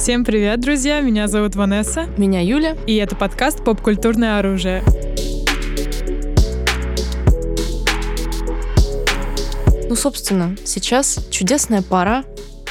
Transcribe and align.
Всем 0.00 0.24
привет, 0.24 0.60
друзья! 0.60 1.02
Меня 1.02 1.28
зовут 1.28 1.56
Ванесса. 1.56 2.06
Меня 2.16 2.40
Юля. 2.40 2.74
И 2.86 2.96
это 2.96 3.14
подкаст 3.14 3.62
«Поп-культурное 3.62 4.38
оружие». 4.38 4.82
Ну, 9.90 9.94
собственно, 9.94 10.56
сейчас 10.64 11.28
чудесная 11.30 11.82
пора 11.82 12.24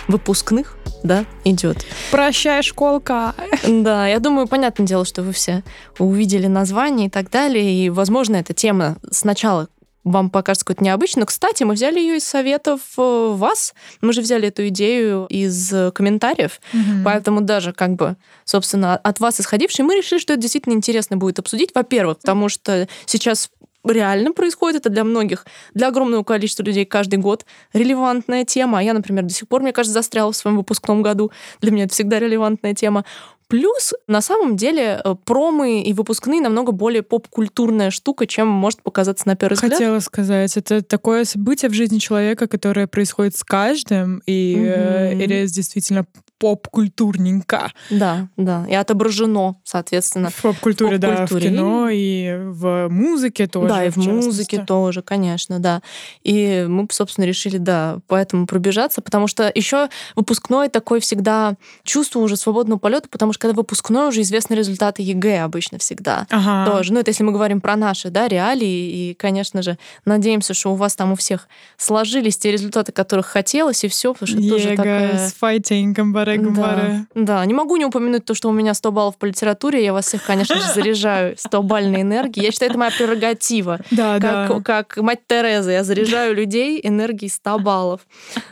выпускных 0.07 0.75
да, 1.03 1.25
идет. 1.43 1.85
Прощай, 2.09 2.63
школка. 2.63 3.35
Да, 3.67 4.07
я 4.07 4.17
думаю, 4.17 4.47
понятное 4.47 4.87
дело, 4.87 5.05
что 5.05 5.21
вы 5.21 5.31
все 5.31 5.61
увидели 5.99 6.47
название 6.47 7.07
и 7.07 7.09
так 7.11 7.29
далее, 7.29 7.85
и, 7.85 7.91
возможно, 7.91 8.37
эта 8.37 8.55
тема 8.55 8.97
сначала 9.11 9.69
вам 10.11 10.29
покажется 10.29 10.65
какой-то 10.65 10.83
необычный. 10.83 11.21
Но, 11.21 11.25
кстати, 11.25 11.63
мы 11.63 11.73
взяли 11.73 11.99
ее 11.99 12.17
из 12.17 12.23
советов 12.23 12.81
э, 12.97 13.33
вас. 13.35 13.73
Мы 14.01 14.13
же 14.13 14.21
взяли 14.21 14.47
эту 14.47 14.67
идею 14.69 15.25
из 15.29 15.73
комментариев. 15.93 16.59
Mm-hmm. 16.73 17.03
Поэтому 17.03 17.41
даже 17.41 17.73
как 17.73 17.95
бы, 17.95 18.17
собственно, 18.45 18.95
от 18.97 19.19
вас 19.19 19.39
исходившие, 19.39 19.85
мы 19.85 19.95
решили, 19.95 20.19
что 20.19 20.33
это 20.33 20.41
действительно 20.41 20.73
интересно 20.73 21.17
будет 21.17 21.39
обсудить. 21.39 21.71
Во-первых, 21.73 22.19
потому 22.19 22.49
что 22.49 22.87
сейчас 23.05 23.49
реально 23.85 24.31
происходит, 24.31 24.81
это 24.81 24.89
для 24.89 25.03
многих, 25.03 25.45
для 25.73 25.87
огромного 25.87 26.23
количества 26.23 26.63
людей 26.63 26.85
каждый 26.85 27.17
год 27.17 27.45
релевантная 27.73 28.45
тема. 28.45 28.79
А 28.79 28.83
я, 28.83 28.93
например, 28.93 29.23
до 29.23 29.33
сих 29.33 29.47
пор, 29.47 29.61
мне 29.61 29.71
кажется, 29.71 29.93
застряла 29.93 30.31
в 30.31 30.35
своем 30.35 30.57
выпускном 30.57 31.01
году. 31.01 31.31
Для 31.61 31.71
меня 31.71 31.85
это 31.85 31.93
всегда 31.93 32.19
релевантная 32.19 32.73
тема. 32.73 33.05
Плюс, 33.49 33.95
на 34.05 34.21
самом 34.21 34.55
деле, 34.55 35.01
э, 35.03 35.15
промы 35.25 35.81
и 35.81 35.91
выпускные 35.91 36.39
намного 36.39 36.71
более 36.71 37.01
поп-культурная 37.01 37.89
штука, 37.89 38.27
чем 38.27 38.47
может 38.47 38.83
показаться 38.83 39.27
на 39.27 39.35
первый 39.35 39.55
взгляд. 39.55 39.73
Хотела 39.73 39.99
сказать, 40.01 40.55
это 40.55 40.83
такое 40.83 41.25
событие 41.25 41.69
в 41.69 41.73
жизни 41.73 41.97
человека, 41.97 42.47
которое 42.47 42.85
происходит 42.85 43.35
с 43.35 43.43
каждым, 43.43 44.21
и 44.27 44.55
mm-hmm. 44.55 45.23
это 45.23 45.51
действительно 45.51 46.05
поп-культурненько. 46.39 47.71
Да, 47.89 48.29
да, 48.37 48.65
и 48.69 48.73
отображено, 48.73 49.57
соответственно. 49.63 50.29
В 50.29 50.41
поп-культуре, 50.41 50.93
поп 50.93 51.01
да, 51.01 51.25
в 51.25 51.39
кино 51.39 51.89
и 51.91 52.37
в 52.45 52.87
музыке 52.89 53.47
тоже. 53.47 53.67
Да, 53.67 53.83
и 53.83 53.89
в, 53.89 53.97
в 53.97 54.07
музыке 54.07 54.63
тоже, 54.63 55.01
конечно, 55.01 55.59
да. 55.59 55.81
И 56.23 56.65
мы, 56.67 56.87
собственно, 56.91 57.25
решили, 57.25 57.57
да, 57.57 57.99
поэтому 58.07 58.47
пробежаться, 58.47 59.01
потому 59.01 59.27
что 59.27 59.51
еще 59.53 59.89
выпускной 60.15 60.69
такой 60.69 61.01
всегда 61.01 61.55
чувство 61.83 62.19
уже 62.19 62.37
свободного 62.37 62.79
полета, 62.79 63.09
потому 63.09 63.33
что 63.33 63.38
когда 63.39 63.55
выпускной 63.55 64.09
уже 64.09 64.21
известны 64.21 64.53
результаты 64.53 65.01
ЕГЭ 65.01 65.41
обычно 65.43 65.79
всегда. 65.79 66.27
Ага. 66.29 66.71
Тоже. 66.71 66.93
Ну, 66.93 66.99
это 66.99 67.09
если 67.09 67.23
мы 67.23 67.31
говорим 67.31 67.61
про 67.61 67.75
наши, 67.75 68.09
да, 68.09 68.27
реалии, 68.27 69.09
и, 69.09 69.13
конечно 69.15 69.61
же, 69.61 69.77
надеемся, 70.05 70.53
что 70.53 70.71
у 70.71 70.75
вас 70.75 70.95
там 70.95 71.11
у 71.13 71.15
всех 71.15 71.47
сложились 71.77 72.37
те 72.37 72.51
результаты, 72.51 72.91
которых 72.91 73.25
хотелось, 73.25 73.83
и 73.83 73.87
все, 73.87 74.13
потому 74.13 74.27
что 74.27 74.39
это 74.39 74.49
тоже 74.49 74.75
такая... 74.75 75.31
fighting, 75.41 75.93
Гумбаре, 75.93 76.37
Да. 76.37 77.05
да, 77.15 77.45
не 77.45 77.53
могу 77.53 77.77
не 77.77 77.85
упомянуть 77.85 78.25
то, 78.25 78.33
что 78.33 78.49
у 78.49 78.51
меня 78.51 78.73
100 78.73 78.91
баллов 78.91 79.17
по 79.17 79.25
литературе. 79.25 79.83
Я 79.83 79.93
вас 79.93 80.05
всех, 80.05 80.23
конечно 80.23 80.55
же, 80.55 80.73
заряжаю 80.73 81.35
100 81.37 81.63
бальной 81.63 82.01
энергией. 82.01 82.45
Я 82.45 82.51
считаю, 82.51 82.71
это 82.71 82.79
моя 82.79 82.91
прерогатива. 82.91 83.79
Да, 83.91 84.19
как, 84.19 84.49
да. 84.49 84.61
Как 84.61 84.97
мать 84.97 85.19
Тереза. 85.27 85.71
Я 85.71 85.83
заряжаю 85.83 86.35
людей 86.35 86.79
энергией 86.83 87.29
100 87.29 87.59
баллов. 87.59 88.01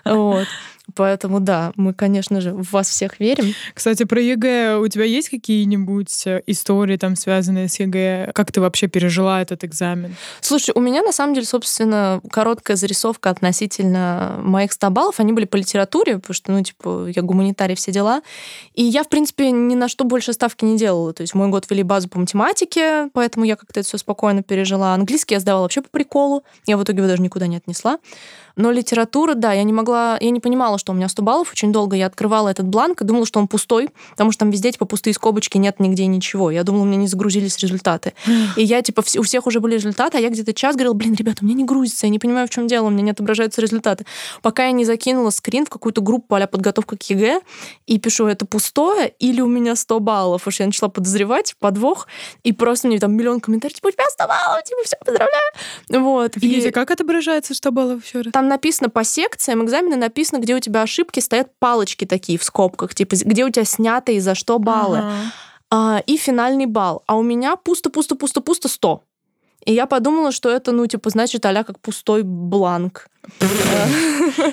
Вот. 0.06 0.48
Поэтому 0.96 1.40
да, 1.40 1.74
мы, 1.76 1.94
конечно 1.94 2.42
же, 2.42 2.54
в 2.54 2.72
вас 2.72 2.90
всех 2.90 3.20
верим. 3.20 3.54
Кстати, 3.74 4.04
про 4.04 4.22
ЕГЭ 4.22 4.78
у 4.78 4.88
тебя 4.88 5.04
есть 5.04 5.30
какие-нибудь 5.30 6.28
э, 6.28 6.42
истории 6.48 6.98
там 6.98 7.16
связанные 7.16 7.68
с 7.68 7.80
ЕГЭ? 7.80 8.32
Как 8.34 8.52
ты 8.52 8.62
вообще 8.62 8.88
пережила 8.88 9.42
этот 9.42 9.64
экзамен? 9.64 10.16
Слушай, 10.42 10.72
у 10.76 10.80
меня 10.80 11.02
на 11.02 11.12
самом 11.12 11.34
деле, 11.34 11.46
собственно, 11.46 12.22
короткая 12.32 12.78
зарисовка 12.78 13.30
относительно 13.30 14.40
моих 14.42 14.72
100 14.72 14.90
баллов. 14.90 15.20
Они 15.20 15.34
были 15.34 15.46
по 15.46 15.58
литературе, 15.58 16.20
потому 16.20 16.34
что, 16.34 16.52
ну, 16.52 16.64
типа, 16.64 17.08
я 17.14 17.22
гуманитарий, 17.22 17.76
все 17.76 17.92
дела. 17.92 18.22
И 18.74 18.84
я, 18.84 19.04
в 19.04 19.10
принципе, 19.10 19.52
ни 19.52 19.76
на 19.76 19.90
что 19.90 20.06
больше 20.06 20.34
ставки 20.34 20.64
не 20.66 20.78
делала. 20.78 21.14
То 21.14 21.22
есть 21.22 21.34
мой 21.36 21.50
год 21.50 21.66
ввели 21.70 21.84
базу 21.84 22.10
по 22.10 22.20
математике, 22.20 23.10
поэтому 23.14 23.46
я 23.46 23.56
как-то 23.56 23.80
это 23.80 23.88
все 23.88 23.98
спокойно 23.98 24.44
пережила. 24.44 24.94
Английский 24.94 25.36
я 25.36 25.40
сдавала 25.40 25.64
вообще 25.64 25.82
по 25.82 25.90
приколу. 25.90 26.44
Я 26.66 26.78
в 26.78 26.84
итоге 26.84 27.00
его 27.00 27.08
даже 27.08 27.22
никуда 27.22 27.48
не 27.48 27.58
отнесла. 27.58 28.00
Но 28.58 28.72
литература, 28.72 29.36
да, 29.36 29.54
я 29.54 29.64
не 29.64 29.72
могла, 29.72 30.18
я 30.20 30.32
не 30.32 30.40
понимала, 30.40 30.77
что 30.78 30.92
у 30.92 30.96
меня 30.96 31.10
100 31.10 31.22
баллов. 31.22 31.52
Очень 31.52 31.72
долго 31.72 31.96
я 31.96 32.06
открывала 32.08 32.50
этот 32.50 32.68
бланк 32.68 33.02
и 33.02 33.06
думала, 33.06 33.26
что 33.26 33.40
он 33.40 33.48
пустой, 33.48 33.90
потому 34.12 34.32
что 34.32 34.40
там 34.42 34.52
везде 34.52 34.72
типа 34.72 34.86
пустые 34.86 35.14
скобочки, 35.14 35.58
нет 35.58 35.80
нигде 35.80 36.06
ничего. 36.06 36.52
Я 36.52 36.64
думала, 36.64 36.84
у 36.84 36.86
меня 36.86 36.98
не 36.98 37.08
загрузились 37.08 37.58
результаты. 37.60 38.14
И 38.56 38.64
я 38.64 38.82
типа 38.82 39.04
у 39.18 39.22
всех 39.24 39.48
уже 39.48 39.60
были 39.60 39.76
результаты, 39.76 40.18
а 40.18 40.22
я 40.22 40.30
где-то 40.30 40.54
час 40.54 40.76
говорила, 40.76 40.94
блин, 40.94 41.14
ребята, 41.14 41.40
у 41.42 41.46
меня 41.46 41.56
не 41.56 41.66
грузится, 41.66 42.06
я 42.06 42.10
не 42.10 42.20
понимаю, 42.20 42.48
в 42.48 42.50
чем 42.50 42.68
дело, 42.68 42.88
у 42.88 42.90
меня 42.90 43.04
не 43.04 43.12
отображаются 43.12 43.62
результаты. 43.62 44.06
Пока 44.42 44.66
я 44.66 44.72
не 44.72 44.86
закинула 44.86 45.30
скрин 45.30 45.66
в 45.66 45.70
какую-то 45.70 46.02
группу 46.02 46.36
а 46.36 46.48
подготовка 46.48 46.98
к 46.98 47.04
ЕГЭ 47.04 47.42
и 47.88 48.00
пишу, 48.00 48.28
это 48.28 48.46
пустое 48.46 49.14
или 49.20 49.42
у 49.42 49.48
меня 49.48 49.76
100 49.76 50.00
баллов. 50.00 50.48
Уж 50.48 50.60
я 50.60 50.66
начала 50.66 50.90
подозревать 50.90 51.56
подвох, 51.60 52.08
и 52.44 52.54
просто 52.54 52.88
мне 52.88 53.00
там 53.00 53.14
миллион 53.14 53.40
комментариев, 53.40 53.76
типа, 53.76 53.88
у 53.88 53.92
тебя 53.92 54.06
100 54.10 54.28
баллов, 54.28 54.64
типа, 54.64 54.82
все, 54.84 54.98
поздравляю. 55.04 55.52
Вот. 55.90 56.36
Видите, 56.36 56.70
и... 56.70 56.72
как 56.72 56.92
отображается 56.92 57.54
100 57.54 57.72
баллов 57.72 58.06
еще 58.06 58.22
раз? 58.22 58.32
Там 58.32 58.48
написано 58.48 58.90
по 58.90 59.04
секциям 59.04 59.64
экзамена, 59.64 59.96
написано, 59.96 60.40
где 60.40 60.56
у 60.56 60.60
тебя 60.60 60.67
ошибки, 60.76 61.20
стоят 61.20 61.52
палочки 61.60 62.06
такие 62.06 62.38
в 62.38 62.44
скобках, 62.44 62.94
типа, 62.96 63.16
где 63.24 63.46
у 63.46 63.50
тебя 63.50 63.66
снято 63.66 64.12
и 64.12 64.20
за 64.20 64.36
что 64.36 64.60
баллы. 64.60 65.00
Ага. 65.00 65.14
А, 65.70 66.02
и 66.06 66.18
финальный 66.18 66.66
балл. 66.66 67.04
А 67.08 67.16
у 67.18 67.24
меня 67.24 67.56
пусто-пусто-пусто-пусто 67.56 68.68
100. 68.68 69.04
И 69.66 69.74
я 69.74 69.86
подумала, 69.86 70.32
что 70.32 70.50
это, 70.50 70.72
ну, 70.72 70.88
типа, 70.88 71.10
значит, 71.10 71.46
а 71.46 71.64
как 71.64 71.80
пустой 71.82 72.24
бланк. 72.24 73.08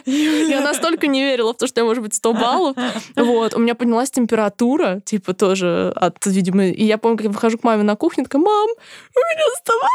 Я 0.07 0.61
настолько 0.61 1.07
не 1.07 1.23
верила 1.23 1.55
в 1.55 1.57
то, 1.57 1.69
что 1.69 1.83
я, 1.83 1.85
может 1.85 2.03
быть, 2.03 2.15
100 2.15 2.33
баллов. 2.33 2.77
Вот. 3.15 3.55
У 3.55 3.61
меня 3.61 3.77
поднялась 3.77 4.11
температура, 4.11 5.01
типа, 5.05 5.33
тоже 5.35 5.93
от, 5.95 6.27
видимо... 6.27 6.65
И 6.67 6.85
я 6.85 6.99
помню, 6.99 7.19
как 7.19 7.27
я 7.27 7.31
выхожу 7.31 7.59
к 7.59 7.63
маме 7.63 7.85
на 7.85 7.95
кухню, 7.95 8.25
такая, 8.25 8.43
мам, 8.43 8.69
у 8.71 9.19
меня 9.19 9.45
100 9.63 9.73
баллов! 9.73 9.91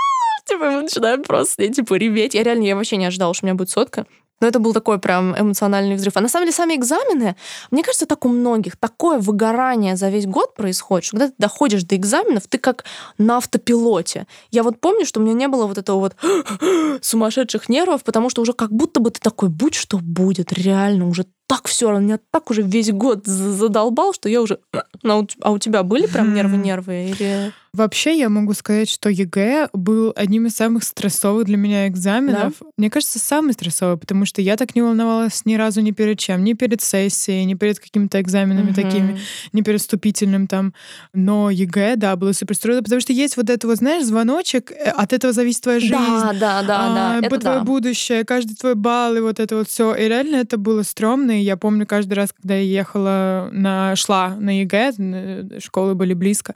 Типа, 0.46 0.66
мы 0.72 0.81
начинаем 0.84 1.24
просто, 1.24 1.68
типа, 1.68 1.96
реветь. 1.96 2.34
Я 2.34 2.44
реально, 2.44 2.63
я 2.63 2.75
вообще 2.78 2.96
не 2.96 3.06
ожидала, 3.06 3.34
что 3.34 3.46
у 3.46 3.47
меня 3.47 3.56
будет 3.56 3.72
сотка. 3.72 4.06
Но 4.42 4.48
это 4.48 4.60
был 4.60 4.74
такой 4.74 5.00
прям 5.00 5.36
эмоциональный 5.38 5.96
взрыв. 5.96 6.16
А 6.16 6.22
на 6.22 6.30
самом 6.30 6.46
деле 6.46 6.56
сами 6.56 6.76
экзамены, 6.76 7.36
мне 7.72 7.84
кажется, 7.84 8.06
так 8.06 8.26
у 8.26 8.30
многих, 8.30 8.78
такое 8.78 9.20
выгорание 9.20 9.96
за 9.96 10.10
весь 10.10 10.26
год 10.26 10.56
происходит, 10.56 11.06
что 11.06 11.18
когда 11.18 11.28
ты 11.28 11.36
доходишь 11.38 11.84
до 11.84 11.96
экзаменов, 11.96 12.48
ты 12.48 12.58
как 12.58 12.86
на 13.18 13.38
автопилоте. 13.38 14.28
Я 14.52 14.64
вот 14.64 14.80
помню, 14.80 15.06
что 15.06 15.20
у 15.20 15.24
меня 15.24 15.34
не 15.34 15.48
было 15.48 15.66
вот 15.66 15.78
этого 15.78 16.00
вот 16.00 16.16
сумасшедших 17.02 17.70
нервов, 17.70 18.04
потому 18.04 18.30
что 18.30 18.42
уже 18.42 18.54
как 18.54 18.72
будто 18.72 19.00
бы 19.00 19.12
ты 19.12 19.20
такой, 19.20 19.50
будь 19.50 19.76
что 19.76 19.98
будет, 19.98 20.54
реально, 20.54 21.08
уже 21.08 21.26
так 21.48 21.68
все 21.68 21.90
равно, 21.90 22.06
меня 22.06 22.20
так 22.32 22.52
уже 22.52 22.62
весь 22.62 22.92
год 22.92 23.26
задолбал, 23.26 24.14
что 24.14 24.30
я 24.30 24.42
уже... 24.42 24.60
Ну, 25.02 25.28
а 25.42 25.52
у 25.52 25.58
тебя 25.58 25.82
были 25.82 26.06
прям 26.06 26.34
нервы-нервы? 26.36 27.10
Или... 27.10 27.52
Вообще, 27.74 28.18
я 28.18 28.30
могу 28.30 28.53
сказать, 28.53 28.90
что 28.90 29.09
ЕГЭ 29.09 29.69
был 29.74 30.12
одним 30.16 30.47
из 30.47 30.56
самых 30.56 30.84
стрессовых 30.84 31.46
для 31.46 31.57
меня 31.57 31.88
экзаменов. 31.88 32.53
Да? 32.59 32.68
Мне 32.78 32.90
кажется, 32.90 33.19
самый 33.19 33.53
стрессовый, 33.53 33.97
потому 33.97 34.25
что 34.25 34.41
я 34.41 34.57
так 34.57 34.75
не 34.75 34.81
волновалась 34.81 35.46
ни 35.46 35.56
разу 35.56 35.81
ни 35.81 35.91
перед 35.91 36.18
чем. 36.18 36.44
Ни 36.44 36.53
перед 36.53 36.81
сессией, 36.81 37.46
ни 37.46 37.53
перед 37.53 37.80
какими-то 37.80 38.19
экзаменами 38.22 38.72
угу. 38.72 38.75
такими, 38.75 39.19
ни 39.53 39.62
перед 39.62 39.81
вступительным 39.81 40.47
там. 40.47 40.74
Но 41.13 41.50
ЕГЭ, 41.50 41.96
да, 41.96 42.16
было 42.16 42.31
супер 42.31 42.56
стрессово, 42.56 42.81
потому 42.84 43.02
что 43.02 43.13
есть 43.13 43.38
вот 43.38 43.50
это 43.50 43.68
вот, 43.68 43.78
знаешь, 43.78 44.03
звоночек, 44.03 44.72
э, 44.72 44.90
от 44.90 45.13
этого 45.13 45.31
зависит 45.34 45.62
твоя 45.62 45.80
жизнь. 45.80 45.94
Да, 45.94 46.34
да, 46.34 46.63
да, 46.63 46.80
а, 46.80 47.22
да. 47.22 47.28
Это 47.28 47.40
твое 47.40 47.59
да. 47.59 47.63
будущее, 47.63 48.24
каждый 48.24 48.56
твой 48.56 48.75
балл 48.75 49.16
и 49.16 49.19
вот 49.19 49.40
это 49.40 49.56
вот 49.56 49.69
все. 49.69 49.94
И 49.94 50.07
реально 50.07 50.38
это 50.38 50.57
было 50.57 50.84
стрёмно. 50.84 51.40
И 51.40 51.44
я 51.44 51.56
помню 51.57 51.86
каждый 51.86 52.13
раз, 52.13 52.34
когда 52.34 52.56
я 52.56 52.62
ехала 52.62 53.50
на, 53.51 53.96
шла 53.96 54.36
на 54.36 54.59
ЕГЭ, 54.62 54.94
э, 54.97 55.59
школы 55.59 55.96
были 55.96 56.13
близко, 56.13 56.56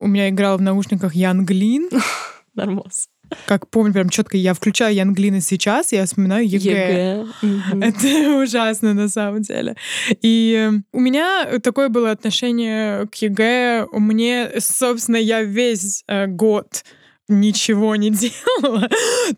у 0.00 0.06
меня 0.06 0.28
играл 0.28 0.58
в 0.58 0.62
наушниках 0.62 1.14
Yung 1.14 1.44
Lean. 1.44 1.88
Нормас. 2.54 3.08
Как 3.46 3.68
помню, 3.68 3.92
прям 3.92 4.08
четко 4.10 4.36
я 4.36 4.54
включаю 4.54 4.94
Yung 4.94 5.12
Lean 5.12 5.31
'а 5.31 5.40
сейчас, 5.40 5.92
я 5.92 6.04
вспоминаю 6.04 6.46
ЕГЭ. 6.46 7.26
ЕГЭ. 7.42 7.80
Это 7.80 8.36
ужасно 8.42 8.94
на 8.94 9.08
самом 9.08 9.42
деле. 9.42 9.76
И 10.22 10.70
у 10.92 11.00
меня 11.00 11.58
такое 11.60 11.88
было 11.88 12.10
отношение 12.10 13.06
к 13.08 13.14
ЕГЭ. 13.16 13.88
Мне, 13.92 14.50
собственно, 14.58 15.16
я 15.16 15.42
весь 15.42 16.04
э, 16.06 16.26
год 16.26 16.84
ничего 17.28 17.96
не 17.96 18.10
делала. 18.10 18.88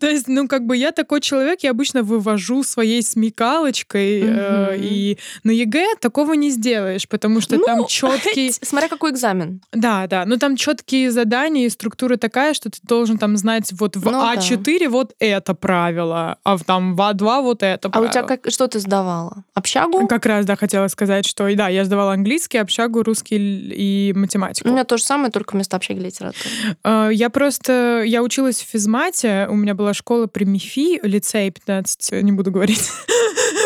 То 0.00 0.08
есть, 0.08 0.28
ну, 0.28 0.48
как 0.48 0.66
бы 0.66 0.76
я 0.76 0.92
такой 0.92 1.20
человек, 1.20 1.60
я 1.62 1.70
обычно 1.70 2.02
вывожу 2.02 2.62
своей 2.64 3.02
смекалочкой, 3.02 4.20
mm-hmm. 4.20 4.68
э, 4.70 4.78
и 4.78 5.18
на 5.44 5.50
ЕГЭ 5.50 5.96
такого 6.00 6.34
не 6.34 6.50
сделаешь, 6.50 7.08
потому 7.08 7.40
что 7.40 7.56
ну, 7.56 7.64
там 7.66 7.86
четкий... 7.86 8.52
Смотря 8.52 8.88
какой 8.88 9.12
экзамен. 9.12 9.60
Да, 9.72 10.06
да, 10.06 10.24
но 10.26 10.36
там 10.36 10.56
четкие 10.56 11.10
задания 11.10 11.66
и 11.66 11.70
структура 11.70 12.16
такая, 12.16 12.54
что 12.54 12.70
ты 12.70 12.78
должен 12.82 13.18
там 13.18 13.36
знать 13.36 13.72
вот 13.72 13.96
в 13.96 14.04
ну, 14.10 14.20
А4 14.20 14.78
да. 14.80 14.90
вот 14.90 15.14
это 15.18 15.54
правило, 15.54 16.38
а 16.44 16.56
в 16.56 16.64
там 16.64 16.96
в 16.96 17.00
А2 17.00 17.42
вот 17.42 17.62
это 17.62 17.88
правило. 17.88 18.08
А 18.08 18.10
у 18.10 18.12
тебя 18.12 18.22
как, 18.24 18.50
что 18.50 18.66
ты 18.66 18.80
сдавала? 18.80 19.44
Общагу? 19.54 20.06
Как 20.08 20.26
раз, 20.26 20.44
да, 20.44 20.56
хотела 20.56 20.88
сказать, 20.88 21.26
что, 21.26 21.54
да, 21.54 21.68
я 21.68 21.84
сдавала 21.84 22.12
английский, 22.12 22.58
общагу, 22.58 23.02
русский 23.02 23.36
и 23.36 24.12
математику. 24.12 24.68
У 24.68 24.72
меня 24.72 24.84
то 24.84 24.96
же 24.96 25.04
самое, 25.04 25.30
только 25.30 25.54
вместо 25.54 25.76
общаги 25.76 25.98
литература. 25.98 26.44
Э, 26.84 27.10
я 27.12 27.30
просто 27.30 27.75
что 27.76 28.02
я 28.02 28.22
училась 28.22 28.62
в 28.62 28.66
физмате, 28.66 29.46
у 29.50 29.54
меня 29.54 29.74
была 29.74 29.92
школа 29.94 30.26
при 30.26 30.44
МИФИ, 30.44 31.00
лицей 31.02 31.50
15, 31.50 32.22
не 32.22 32.32
буду 32.32 32.50
говорить. 32.50 32.90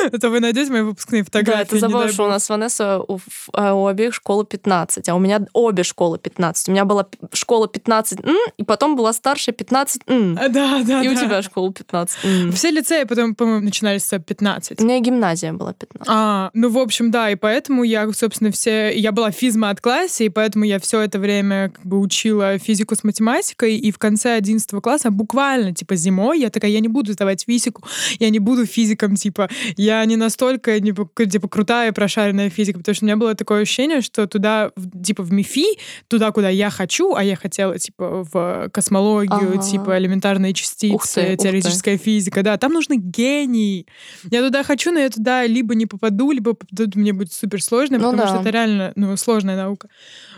Это 0.13 0.31
вы 0.31 0.41
найдете 0.41 0.71
мои 0.71 0.83
выпускные 0.83 1.25
фотографии. 1.25 1.59
Да, 1.59 1.63
это 1.63 1.79
забавно, 1.79 2.13
что 2.13 2.25
у 2.25 2.29
нас 2.29 2.49
Ванесса 2.49 3.01
у, 3.01 3.19
а, 3.53 3.75
у 3.75 3.87
обеих 3.87 4.15
школы 4.15 4.45
15, 4.45 5.09
а 5.09 5.15
у 5.15 5.19
меня 5.19 5.47
обе 5.53 5.83
школы 5.83 6.19
15. 6.19 6.69
У 6.69 6.73
меня 6.73 6.85
была 6.85 7.07
школа 7.33 7.69
15, 7.69 8.21
и 8.57 8.65
потом 8.65 8.97
была 8.97 9.13
старшая 9.13 9.55
15. 9.55 10.03
Да, 10.07 10.49
да, 10.83 11.03
И 11.03 11.09
у 11.09 11.15
тебя 11.15 11.43
школа 11.43 11.73
15. 11.73 12.55
Все 12.55 12.71
лицеи 12.71 13.05
потом, 13.05 13.35
по-моему, 13.35 13.65
начинались 13.65 14.05
с 14.05 14.19
15. 14.19 14.81
У 14.81 14.85
меня 14.85 15.01
гимназия 15.01 15.53
была 15.53 15.73
15. 15.73 16.09
А, 16.09 16.51
ну, 16.55 16.71
в 16.71 16.79
общем, 16.79 17.11
да, 17.11 17.31
и 17.31 17.37
поэтому 17.37 17.83
я, 17.83 18.11
собственно, 18.13 18.51
все... 18.51 18.91
Я 18.91 19.13
была 19.13 19.31
физмат-классе, 19.31 20.27
и 20.27 20.29
поэтому 20.29 20.65
я 20.65 20.79
все 20.79 21.01
это 21.01 21.19
время 21.19 21.71
как 21.71 21.85
бы 21.85 22.01
учила 22.01 22.59
физику 22.59 22.97
с 22.97 23.05
математикой, 23.05 23.77
и 23.77 23.91
в 23.91 23.99
конце 24.01 24.35
11 24.35 24.69
класса 24.83 25.11
буквально, 25.11 25.73
типа, 25.73 25.95
зимой 25.95 26.41
я 26.41 26.51
такая, 26.51 26.71
я 26.71 26.81
не 26.81 26.89
буду 26.89 27.13
сдавать 27.13 27.45
физику, 27.47 27.85
я 28.19 28.31
не 28.31 28.41
буду 28.41 28.67
физиком, 28.67 29.15
типа, 29.15 29.49
я 29.77 30.05
не 30.05 30.17
настолько, 30.17 30.81
типа, 30.81 31.09
типа 31.27 31.49
крутая 31.49 31.93
прошаренная 31.93 32.51
физика, 32.51 32.79
потому 32.79 32.95
что 32.95 33.05
у 33.05 33.07
меня 33.07 33.17
было 33.17 33.35
такое 33.35 33.63
ощущение, 33.63 34.01
что 34.01 34.27
туда, 34.27 34.73
типа, 35.05 35.23
в 35.23 35.33
МИФИ, 35.33 35.79
туда, 36.09 36.33
куда 36.33 36.49
я 36.49 36.71
хочу, 36.71 37.15
а 37.15 37.23
я 37.23 37.37
хотела, 37.37 37.79
типа, 37.79 38.27
в 38.33 38.69
космологию, 38.73 39.55
ага. 39.55 39.63
типа, 39.63 39.99
элементарные 39.99 40.53
частицы, 40.53 41.21
ты, 41.21 41.37
теоретическая 41.37 41.97
физика, 41.97 42.43
да, 42.43 42.57
там 42.57 42.73
нужны 42.73 42.97
гении. 42.97 43.87
Я 44.31 44.43
туда 44.43 44.63
хочу, 44.63 44.91
но 44.91 44.99
я 44.99 45.11
туда 45.11 45.47
либо 45.47 45.75
не 45.75 45.87
попаду, 45.87 46.33
либо 46.33 46.55
попаду, 46.55 46.91
мне 46.99 47.13
будет 47.13 47.33
супер 47.33 47.63
сложно, 47.63 47.99
ну, 47.99 48.11
потому 48.11 48.23
да. 48.23 48.29
что 48.29 48.41
это 48.41 48.51
реально, 48.51 48.93
ну, 48.97 49.17
сложная 49.17 49.57
наука. 49.57 49.89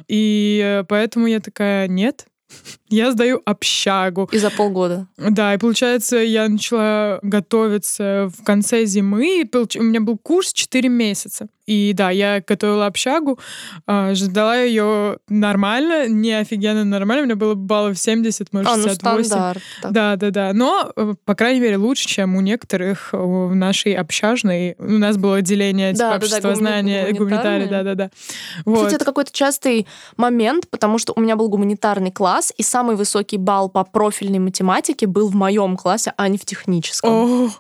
И 0.09 0.61
э, 0.63 0.85
поэтому 0.85 1.27
я 1.27 1.41
такая, 1.41 1.89
нет, 1.89 2.27
я 2.89 3.11
сдаю 3.13 3.41
общагу. 3.45 4.29
И 4.33 4.39
за 4.39 4.51
полгода. 4.51 5.07
Да, 5.17 5.55
и 5.55 5.59
получается, 5.59 6.17
я 6.17 6.49
начала 6.49 7.19
готовиться 7.23 8.31
в 8.37 8.45
конце 8.45 8.85
зимы. 8.85 9.49
У 9.53 9.83
меня 9.83 10.01
был 10.01 10.19
курс 10.19 10.53
4 10.53 10.89
месяца. 10.89 11.49
И 11.73 11.93
да, 11.95 12.11
я 12.11 12.43
готовила 12.47 12.87
общагу, 12.87 13.39
э, 13.87 14.15
ждала 14.15 14.57
ее 14.57 15.19
нормально, 15.29 16.07
не 16.07 16.33
офигенно 16.33 16.85
нормально. 16.85 17.23
У 17.23 17.27
меня 17.27 17.37
было 17.37 17.55
баллов 17.55 17.99
70, 17.99 18.53
может, 18.53 18.69
а, 18.69 18.75
68. 18.75 19.19
Ну, 19.19 19.25
стандарт, 19.25 19.63
так. 19.81 19.93
Да, 19.93 20.17
да, 20.17 20.31
да. 20.31 20.53
Но, 20.53 20.93
э, 20.95 21.15
по 21.25 21.35
крайней 21.35 21.61
мере, 21.61 21.79
лучше, 21.79 22.07
чем 22.07 22.37
у 22.37 22.41
некоторых 22.41 23.11
в 23.13 23.55
нашей 23.55 23.95
общажной. 23.95 24.77
У 24.79 24.99
нас 24.99 25.17
было 25.17 25.37
отделение 25.37 25.93
типа, 25.93 26.11
да, 26.11 26.17
общества 26.17 26.41
да, 26.43 26.49
да, 26.49 26.55
знания, 26.57 27.13
гуманитарий, 27.13 27.67
да, 27.67 27.83
да, 27.83 27.95
да. 27.95 28.11
Вот. 28.67 28.77
Кстати, 28.77 28.97
это 28.97 29.05
какой-то 29.05 29.33
частый 29.33 29.87
момент, 30.17 30.69
потому 30.69 30.99
что 30.99 31.15
у 31.17 31.21
меня 31.21 31.37
был 31.37 31.49
гуманитарный 31.49 32.11
класс, 32.11 32.53
и 32.57 32.63
самый 32.63 32.97
высокий 32.97 33.39
балл 33.39 33.71
по 33.71 33.85
профильной 33.85 34.39
математике 34.39 35.07
был 35.07 35.29
в 35.29 35.35
моем 35.35 35.77
классе, 35.77 36.13
а 36.17 36.29
не 36.29 36.37
в 36.37 36.45
техническом. 36.45 37.51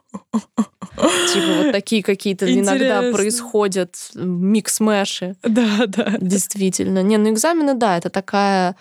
Типа 1.33 1.63
вот 1.63 1.73
такие 1.73 2.03
какие-то 2.03 2.53
иногда 2.53 3.13
происходят 3.13 3.97
микс-мэши. 4.15 5.37
Да, 5.43 5.87
да. 5.87 6.15
Действительно. 6.21 7.03
Не, 7.03 7.19
ну 7.19 7.31
экзамены, 7.31 7.75
да, 7.75 7.97
это 7.97 8.11
такая 8.11 8.77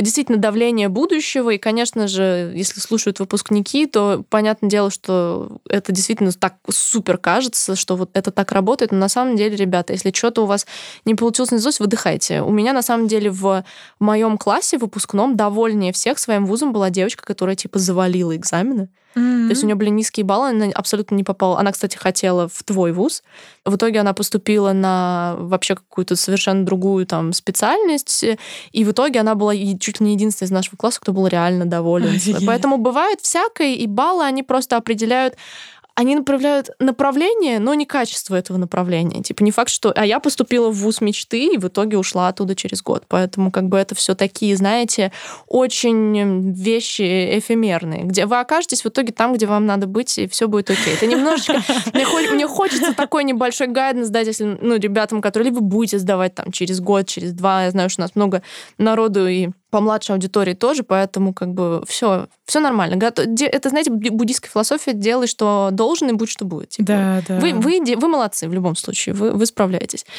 действительно 0.00 0.38
давление 0.38 0.88
будущего. 0.88 1.50
И, 1.50 1.58
конечно 1.58 2.08
же, 2.08 2.52
если 2.54 2.80
слушают 2.80 3.20
выпускники, 3.20 3.86
то 3.86 4.24
понятное 4.30 4.70
дело, 4.70 4.90
что 4.90 5.58
это 5.68 5.92
действительно 5.92 6.32
так 6.32 6.54
супер 6.70 7.18
кажется, 7.18 7.76
что 7.76 7.96
вот 7.96 8.10
это 8.14 8.30
так 8.30 8.52
работает. 8.52 8.92
Но 8.92 8.98
на 8.98 9.08
самом 9.08 9.36
деле, 9.36 9.56
ребята, 9.56 9.92
если 9.92 10.12
что-то 10.12 10.44
у 10.44 10.46
вас 10.46 10.66
не 11.04 11.14
получилось 11.14 11.50
наизусть, 11.50 11.80
выдыхайте. 11.80 12.42
У 12.42 12.50
меня 12.50 12.72
на 12.72 12.82
самом 12.82 13.08
деле 13.08 13.30
в 13.30 13.64
моем 13.98 14.38
классе 14.38 14.78
выпускном 14.78 15.36
довольнее 15.36 15.92
всех 15.92 16.18
своим 16.18 16.46
вузом 16.46 16.72
была 16.72 16.90
девочка, 16.90 17.24
которая 17.24 17.56
типа 17.56 17.78
завалила 17.78 18.34
экзамены. 18.34 18.88
Mm-hmm. 19.14 19.46
То 19.46 19.50
есть 19.50 19.62
у 19.62 19.66
нее 19.66 19.74
были 19.74 19.90
низкие 19.90 20.24
баллы, 20.24 20.50
она 20.50 20.66
абсолютно 20.74 21.14
не 21.14 21.24
попала. 21.24 21.58
Она, 21.58 21.72
кстати, 21.72 21.96
хотела 21.96 22.48
в 22.48 22.62
твой 22.62 22.92
вуз. 22.92 23.22
В 23.64 23.76
итоге 23.76 24.00
она 24.00 24.12
поступила 24.14 24.72
на 24.72 25.34
вообще 25.38 25.74
какую-то 25.74 26.16
совершенно 26.16 26.64
другую 26.64 27.06
там 27.06 27.32
специальность. 27.32 28.24
И 28.72 28.84
в 28.84 28.90
итоге 28.92 29.20
она 29.20 29.34
была 29.34 29.54
чуть 29.54 30.00
ли 30.00 30.06
не 30.06 30.14
единственная 30.14 30.48
из 30.48 30.52
нашего 30.52 30.76
класса, 30.76 31.00
кто 31.00 31.12
был 31.12 31.26
реально 31.26 31.66
доволен. 31.66 32.14
Офигеть. 32.14 32.46
Поэтому 32.46 32.78
бывает 32.78 33.20
всякое, 33.20 33.74
и 33.74 33.86
баллы 33.86 34.24
они 34.24 34.42
просто 34.42 34.76
определяют 34.76 35.36
они 36.02 36.16
направляют 36.16 36.70
направление, 36.78 37.58
но 37.58 37.74
не 37.74 37.86
качество 37.86 38.34
этого 38.34 38.56
направления. 38.58 39.22
Типа 39.22 39.42
не 39.42 39.50
факт, 39.50 39.70
что... 39.70 39.92
А 39.92 40.04
я 40.04 40.20
поступила 40.20 40.68
в 40.68 40.74
вуз 40.74 41.00
мечты 41.00 41.46
и 41.54 41.58
в 41.58 41.68
итоге 41.68 41.96
ушла 41.96 42.28
оттуда 42.28 42.54
через 42.54 42.82
год. 42.82 43.04
Поэтому 43.08 43.50
как 43.50 43.68
бы 43.68 43.78
это 43.78 43.94
все 43.94 44.14
такие, 44.14 44.56
знаете, 44.56 45.12
очень 45.46 46.52
вещи 46.52 47.38
эфемерные, 47.38 48.02
где 48.02 48.26
вы 48.26 48.40
окажетесь 48.40 48.82
в 48.84 48.88
итоге 48.88 49.12
там, 49.12 49.32
где 49.32 49.46
вам 49.46 49.64
надо 49.64 49.86
быть, 49.86 50.18
и 50.18 50.26
все 50.26 50.48
будет 50.48 50.70
окей. 50.70 50.94
Это 50.94 51.06
немножечко... 51.06 51.62
Мне 52.32 52.46
хочется 52.46 52.94
такой 52.94 53.24
небольшой 53.24 53.68
гайденс 53.68 54.08
дать, 54.08 54.26
если, 54.26 54.58
ну, 54.60 54.76
ребятам, 54.76 55.22
которые 55.22 55.50
либо 55.50 55.60
будете 55.60 55.98
сдавать 55.98 56.34
там 56.34 56.50
через 56.50 56.80
год, 56.80 57.06
через 57.06 57.32
два. 57.32 57.64
Я 57.64 57.70
знаю, 57.70 57.90
что 57.90 58.02
у 58.02 58.04
нас 58.04 58.14
много 58.14 58.42
народу 58.78 59.26
и 59.28 59.50
по 59.70 59.80
младшей 59.80 60.14
аудитории 60.14 60.52
тоже, 60.52 60.82
поэтому 60.82 61.32
как 61.32 61.54
бы 61.54 61.82
все, 61.86 62.26
все 62.46 62.60
нормально. 62.60 63.02
Это, 63.02 63.68
знаете, 63.68 63.90
буддийская 63.90 64.50
философия 64.50 64.92
делай, 64.92 65.26
что 65.26 65.68
должен, 65.72 66.08
и 66.08 66.12
будь, 66.12 66.28
что 66.28 66.44
будет. 66.44 66.70
Типа. 66.70 66.86
Да, 66.86 67.22
да. 67.26 67.38
Вы, 67.38 67.52
вы, 67.54 67.80
вы 67.96 68.08
молодцы 68.08 68.48
в 68.48 68.52
любом 68.52 68.74
случае, 68.76 69.14
вы, 69.14 69.30
вы 69.30 69.46
справляетесь. 69.46 70.04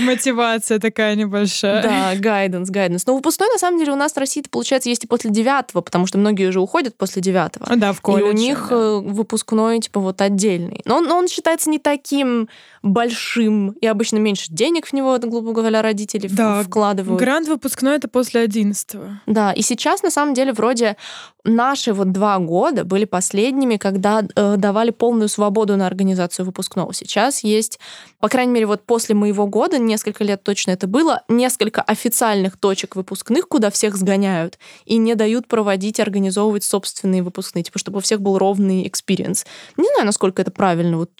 Мотивация 0.00 0.78
такая 0.78 1.14
небольшая. 1.14 1.82
Да, 1.82 2.14
гайденс, 2.16 2.70
гайденс. 2.70 3.06
Но 3.06 3.14
выпускной, 3.14 3.48
на 3.50 3.58
самом 3.58 3.78
деле, 3.78 3.92
у 3.92 3.96
нас 3.96 4.14
в 4.14 4.16
России, 4.16 4.42
получается, 4.50 4.88
есть 4.88 5.04
и 5.04 5.06
после 5.06 5.30
девятого, 5.30 5.82
потому 5.82 6.06
что 6.06 6.18
многие 6.18 6.48
уже 6.48 6.60
уходят 6.60 6.96
после 6.96 7.20
девятого. 7.20 7.66
Да, 7.76 7.92
в 7.92 8.00
колледж. 8.00 8.26
И 8.26 8.30
у 8.30 8.32
них 8.32 8.68
э, 8.70 9.00
выпускной, 9.02 9.80
типа, 9.80 10.00
вот 10.00 10.20
отдельный. 10.20 10.80
Но 10.84 10.96
он, 10.96 11.10
он 11.10 11.28
считается 11.28 11.68
не 11.68 11.78
таким 11.78 12.48
большим, 12.82 13.70
и 13.80 13.86
обычно 13.86 14.18
меньше 14.18 14.46
денег 14.48 14.86
в 14.86 14.92
него, 14.92 15.16
грубо 15.18 15.52
говоря, 15.52 15.82
родители 15.82 16.28
да, 16.28 16.62
вкладывают. 16.62 17.20
Грант 17.20 17.48
выпускной 17.48 17.96
это 17.96 18.08
после 18.08 18.40
11 18.40 18.96
Да, 19.26 19.52
и 19.52 19.62
сейчас, 19.62 20.02
на 20.02 20.10
самом 20.10 20.34
деле, 20.34 20.52
вроде 20.62 20.96
наши 21.44 21.92
вот 21.92 22.12
два 22.12 22.38
года 22.38 22.84
были 22.84 23.04
последними, 23.04 23.76
когда 23.76 24.22
э, 24.22 24.54
давали 24.56 24.90
полную 24.90 25.28
свободу 25.28 25.76
на 25.76 25.88
организацию 25.88 26.46
выпускного. 26.46 26.94
Сейчас 26.94 27.42
есть, 27.42 27.80
по 28.20 28.28
крайней 28.28 28.52
мере, 28.52 28.66
вот 28.66 28.86
после 28.86 29.16
моего 29.16 29.48
года, 29.48 29.78
несколько 29.78 30.22
лет 30.22 30.44
точно 30.44 30.70
это 30.70 30.86
было, 30.86 31.22
несколько 31.28 31.82
официальных 31.82 32.56
точек 32.56 32.94
выпускных, 32.94 33.48
куда 33.48 33.70
всех 33.70 33.96
сгоняют 33.96 34.58
и 34.84 34.98
не 34.98 35.16
дают 35.16 35.48
проводить, 35.48 35.98
организовывать 35.98 36.62
собственные 36.62 37.24
выпускные, 37.24 37.64
типа, 37.64 37.80
чтобы 37.80 37.98
у 37.98 38.00
всех 38.00 38.20
был 38.20 38.38
ровный 38.38 38.86
experience. 38.86 39.44
Не 39.76 39.88
знаю, 39.94 40.06
насколько 40.06 40.42
это 40.42 40.52
правильно. 40.52 40.98
Вот 40.98 41.10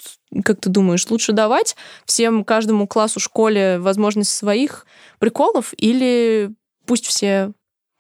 как 0.44 0.60
ты 0.60 0.70
думаешь, 0.70 1.10
лучше 1.10 1.32
давать 1.32 1.74
всем, 2.06 2.44
каждому 2.44 2.86
классу, 2.86 3.18
школе 3.18 3.80
возможность 3.80 4.32
своих 4.32 4.86
приколов 5.18 5.74
или 5.76 6.50
пусть 6.86 7.06
все 7.06 7.52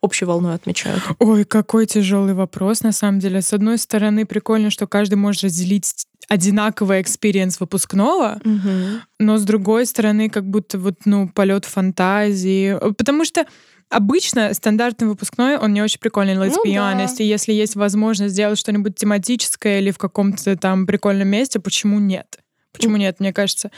общей 0.02 0.24
волной 0.26 0.54
отмечают? 0.54 1.02
Ой, 1.18 1.44
какой 1.44 1.86
тяжелый 1.86 2.34
вопрос, 2.34 2.82
на 2.82 2.92
самом 2.92 3.20
деле. 3.20 3.40
С 3.40 3.52
одной 3.52 3.78
стороны, 3.78 4.26
прикольно, 4.26 4.70
что 4.70 4.86
каждый 4.86 5.14
может 5.14 5.44
разделить 5.44 6.06
одинаковый 6.28 7.00
experience 7.00 7.60
выпускного, 7.60 8.40
угу. 8.44 9.00
но 9.18 9.38
с 9.38 9.44
другой 9.44 9.86
стороны, 9.86 10.28
как 10.28 10.44
будто 10.44 10.78
вот, 10.78 11.00
ну, 11.04 11.28
полет 11.28 11.64
фантазии. 11.64 12.76
Потому 12.96 13.24
что 13.24 13.46
Обычно 13.92 14.54
стандартный 14.54 15.06
выпускной, 15.06 15.58
он 15.58 15.74
не 15.74 15.82
очень 15.82 16.00
прикольный, 16.00 16.32
let's 16.32 16.54
ну, 16.56 16.64
be 16.64 16.76
honest. 16.76 17.18
Да. 17.18 17.24
И 17.24 17.26
если 17.26 17.52
есть 17.52 17.76
возможность 17.76 18.32
сделать 18.32 18.58
что-нибудь 18.58 18.94
тематическое 18.94 19.80
или 19.80 19.90
в 19.90 19.98
каком-то 19.98 20.56
там 20.56 20.86
прикольном 20.86 21.28
месте, 21.28 21.60
почему 21.60 22.00
нет? 22.00 22.38
Почему 22.72 22.96
нет? 22.96 23.20
Мне 23.20 23.32
кажется, 23.32 23.70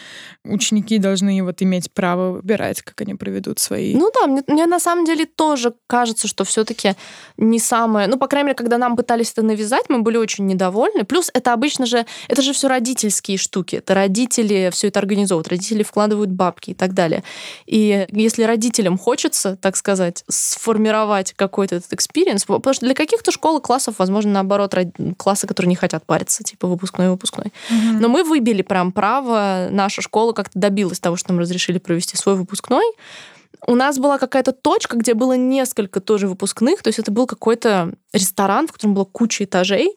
ученики 0.45 0.99
должны 0.99 1.43
вот 1.43 1.61
иметь 1.63 1.91
право 1.93 2.33
выбирать, 2.33 2.81
как 2.83 3.01
они 3.01 3.15
проведут 3.15 3.59
свои. 3.59 3.95
Ну 3.95 4.11
да, 4.15 4.27
мне, 4.27 4.43
мне 4.47 4.67
на 4.67 4.79
самом 4.79 5.05
деле 5.05 5.27
тоже 5.27 5.75
кажется, 5.89 6.29
что 6.29 6.45
все-таки 6.45 6.95
не 7.37 7.59
самое. 7.59 8.07
Ну, 8.07 8.17
по 8.19 8.29
крайней 8.29 8.49
мере, 8.49 8.57
когда 8.57 8.79
нам 8.79 8.97
пытались 8.97 9.33
это 9.33 9.43
навязать, 9.43 9.87
мы 9.89 10.03
были 10.03 10.17
очень 10.17 10.47
недовольны. 10.47 11.05
Плюс 11.05 11.31
это 11.35 11.53
обычно 11.53 11.87
же, 11.87 12.07
это 12.29 12.41
же 12.43 12.53
все 12.53 12.69
родительские 12.69 13.37
штуки. 13.37 13.77
Это 13.77 13.95
родители 13.95 14.71
все 14.73 14.89
это 14.89 15.01
организовывают, 15.01 15.49
родители 15.49 15.83
вкладывают 15.83 16.31
бабки 16.31 16.71
и 16.71 16.75
так 16.75 16.95
далее. 16.95 17.25
И 17.67 18.07
если 18.13 18.45
родителям 18.45 18.97
хочется, 18.97 19.57
так 19.57 19.77
сказать, 19.77 20.25
сформировать 20.29 21.33
какой-то 21.33 21.77
этот 21.77 21.93
experience, 21.93 22.45
потому 22.45 22.75
что 22.75 22.87
для 22.87 22.95
каких-то 22.95 23.33
школ 23.33 23.59
и 23.59 23.61
классов, 23.61 23.97
возможно, 23.99 24.31
наоборот, 24.31 24.75
классы, 25.17 25.47
которые 25.49 25.69
не 25.69 25.77
хотят 25.77 26.07
париться, 26.07 26.45
типа 26.45 26.69
выпускной 26.69 27.11
выпускной. 27.11 27.53
Угу. 27.71 27.99
Но 28.01 28.09
мы 28.09 28.23
выбили 28.23 28.63
прям 28.63 28.84
нам 28.85 28.93
право, 28.93 29.69
наша 29.71 30.03
школа 30.03 30.33
как-то 30.33 30.59
добилась 30.59 31.01
того, 31.01 31.17
что 31.17 31.33
нам 31.33 31.41
разрешили 31.41 31.79
провести 31.79 32.17
свой 32.17 32.37
выпускной. 32.37 32.85
У 33.67 33.75
нас 33.75 33.99
была 33.99 34.19
какая-то 34.19 34.53
точка, 34.53 34.97
где 34.97 35.15
было 35.15 35.37
несколько 35.37 36.01
тоже 36.01 36.29
выпускных, 36.29 36.83
то 36.83 36.89
есть 36.89 36.99
это 36.99 37.11
был 37.11 37.27
какой-то 37.27 37.95
ресторан, 38.13 38.69
в 38.69 38.73
котором 38.73 38.95
было 38.95 39.05
куча 39.05 39.45
этажей, 39.45 39.95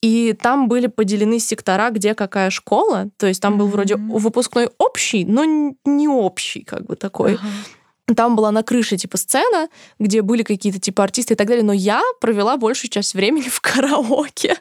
и 0.00 0.32
там 0.40 0.68
были 0.68 0.86
поделены 0.86 1.40
сектора, 1.40 1.90
где 1.90 2.14
какая 2.14 2.50
школа. 2.50 3.10
То 3.18 3.26
есть 3.26 3.42
там 3.42 3.54
mm-hmm. 3.54 3.58
был 3.58 3.66
вроде 3.66 3.96
выпускной 3.96 4.70
общий, 4.78 5.24
но 5.24 5.44
не 5.84 6.08
общий, 6.08 6.62
как 6.62 6.86
бы 6.86 6.96
такой. 6.96 7.34
Uh-huh. 7.34 8.14
там 8.14 8.34
была 8.34 8.50
на 8.50 8.62
крыше 8.62 8.96
типа 8.96 9.18
сцена, 9.18 9.68
где 9.98 10.22
были 10.22 10.42
какие-то 10.42 10.80
типа 10.80 11.04
артисты 11.04 11.34
и 11.34 11.36
так 11.36 11.48
далее, 11.48 11.64
но 11.64 11.74
я 11.74 12.00
провела 12.20 12.56
большую 12.56 12.90
часть 12.90 13.14
времени 13.14 13.48
в 13.48 13.60
караоке. 13.60 14.56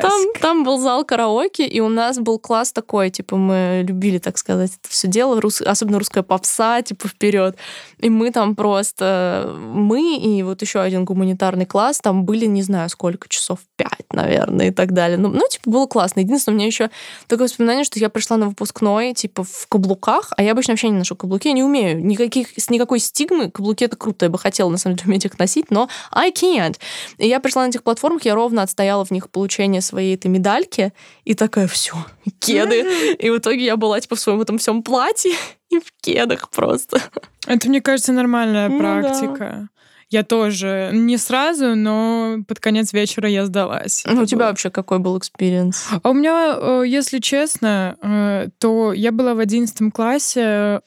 Там, 0.00 0.12
там 0.40 0.64
был 0.64 0.78
зал 0.78 1.04
караоке, 1.04 1.66
и 1.66 1.80
у 1.80 1.88
нас 1.88 2.18
был 2.18 2.38
класс 2.38 2.72
такой, 2.72 3.10
типа, 3.10 3.36
мы 3.36 3.84
любили, 3.86 4.18
так 4.18 4.38
сказать, 4.38 4.72
это 4.80 4.88
все 4.88 5.08
дело, 5.08 5.40
рус... 5.40 5.60
особенно 5.60 5.98
русская 5.98 6.22
попса, 6.22 6.82
типа, 6.82 7.08
вперед. 7.08 7.56
И 7.98 8.10
мы 8.10 8.30
там 8.30 8.54
просто, 8.54 9.52
мы 9.56 10.16
и 10.16 10.42
вот 10.42 10.62
еще 10.62 10.80
один 10.80 11.04
гуманитарный 11.04 11.66
класс, 11.66 12.00
там 12.00 12.24
были, 12.24 12.46
не 12.46 12.62
знаю, 12.62 12.88
сколько 12.88 13.28
часов, 13.28 13.58
пять, 13.76 14.06
наверное, 14.12 14.68
и 14.68 14.70
так 14.70 14.92
далее. 14.92 15.18
Ну, 15.18 15.28
ну 15.28 15.42
типа, 15.50 15.70
было 15.70 15.86
классно. 15.86 16.20
Единственное, 16.20 16.54
у 16.54 16.58
меня 16.58 16.66
еще 16.66 16.90
такое 17.26 17.48
воспоминание, 17.48 17.84
что 17.84 17.98
я 17.98 18.08
пришла 18.08 18.36
на 18.36 18.46
выпускной, 18.46 19.14
типа, 19.14 19.42
в 19.42 19.66
каблуках, 19.68 20.32
а 20.36 20.42
я 20.42 20.52
обычно 20.52 20.72
вообще 20.72 20.88
не 20.88 20.98
ношу 20.98 21.16
каблуки, 21.16 21.48
я 21.48 21.54
не 21.54 21.64
умею. 21.64 22.04
Никаких, 22.04 22.48
с 22.56 22.70
никакой 22.70 23.00
стигмы 23.00 23.50
каблуки 23.50 23.84
это 23.84 23.96
круто, 23.96 24.26
я 24.26 24.30
бы 24.30 24.38
хотела, 24.38 24.70
на 24.70 24.78
самом 24.78 24.96
деле, 24.96 25.08
уметь 25.08 25.24
их 25.24 25.38
носить, 25.38 25.70
но 25.70 25.88
I 26.12 26.30
can't. 26.30 26.76
И 27.18 27.26
я 27.26 27.40
пришла 27.40 27.64
на 27.64 27.70
этих 27.70 27.82
платформах, 27.82 28.24
я 28.24 28.34
ровно 28.34 28.62
отстояла 28.62 29.04
в 29.04 29.10
них, 29.10 29.28
получается, 29.30 29.47
получения 29.48 29.80
своей 29.80 30.14
этой 30.14 30.26
медальки, 30.26 30.92
и 31.24 31.34
такая, 31.34 31.66
все, 31.66 31.94
кеды. 32.38 33.14
И 33.18 33.30
в 33.30 33.38
итоге 33.38 33.64
я 33.64 33.76
была, 33.76 33.98
типа, 33.98 34.14
в 34.14 34.20
своем 34.20 34.42
этом 34.42 34.58
всем 34.58 34.82
платье 34.82 35.32
и 35.70 35.78
в 35.78 35.86
кедах 36.02 36.50
просто. 36.50 37.00
Это, 37.46 37.68
мне 37.68 37.80
кажется, 37.80 38.12
нормальная 38.12 38.68
ну, 38.68 38.78
практика. 38.78 39.38
Да. 39.38 39.68
Я 40.10 40.22
тоже 40.22 40.90
не 40.92 41.18
сразу, 41.18 41.74
но 41.74 42.38
под 42.46 42.60
конец 42.60 42.92
вечера 42.94 43.28
я 43.28 43.44
сдалась. 43.46 44.04
Ну, 44.06 44.22
у 44.22 44.26
тебя 44.26 44.38
было. 44.38 44.46
вообще 44.48 44.70
какой 44.70 44.98
был 44.98 45.18
experience? 45.18 45.86
А 46.02 46.10
у 46.10 46.14
меня, 46.14 46.56
э, 46.58 46.82
если 46.86 47.18
честно, 47.18 47.96
э, 48.02 48.48
то 48.58 48.94
я 48.94 49.12
была 49.12 49.34
в 49.34 49.38
одиннадцатом 49.38 49.90
классе 49.90 50.80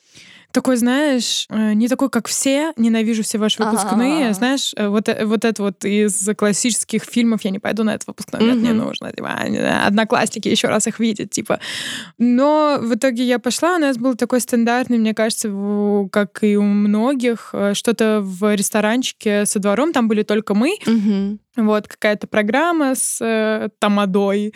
такой, 0.52 0.78
знаешь, 0.78 1.46
э, 1.50 1.74
не 1.74 1.88
такой, 1.88 2.10
как 2.10 2.28
все, 2.28 2.74
ненавижу 2.78 3.24
все 3.24 3.38
ваши 3.38 3.64
выпускные, 3.64 4.26
ага. 4.26 4.34
знаешь, 4.34 4.74
э, 4.76 4.88
вот, 4.88 5.10
э, 5.10 5.26
вот 5.26 5.46
это 5.46 5.62
вот 5.62 5.86
из 5.86 6.30
классических 6.38 7.04
фильмов 7.04 7.42
я 7.44 7.52
не 7.52 7.60
пойду 7.60 7.84
на 7.84 7.96
этот 7.96 8.08
выпускной, 8.08 8.42
mm-hmm. 8.42 8.56
мне 8.56 8.74
нужно, 8.74 9.12
типа, 9.12 9.40
одноклассники 9.86 10.48
еще 10.48 10.68
раз 10.68 10.88
их 10.88 11.00
видят, 11.00 11.32
типа. 11.32 11.60
Но 12.18 12.78
в 12.82 12.96
итоге 12.96 13.24
я 13.24 13.40
пошла, 13.40 13.76
у 13.76 13.80
нас 13.80 13.98
был 13.98 14.16
такой 14.16 14.42
стандартный, 14.42 14.98
мне 14.98 15.14
кажется, 15.14 15.50
как 16.12 16.44
и 16.44 16.58
у 16.58 16.64
многих, 16.64 17.54
что-то 17.74 18.20
в 18.22 18.56
ресторанчике 18.56 19.46
со 19.46 19.60
двором, 19.60 19.94
там 19.94 20.08
были 20.08 20.24
только 20.24 20.54
мы, 20.54 20.78
вот 21.56 21.88
какая-то 21.88 22.28
программа 22.28 22.96
с 22.96 23.20
э, 23.22 23.70
тамадой, 23.80 24.54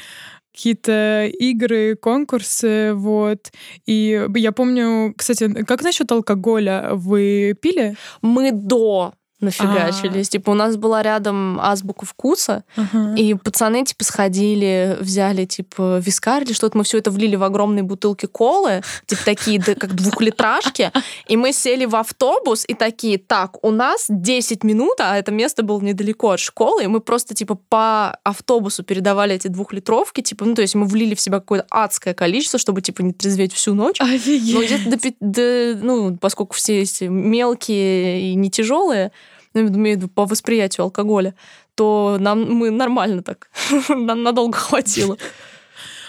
какие-то 0.55 1.25
игры, 1.27 1.95
конкурсы, 1.95 2.93
вот. 2.93 3.51
И 3.85 4.27
я 4.35 4.51
помню, 4.51 5.13
кстати, 5.17 5.63
как 5.65 5.83
насчет 5.83 6.11
алкоголя? 6.11 6.91
Вы 6.93 7.55
пили? 7.61 7.95
Мы 8.21 8.51
до 8.51 9.13
нафигачились. 9.39 10.27
А-а-а. 10.27 10.31
Типа 10.31 10.51
у 10.51 10.53
нас 10.53 10.77
была 10.77 11.03
рядом 11.03 11.59
азбука 11.59 12.05
вкуса, 12.05 12.63
uh-huh. 12.77 13.15
и 13.17 13.33
пацаны 13.33 13.83
типа 13.83 14.03
сходили, 14.03 14.97
взяли 14.99 15.45
типа 15.45 15.99
вискарь 15.99 16.43
или 16.43 16.53
что-то, 16.53 16.77
мы 16.77 16.83
все 16.83 16.97
это 16.99 17.11
влили 17.11 17.35
в 17.35 17.43
огромные 17.43 17.83
бутылки 17.83 18.25
колы, 18.25 18.81
типа 19.05 19.21
такие 19.25 19.61
как 19.61 19.93
двухлитражки, 19.93 20.91
и 21.27 21.35
мы 21.35 21.51
сели 21.51 21.85
в 21.85 21.95
автобус 21.95 22.63
и 22.67 22.73
такие, 22.73 23.17
так, 23.17 23.63
у 23.63 23.71
нас 23.71 24.05
10 24.09 24.63
минут, 24.63 24.99
а 24.99 25.17
это 25.17 25.31
место 25.31 25.63
было 25.63 25.81
недалеко 25.81 26.31
от 26.31 26.39
школы, 26.39 26.85
и 26.85 26.87
мы 26.87 27.01
просто 27.01 27.35
типа 27.35 27.55
по 27.55 28.17
автобусу 28.23 28.83
передавали 28.83 29.35
эти 29.35 29.47
двухлитровки, 29.47 30.21
типа, 30.21 30.45
ну 30.45 30.55
то 30.55 30.61
есть 30.61 30.75
мы 30.75 30.85
влили 30.85 31.13
в 31.13 31.19
себя 31.19 31.39
какое-то 31.39 31.67
адское 31.69 32.13
количество, 32.13 32.57
чтобы 32.57 32.81
типа 32.81 33.01
не 33.01 33.11
трезветь 33.11 33.53
всю 33.53 33.73
ночь. 33.73 33.99
Офигеть. 33.99 34.53
Но 34.53 34.63
где-то 34.63 34.89
до, 34.89 35.13
до, 35.19 35.79
ну, 35.85 36.17
поскольку 36.17 36.55
все 36.55 36.81
эти 36.81 37.05
мелкие 37.05 38.31
и 38.31 38.35
не 38.35 38.49
тяжелые, 38.49 39.05
ну, 39.05 39.11
имею 39.55 39.97
в 39.97 40.01
виду 40.01 40.07
по 40.07 40.25
восприятию 40.25 40.83
алкоголя, 40.83 41.35
то 41.75 42.17
нам 42.19 42.51
мы 42.51 42.71
нормально 42.71 43.21
так, 43.21 43.49
нам 43.89 44.23
надолго 44.23 44.57
хватило. 44.57 45.17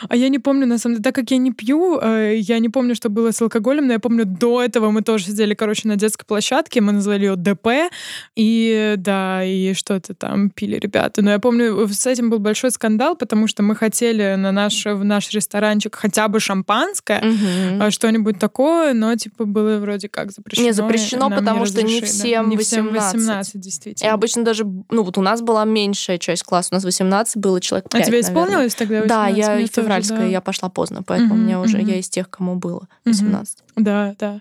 А 0.08 0.16
я 0.16 0.28
не 0.28 0.38
помню, 0.38 0.66
на 0.66 0.78
самом 0.78 0.96
деле, 0.96 1.04
так 1.04 1.14
как 1.14 1.30
я 1.30 1.38
не 1.38 1.52
пью, 1.52 1.98
э, 2.00 2.36
я 2.38 2.58
не 2.58 2.68
помню, 2.68 2.94
что 2.94 3.08
было 3.08 3.30
с 3.30 3.40
алкоголем, 3.42 3.86
но 3.86 3.94
я 3.94 3.98
помню, 3.98 4.24
до 4.24 4.62
этого 4.62 4.90
мы 4.90 5.02
тоже 5.02 5.26
сидели, 5.26 5.54
короче, 5.54 5.88
на 5.88 5.96
детской 5.96 6.24
площадке, 6.24 6.80
мы 6.80 6.92
назвали 6.92 7.26
ее 7.26 7.36
ДП, 7.36 7.90
и 8.34 8.94
да, 8.96 9.44
и 9.44 9.74
что-то 9.74 10.14
там 10.14 10.50
пили 10.50 10.78
ребята. 10.78 11.22
Но 11.22 11.30
я 11.30 11.38
помню, 11.38 11.88
с 11.88 12.06
этим 12.06 12.30
был 12.30 12.38
большой 12.38 12.70
скандал, 12.70 13.16
потому 13.16 13.46
что 13.46 13.62
мы 13.62 13.74
хотели 13.74 14.34
на 14.36 14.52
наш, 14.52 14.84
в 14.84 15.04
наш 15.04 15.30
ресторанчик 15.30 15.94
хотя 15.94 16.28
бы 16.28 16.40
шампанское, 16.40 17.22
угу. 17.22 17.90
что-нибудь 17.90 18.38
такое, 18.38 18.94
но, 18.94 19.14
типа, 19.16 19.44
было 19.44 19.78
вроде 19.78 20.08
как 20.08 20.32
запрещено. 20.32 20.66
Не 20.66 20.72
запрещено, 20.72 21.30
потому 21.30 21.60
не 21.60 21.66
что 21.66 21.82
не 21.82 22.00
всем, 22.00 22.48
не 22.48 22.56
всем 22.56 22.92
18. 22.92 23.26
18, 23.36 23.60
действительно. 23.60 24.08
И 24.08 24.10
обычно 24.10 24.44
даже, 24.44 24.64
ну 24.64 25.02
вот 25.02 25.18
у 25.18 25.22
нас 25.22 25.40
была 25.42 25.64
меньшая 25.64 26.18
часть 26.18 26.42
класса, 26.42 26.68
у 26.72 26.74
нас 26.74 26.84
18 26.84 27.36
было 27.36 27.60
человек 27.60 27.88
5, 27.90 28.02
А 28.02 28.04
тебе 28.04 28.20
исполнилось 28.20 28.78
наверное. 28.78 29.08
тогда 29.08 29.26
18? 29.26 29.36
Да, 29.36 29.54
я 29.54 29.66
февральская, 29.86 30.18
да. 30.18 30.24
я 30.24 30.40
пошла 30.40 30.68
поздно, 30.68 31.02
поэтому 31.02 31.34
угу, 31.34 31.42
мне 31.42 31.58
уже, 31.58 31.78
угу. 31.78 31.86
я 31.86 31.98
из 31.98 32.08
тех, 32.08 32.28
кому 32.28 32.56
было 32.56 32.88
18. 33.04 33.58
Угу. 33.58 33.84
Да, 33.84 34.14
да. 34.18 34.40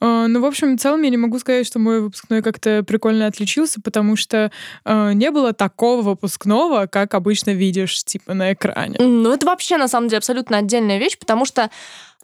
Uh, 0.00 0.26
ну, 0.26 0.40
в 0.40 0.44
общем, 0.44 0.76
в 0.76 0.80
целом 0.80 1.02
я 1.02 1.10
не 1.10 1.16
могу 1.16 1.38
сказать, 1.38 1.66
что 1.66 1.78
мой 1.78 2.00
выпускной 2.00 2.42
как-то 2.42 2.82
прикольно 2.82 3.26
отличился, 3.26 3.80
потому 3.80 4.16
что 4.16 4.50
uh, 4.84 5.14
не 5.14 5.30
было 5.30 5.52
такого 5.52 6.02
выпускного, 6.02 6.86
как 6.86 7.14
обычно 7.14 7.52
видишь, 7.52 8.04
типа, 8.04 8.34
на 8.34 8.52
экране. 8.52 8.96
Ну, 8.98 9.32
это 9.32 9.46
вообще, 9.46 9.76
на 9.76 9.88
самом 9.88 10.08
деле, 10.08 10.18
абсолютно 10.18 10.58
отдельная 10.58 10.98
вещь, 10.98 11.16
потому 11.18 11.46
что 11.46 11.70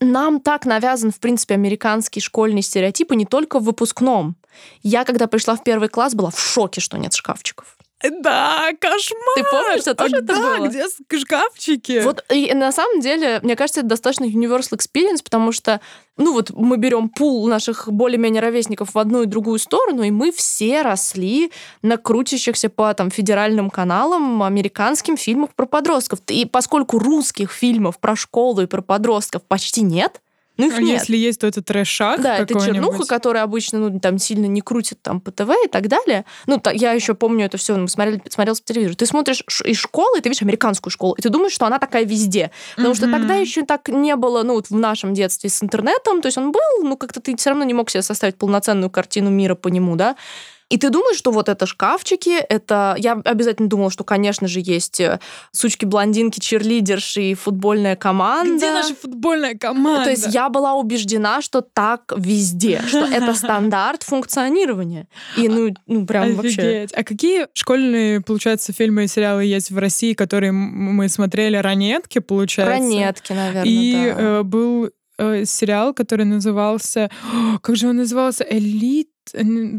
нам 0.01 0.41
так 0.41 0.67
навязан, 0.67 1.11
в 1.11 1.21
принципе, 1.21 1.55
американский 1.55 2.21
школьный 2.21 2.63
стереотип, 2.63 3.13
и 3.13 3.17
не 3.17 3.25
только 3.25 3.61
в 3.61 3.65
выпускном. 3.65 4.37
Я, 4.83 5.05
когда 5.05 5.27
пришла 5.27 5.57
в 5.57 5.63
первый 5.63 5.89
класс, 5.89 6.15
была 6.15 6.31
в 6.31 6.41
шоке, 6.41 6.81
что 6.81 6.99
нет 6.99 7.15
шкафчиков. 7.15 7.77
Да, 8.03 8.71
кошмар! 8.81 9.35
Ты 9.35 9.45
помнишь, 9.51 9.83
что 9.83 9.95
тоже 9.95 10.17
а, 10.17 10.19
это 10.19 10.27
да, 10.27 10.57
было? 10.59 10.69
где 10.69 10.87
шкафчики? 11.19 12.01
Вот 12.03 12.25
и 12.31 12.53
на 12.55 12.73
самом 12.73 13.01
деле, 13.01 13.41
мне 13.43 13.57
кажется, 13.57 13.81
это 13.81 13.91
достаточно 13.91 14.25
universal 14.25 14.79
experience, 14.79 15.23
потому 15.23 15.53
что, 15.53 15.81
ну 16.17 16.33
вот 16.33 16.51
мы 16.51 16.79
берем 16.79 17.11
пул 17.11 17.47
наших 17.47 17.93
более-менее 17.93 18.41
ровесников 18.41 18.95
в 18.95 18.99
одну 18.99 19.23
и 19.23 19.27
другую 19.27 19.59
сторону, 19.59 20.03
и 20.03 20.11
мы 20.11 20.33
все 20.33 20.81
росли 20.81 21.53
на 21.83 21.99
крутящихся 21.99 22.71
по 22.71 22.93
там 22.95 23.11
федеральным 23.11 23.69
каналам 23.69 24.43
американским 24.43 25.19
фильмах 25.19 25.51
про 25.55 25.67
подростков. 25.67 26.21
И 26.29 26.47
поскольку 26.47 26.99
русских 26.99 27.53
фильмов 27.53 27.99
про 27.99 28.17
школу 28.17 28.63
и 28.63 28.67
про 28.67 28.81
подростков 28.81 29.43
почти 29.43 29.83
нет, 29.83 30.23
ну, 30.61 30.69
их 30.69 30.79
а 30.79 30.81
нет. 30.81 31.01
если 31.01 31.17
есть, 31.17 31.41
то 31.41 31.47
это 31.47 31.63
трэшак 31.63 32.21
Да, 32.21 32.39
это 32.39 32.55
чернуха, 32.55 33.05
которая 33.07 33.43
обычно 33.43 33.79
ну, 33.79 34.01
там 34.01 34.19
сильно 34.19 34.47
не 34.47 34.61
крутит 34.61 35.03
там 35.03 35.21
по 35.21 35.31
ТВ 35.31 35.51
и 35.65 35.69
так 35.69 35.89
далее. 35.89 36.25
Ну, 36.47 36.59
та, 36.59 36.71
я 36.71 36.93
еще 36.93 37.15
помню 37.15 37.47
это 37.47 37.59
все, 37.59 37.77
ну, 37.77 37.89
смотрели, 37.89 38.23
смотрел 38.29 38.55
по 38.55 38.63
телевизору. 38.63 38.97
Ты 38.97 39.07
смотришь 39.07 39.43
из 39.65 39.79
школы, 39.79 40.19
и 40.19 40.21
ты 40.21 40.29
видишь 40.29 40.43
американскую 40.43 40.91
школу, 40.91 41.15
и 41.15 41.23
ты 41.23 41.29
думаешь, 41.29 41.53
что 41.53 41.67
она 41.67 41.79
такая 41.79 42.05
везде. 42.05 42.51
Потому 42.77 42.95
mm-hmm. 42.95 42.97
что 42.97 43.11
тогда 43.11 43.35
еще 43.35 43.65
так 43.65 43.89
не 43.89 44.17
было, 44.17 44.43
ну, 44.43 44.55
вот 44.55 44.71
в 44.71 44.77
нашем 44.77 45.15
детстве 45.15 45.51
с 45.51 45.63
интернетом. 45.63 46.23
То 46.23 46.27
есть 46.27 46.39
он 46.39 46.53
был, 46.53 46.83
ну, 46.83 46.97
как-то 46.97 47.21
ты 47.21 47.37
все 47.37 47.51
равно 47.51 47.65
не 47.65 47.75
мог 47.75 47.91
себе 47.91 48.03
составить 48.03 48.37
полноценную 48.37 48.91
картину 48.91 49.31
мира 49.31 49.55
по 49.55 49.69
нему, 49.69 49.97
да. 49.97 50.17
И 50.71 50.79
ты 50.79 50.91
думаешь, 50.91 51.19
что 51.19 51.33
вот 51.33 51.49
это 51.49 51.67
шкафчики, 51.67 52.39
это... 52.39 52.95
Я 52.97 53.15
обязательно 53.25 53.69
думала, 53.69 53.91
что, 53.91 54.05
конечно 54.05 54.47
же, 54.47 54.61
есть 54.61 55.01
э, 55.01 55.19
сучки-блондинки, 55.51 56.39
черлидерши 56.39 57.23
и 57.23 57.35
футбольная 57.35 57.97
команда. 57.97 58.57
Где 58.57 58.73
наша 58.73 58.95
футбольная 58.95 59.57
команда? 59.59 60.05
То 60.05 60.11
есть 60.11 60.33
я 60.33 60.49
была 60.49 60.75
убеждена, 60.75 61.43
что 61.43 61.61
так 61.61 62.13
везде, 62.17 62.83
что 62.87 63.05
это 63.05 63.35
стандарт 63.35 64.05
функционирования. 64.05 65.09
И 65.37 65.49
ну, 65.49 65.75
ну 65.87 66.07
прям 66.07 66.37
вообще... 66.37 66.87
А 66.95 67.03
какие 67.03 67.49
школьные, 67.53 68.21
получается, 68.21 68.73
фильмы 68.73 69.05
и 69.05 69.09
сериалы 69.09 69.45
есть 69.45 69.73
в 69.73 69.79
России, 69.79 70.15
которые 70.15 70.53
мы 70.53 71.09
смотрели? 71.09 71.57
«Ранетки», 71.57 72.21
получается? 72.21 72.75
«Ранетки», 72.75 73.33
наверное, 73.33 73.65
И 73.65 73.95
э, 73.95 74.43
был 74.45 74.91
э, 75.19 75.45
сериал, 75.45 75.93
который 75.95 76.27
назывался... 76.27 77.11
Как 77.61 77.75
же 77.75 77.89
он 77.89 77.97
назывался? 77.97 78.45
«Элит»? 78.49 79.09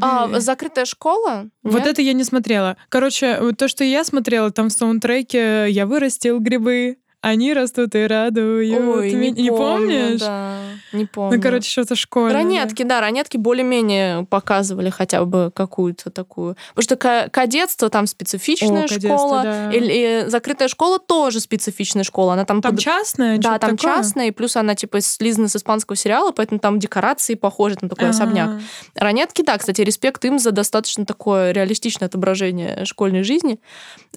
А, 0.01 0.39
закрытая 0.39 0.86
школа? 0.86 1.50
Вот 1.63 1.79
Нет? 1.79 1.88
это 1.88 2.01
я 2.01 2.13
не 2.13 2.24
смотрела. 2.24 2.77
Короче, 2.89 3.53
то, 3.53 3.67
что 3.67 3.84
я 3.84 4.03
смотрела, 4.03 4.51
там 4.51 4.70
в 4.70 4.72
саундтреке 4.72 5.70
«Я 5.70 5.86
вырастил 5.86 6.39
грибы». 6.39 6.98
Они 7.22 7.54
растут 7.54 7.94
и 7.94 8.08
радуют. 8.08 8.82
Ой, 8.82 9.12
не, 9.13 9.30
не 9.30 9.50
помню, 9.50 10.00
помнишь? 10.00 10.20
Да, 10.22 10.58
не 10.92 11.06
помню. 11.06 11.38
Ну, 11.38 11.42
короче, 11.44 11.70
что-то 11.70 11.96
школьное. 11.96 12.34
Ранетки, 12.34 12.82
да, 12.82 13.00
ранетки 13.00 13.38
более-менее 13.38 14.25
показывали 14.25 14.90
хотя 14.90 15.24
бы 15.24 15.51
какую-то 15.54 16.10
такую. 16.10 16.58
Потому 16.74 16.84
что 16.84 17.30
кадетство 17.30 17.92
там 17.92 18.08
специфичная 18.08 18.86
О, 18.86 18.88
школа. 18.88 19.42
Да. 19.44 19.72
И, 19.72 20.24
и 20.25 20.30
закрытая 20.30 20.68
школа 20.68 20.98
тоже 20.98 21.42
специфичная 21.42 22.04
школа. 22.04 22.34
Она 22.34 22.44
там, 22.44 22.60
там 22.60 22.72
под... 22.72 22.82
частная? 22.82 23.38
Да, 23.38 23.60
там 23.60 23.78
такое? 23.78 23.96
частная, 23.96 24.28
и 24.30 24.32
плюс 24.32 24.56
она 24.56 24.74
типа 24.74 25.00
слизана 25.01 25.48
с 25.48 25.56
испанского 25.56 25.96
сериала, 25.96 26.32
поэтому 26.32 26.60
там 26.60 26.80
декорации 26.80 27.36
похожи, 27.36 27.75
там 27.75 27.88
такой 27.88 28.06
А-а-а. 28.06 28.16
особняк. 28.16 28.50
Ранетки, 28.96 29.44
да, 29.44 29.60
кстати, 29.60 29.82
респект 29.82 30.25
им 30.25 30.40
за 30.40 30.50
достаточно 30.50 31.06
такое 31.06 31.51
реалистичное 31.51 32.08
отображение 32.08 32.84
школьной 32.86 33.22
жизни. 33.22 33.60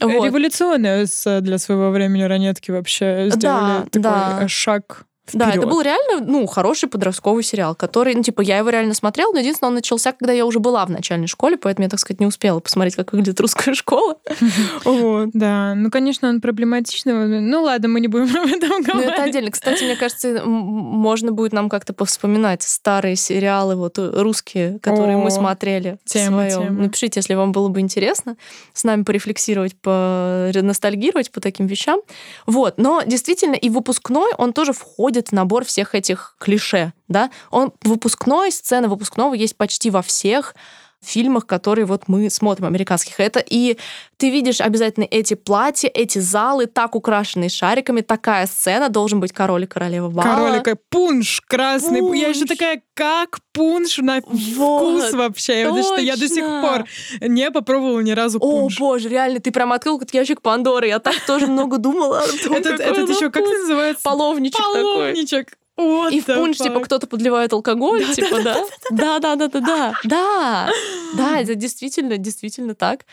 Вот. 0.00 0.24
Революционные 0.24 1.04
для 1.42 1.58
своего 1.58 1.90
времени 1.90 2.22
ранетки 2.22 2.70
вообще 2.70 2.93
сделали 3.00 3.84
да, 3.84 3.84
такой 3.84 4.40
да. 4.40 4.48
шаг 4.48 5.06
Вперед. 5.26 5.46
Да, 5.46 5.54
это 5.54 5.66
был 5.66 5.80
реально, 5.80 6.24
ну, 6.26 6.46
хороший 6.46 6.86
подростковый 6.88 7.42
сериал, 7.42 7.74
который, 7.74 8.14
ну, 8.14 8.22
типа, 8.22 8.42
я 8.42 8.58
его 8.58 8.68
реально 8.68 8.92
смотрела, 8.92 9.32
но 9.32 9.38
единственное, 9.38 9.68
он 9.68 9.74
начался, 9.76 10.12
когда 10.12 10.34
я 10.34 10.44
уже 10.44 10.58
была 10.58 10.84
в 10.84 10.90
начальной 10.90 11.28
школе, 11.28 11.56
поэтому 11.56 11.84
я, 11.84 11.88
так 11.88 11.98
сказать, 11.98 12.20
не 12.20 12.26
успела 12.26 12.60
посмотреть, 12.60 12.94
как 12.94 13.12
выглядит 13.12 13.40
русская 13.40 13.74
школа. 13.74 14.16
Да, 15.34 15.74
ну, 15.74 15.90
конечно, 15.90 16.28
он 16.28 16.40
проблематичный. 16.40 17.40
Ну, 17.40 17.62
ладно, 17.62 17.88
мы 17.88 18.00
не 18.00 18.08
будем 18.08 18.36
об 18.36 18.46
этом 18.46 18.82
говорить. 18.82 18.94
Ну, 18.94 19.00
это 19.00 19.22
отдельно. 19.22 19.50
Кстати, 19.50 19.82
мне 19.84 19.96
кажется, 19.96 20.42
можно 20.44 21.32
будет 21.32 21.52
нам 21.52 21.68
как-то 21.68 21.92
повспоминать 21.92 22.62
старые 22.62 23.16
сериалы, 23.16 23.74
вот 23.74 23.98
э, 23.98 24.10
русские, 24.14 24.78
которые 24.80 25.16
мы 25.16 25.30
смотрели 25.30 25.98
тема, 26.04 26.48
Напишите, 26.70 27.20
если 27.20 27.34
вам 27.34 27.52
было 27.52 27.68
бы 27.68 27.80
интересно 27.80 28.36
с 28.72 28.84
нами 28.84 29.02
порефлексировать, 29.02 29.74
ностальгировать 29.84 31.30
по 31.30 31.40
таким 31.40 31.66
вещам. 31.66 32.00
Вот, 32.46 32.78
но 32.78 33.02
действительно 33.04 33.54
и 33.54 33.70
выпускной, 33.70 34.32
он 34.36 34.52
тоже 34.52 34.72
входит 34.72 35.13
в 35.22 35.32
набор 35.32 35.64
всех 35.64 35.94
этих 35.94 36.36
клише, 36.38 36.92
да. 37.08 37.30
Он 37.50 37.72
выпускной, 37.82 38.52
сцена 38.52 38.88
выпускного 38.88 39.34
есть 39.34 39.56
почти 39.56 39.90
во 39.90 40.02
всех 40.02 40.54
фильмах, 41.06 41.46
которые 41.46 41.86
вот 41.86 42.04
мы 42.08 42.30
смотрим, 42.30 42.66
американских. 42.66 43.20
Это 43.20 43.44
и 43.44 43.76
ты 44.16 44.30
видишь 44.30 44.60
обязательно 44.60 45.06
эти 45.10 45.34
платья, 45.34 45.90
эти 45.92 46.18
залы, 46.18 46.66
так 46.66 46.94
украшенные 46.94 47.48
шариками, 47.48 48.00
такая 48.00 48.46
сцена, 48.46 48.88
должен 48.88 49.20
быть 49.20 49.32
король 49.32 49.64
и 49.64 49.66
королева 49.66 50.08
бала. 50.08 50.62
Король 50.62 50.76
пунш 50.88 51.40
красный. 51.46 52.00
Пунш. 52.00 52.18
Я 52.18 52.28
еще 52.28 52.44
такая, 52.44 52.82
как 52.94 53.38
пунш 53.52 53.98
на 53.98 54.20
вот, 54.26 55.02
вкус 55.02 55.12
вообще. 55.12 55.64
Потому 55.64 55.82
что 55.82 56.00
я 56.00 56.16
до 56.16 56.28
сих 56.28 56.44
пор 56.44 56.84
не 57.20 57.50
попробовала 57.50 58.00
ни 58.00 58.12
разу 58.12 58.38
пунш. 58.40 58.76
О, 58.76 58.80
боже, 58.80 59.08
реально, 59.08 59.40
ты 59.40 59.50
прям 59.50 59.72
открыл 59.72 59.96
этот 59.98 60.14
ящик 60.14 60.40
Пандоры. 60.42 60.88
Я 60.88 60.98
так 60.98 61.16
тоже 61.26 61.46
много 61.46 61.78
думала. 61.78 62.22
Этот 62.24 63.08
еще, 63.08 63.30
как 63.30 63.44
называется? 63.44 64.02
Половничек 64.02 64.58
такой. 64.58 64.82
Половничек. 64.82 65.58
What 65.78 66.12
и 66.12 66.20
в 66.20 66.26
пунш, 66.26 66.58
типа, 66.58 66.80
кто-то 66.80 67.06
подливает 67.06 67.52
алкоголь, 67.52 68.04
да, 68.06 68.14
типа, 68.14 68.42
да? 68.42 68.64
Да, 68.90 69.18
да, 69.18 69.36
да, 69.36 69.48
да, 69.48 69.60
да, 69.60 69.94
да. 70.04 70.70
Да, 71.16 71.40
это 71.40 71.54
действительно, 71.54 72.16
действительно 72.16 72.74
так. 72.74 73.06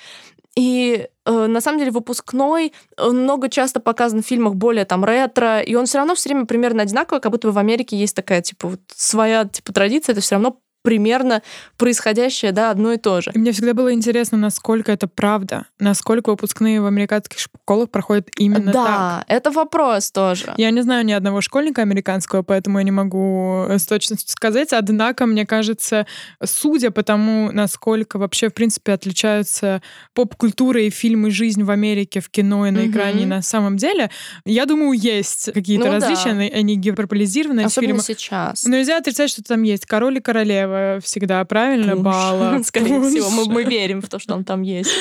И 0.55 1.07
э, 1.25 1.45
на 1.47 1.61
самом 1.61 1.79
деле 1.79 1.91
выпускной 1.91 2.73
много 2.97 3.49
часто 3.49 3.79
показан 3.79 4.21
в 4.21 4.25
фильмах 4.25 4.55
более 4.55 4.83
там 4.85 5.05
ретро, 5.05 5.61
и 5.61 5.75
он 5.75 5.85
все 5.85 5.99
равно 5.99 6.13
все 6.13 6.29
время 6.29 6.45
примерно 6.45 6.83
одинаковый, 6.83 7.21
как 7.21 7.31
будто 7.31 7.47
бы 7.47 7.53
в 7.53 7.57
Америке 7.57 7.95
есть 7.95 8.15
такая 8.15 8.41
типа 8.41 8.67
вот 8.67 8.81
своя 8.93 9.45
типа 9.45 9.71
традиция, 9.71 10.13
это 10.13 10.21
все 10.21 10.35
равно 10.35 10.59
примерно 10.81 11.41
происходящее, 11.77 12.51
да, 12.51 12.71
одно 12.71 12.93
и 12.93 12.97
то 12.97 13.21
же. 13.21 13.31
И 13.33 13.39
мне 13.39 13.51
всегда 13.51 13.73
было 13.73 13.93
интересно, 13.93 14.38
насколько 14.38 14.91
это 14.91 15.07
правда, 15.07 15.65
насколько 15.79 16.29
выпускные 16.29 16.81
в 16.81 16.85
американских 16.85 17.39
школах 17.39 17.89
проходят 17.89 18.29
именно 18.38 18.71
да, 18.71 18.85
так. 18.85 18.85
Да, 18.85 19.25
это 19.27 19.51
вопрос 19.51 20.11
тоже. 20.11 20.53
Я 20.57 20.71
не 20.71 20.81
знаю 20.81 21.05
ни 21.05 21.11
одного 21.11 21.41
школьника 21.41 21.81
американского, 21.81 22.41
поэтому 22.41 22.79
я 22.79 22.83
не 22.83 22.91
могу 22.91 23.65
с 23.69 23.85
точностью 23.85 24.29
сказать, 24.29 24.73
однако, 24.73 25.25
мне 25.25 25.45
кажется, 25.45 26.07
судя 26.43 26.91
по 26.91 27.03
тому, 27.03 27.51
насколько 27.51 28.17
вообще, 28.17 28.50
в 28.50 28.53
принципе, 28.53 28.93
отличаются 28.93 29.81
поп-культура 30.13 30.81
и 30.81 30.89
фильмы 30.89 31.31
«Жизнь 31.31 31.63
в 31.63 31.71
Америке» 31.71 32.19
в 32.19 32.29
кино 32.29 32.67
и 32.67 32.71
на 32.71 32.88
экране, 32.88 33.23
mm 33.23 33.31
на 33.31 33.41
самом 33.41 33.77
деле, 33.77 34.09
я 34.45 34.65
думаю, 34.65 34.91
есть 34.91 35.53
какие-то 35.53 35.85
ну, 35.85 35.91
различия, 35.93 36.33
да. 36.33 36.57
они 36.57 36.75
гиперполизированы 36.75 37.61
Особенно 37.61 38.00
в 38.00 38.03
фильмах. 38.03 38.05
сейчас. 38.05 38.65
Но 38.65 38.75
нельзя 38.75 38.97
отрицать, 38.97 39.29
что 39.29 39.41
там 39.43 39.63
есть 39.63 39.85
король 39.85 40.17
и 40.17 40.21
королева, 40.21 40.70
королева 40.71 40.99
всегда, 41.01 41.45
правильно? 41.45 41.95
Пуш. 41.95 42.03
Бала. 42.03 42.59
Скорее 42.63 42.99
Пуш. 42.99 43.09
всего, 43.09 43.29
мы, 43.29 43.45
мы 43.45 43.63
верим 43.63 44.01
в 44.01 44.09
то, 44.09 44.19
что 44.19 44.33
он 44.33 44.43
там 44.43 44.61
есть. 44.61 44.91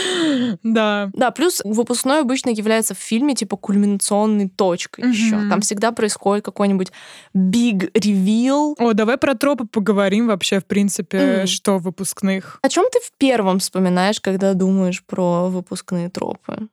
Да. 0.63 1.11
Да, 1.13 1.31
плюс 1.31 1.61
выпускной 1.65 2.21
обычно 2.21 2.51
является 2.51 2.95
в 2.95 2.99
фильме 2.99 3.35
типа 3.35 3.57
кульминационной 3.57 4.49
точкой 4.49 5.05
угу. 5.05 5.11
еще. 5.11 5.49
Там 5.49 5.61
всегда 5.61 5.93
происходит 5.93 6.45
какой-нибудь 6.45 6.93
big 7.37 7.91
reveal. 7.93 8.75
О, 8.79 8.93
давай 8.93 9.17
про 9.17 9.35
тропы 9.35 9.67
поговорим 9.67 10.27
вообще, 10.27 10.61
в 10.61 10.65
принципе, 10.65 11.19
mm. 11.19 11.47
что 11.47 11.79
в 11.79 11.83
выпускных. 11.83 12.59
О 12.63 12.69
чем 12.69 12.87
ты 12.93 13.01
в 13.01 13.13
первом 13.19 13.59
вспоминаешь, 13.59 14.21
когда 14.21 14.55
думаешь 14.55 15.03
про 15.05 15.49
выпускные 15.49 16.09
тропы? 16.09 16.69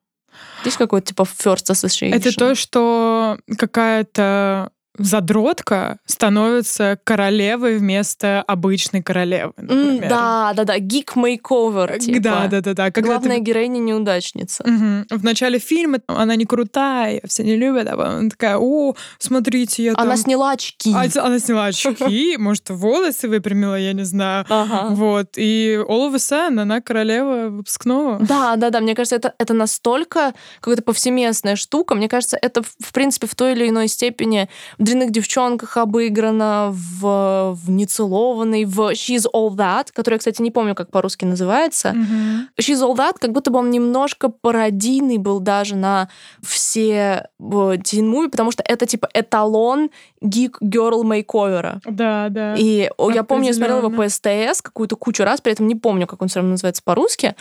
Есть 0.66 0.78
какой-то 0.78 1.08
типа 1.08 1.24
first 1.24 1.72
association? 1.72 2.14
Это 2.14 2.32
то, 2.36 2.56
что 2.56 3.38
какая-то 3.58 4.72
задротка 4.98 6.00
становится 6.06 7.00
королевой 7.04 7.78
вместо 7.78 8.42
обычной 8.42 9.02
королевы, 9.02 9.54
например. 9.58 10.04
Mm, 10.04 10.10
да, 10.10 10.54
да, 10.56 10.64
да, 10.64 10.80
гик 10.80 11.16
мейковер. 11.16 12.00
Типа. 12.00 12.20
Да, 12.20 12.48
да, 12.48 12.62
да, 12.62 12.74
да. 12.74 12.92
Когда 12.92 13.12
Главная 13.12 13.38
ты... 13.38 13.44
героиня 13.44 13.80
неудачница. 13.80 14.64
Угу. 14.64 15.20
В 15.20 15.24
начале 15.24 15.60
фильма 15.60 16.00
она 16.08 16.36
не 16.36 16.46
крутая, 16.46 17.22
все 17.26 17.44
не 17.44 17.56
любят, 17.56 17.88
а 17.88 17.94
она 17.94 18.30
такая, 18.30 18.58
о, 18.58 18.96
смотрите, 19.20 19.84
я 19.84 19.94
там... 19.94 20.04
Она 20.04 20.18
сняла 20.18 20.52
очки. 20.52 20.94
А, 20.94 21.06
она 21.26 21.40
сняла 21.40 21.66
очки, 21.66 22.38
может, 22.38 22.70
волосы 22.70 23.28
выпрямила, 23.28 23.80
я 23.80 23.94
не 23.94 24.04
знаю. 24.04 24.46
Ага. 24.50 24.88
Вот. 24.90 25.38
И 25.38 25.80
all 25.88 26.12
of 26.12 26.14
a 26.14 26.18
sudden 26.18 26.62
она 26.62 26.82
королева 26.82 27.50
выпускного. 27.50 28.20
Да, 28.20 28.56
да, 28.56 28.70
да. 28.70 28.80
Мне 28.80 28.96
кажется, 28.96 29.16
это, 29.16 29.34
это 29.38 29.54
настолько 29.54 30.34
какая-то 30.60 30.84
повсеместная 30.84 31.56
штука. 31.56 31.96
Мне 31.96 32.10
кажется, 32.10 32.38
это, 32.42 32.64
в 32.64 32.94
принципе, 32.94 33.28
в 33.28 33.36
той 33.36 33.54
или 33.54 33.70
иной 33.70 33.88
степени 33.88 34.50
дрянных 34.88 35.12
девчонках 35.12 35.78
обыграна, 35.78 36.70
в, 36.72 37.54
в 37.54 37.70
нецелованной, 37.70 38.66
в 38.66 38.92
She's 38.94 39.26
All 39.34 39.50
That, 39.56 39.88
которая, 39.94 40.20
кстати, 40.20 40.42
не 40.42 40.52
помню, 40.52 40.76
как 40.76 40.92
по-русски 40.92 41.26
называется. 41.26 41.90
Mm-hmm. 41.90 42.62
She's 42.62 42.82
All 42.82 42.96
That, 42.96 43.16
как 43.20 43.32
будто 43.32 43.52
бы 43.52 43.60
он 43.60 43.70
немножко 43.70 44.30
пародийный 44.30 45.18
был 45.18 45.40
даже 45.40 45.76
на 45.76 46.10
все 46.42 47.28
муви, 47.40 48.30
потому 48.30 48.52
что 48.52 48.64
это 48.66 48.86
типа 48.86 49.10
эталон 49.14 49.90
гик 50.22 50.62
girl 50.62 51.04
мейковера. 51.04 51.82
Да, 51.86 52.30
да. 52.30 52.56
И 52.56 52.90
я 53.14 53.24
помню, 53.24 53.48
я 53.48 53.54
смотрела 53.54 53.80
его 53.80 53.90
по 53.90 54.08
СТС 54.08 54.62
какую-то 54.62 54.96
кучу 54.96 55.24
раз, 55.24 55.42
при 55.42 55.52
этом 55.52 55.68
не 55.68 55.76
помню, 55.76 56.08
как 56.08 56.22
он 56.22 56.28
все 56.28 56.40
равно 56.40 56.52
называется 56.52 56.82
по-русски. 56.84 57.36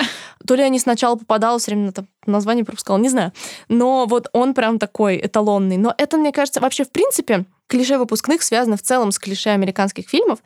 То 0.47 0.55
ли 0.55 0.63
я 0.63 0.69
не 0.69 0.79
сначала 0.79 1.17
попадала, 1.17 1.59
все 1.59 1.71
время 1.71 1.93
на 1.97 2.07
название 2.27 2.65
пропускала, 2.65 2.99
не 2.99 3.09
знаю. 3.09 3.33
Но 3.69 4.07
вот 4.07 4.29
он 4.33 4.55
прям 4.55 4.79
такой 4.79 5.21
эталонный. 5.23 5.77
Но 5.77 5.95
это, 5.97 6.17
мне 6.17 6.33
кажется, 6.33 6.61
вообще 6.61 6.85
в 6.85 6.91
принципе 6.91 7.36
клише 7.67 7.99
выпускных 7.99 8.43
связано 8.43 8.77
в 8.77 8.83
целом 8.83 9.11
с 9.11 9.19
клише 9.19 9.51
американских 9.51 10.09
фильмов, 10.09 10.39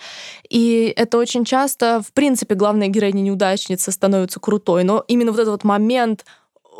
и 0.49 0.93
это 0.97 1.19
очень 1.19 1.45
часто, 1.45 2.03
в 2.07 2.13
принципе, 2.13 2.55
главная 2.55 2.89
героиня 2.89 3.21
неудачница 3.21 3.93
становится 3.93 4.41
крутой, 4.41 4.85
но 4.85 5.05
именно 5.07 5.33
вот 5.33 5.41
этот 5.41 5.53
вот 5.53 5.65
момент 5.65 6.25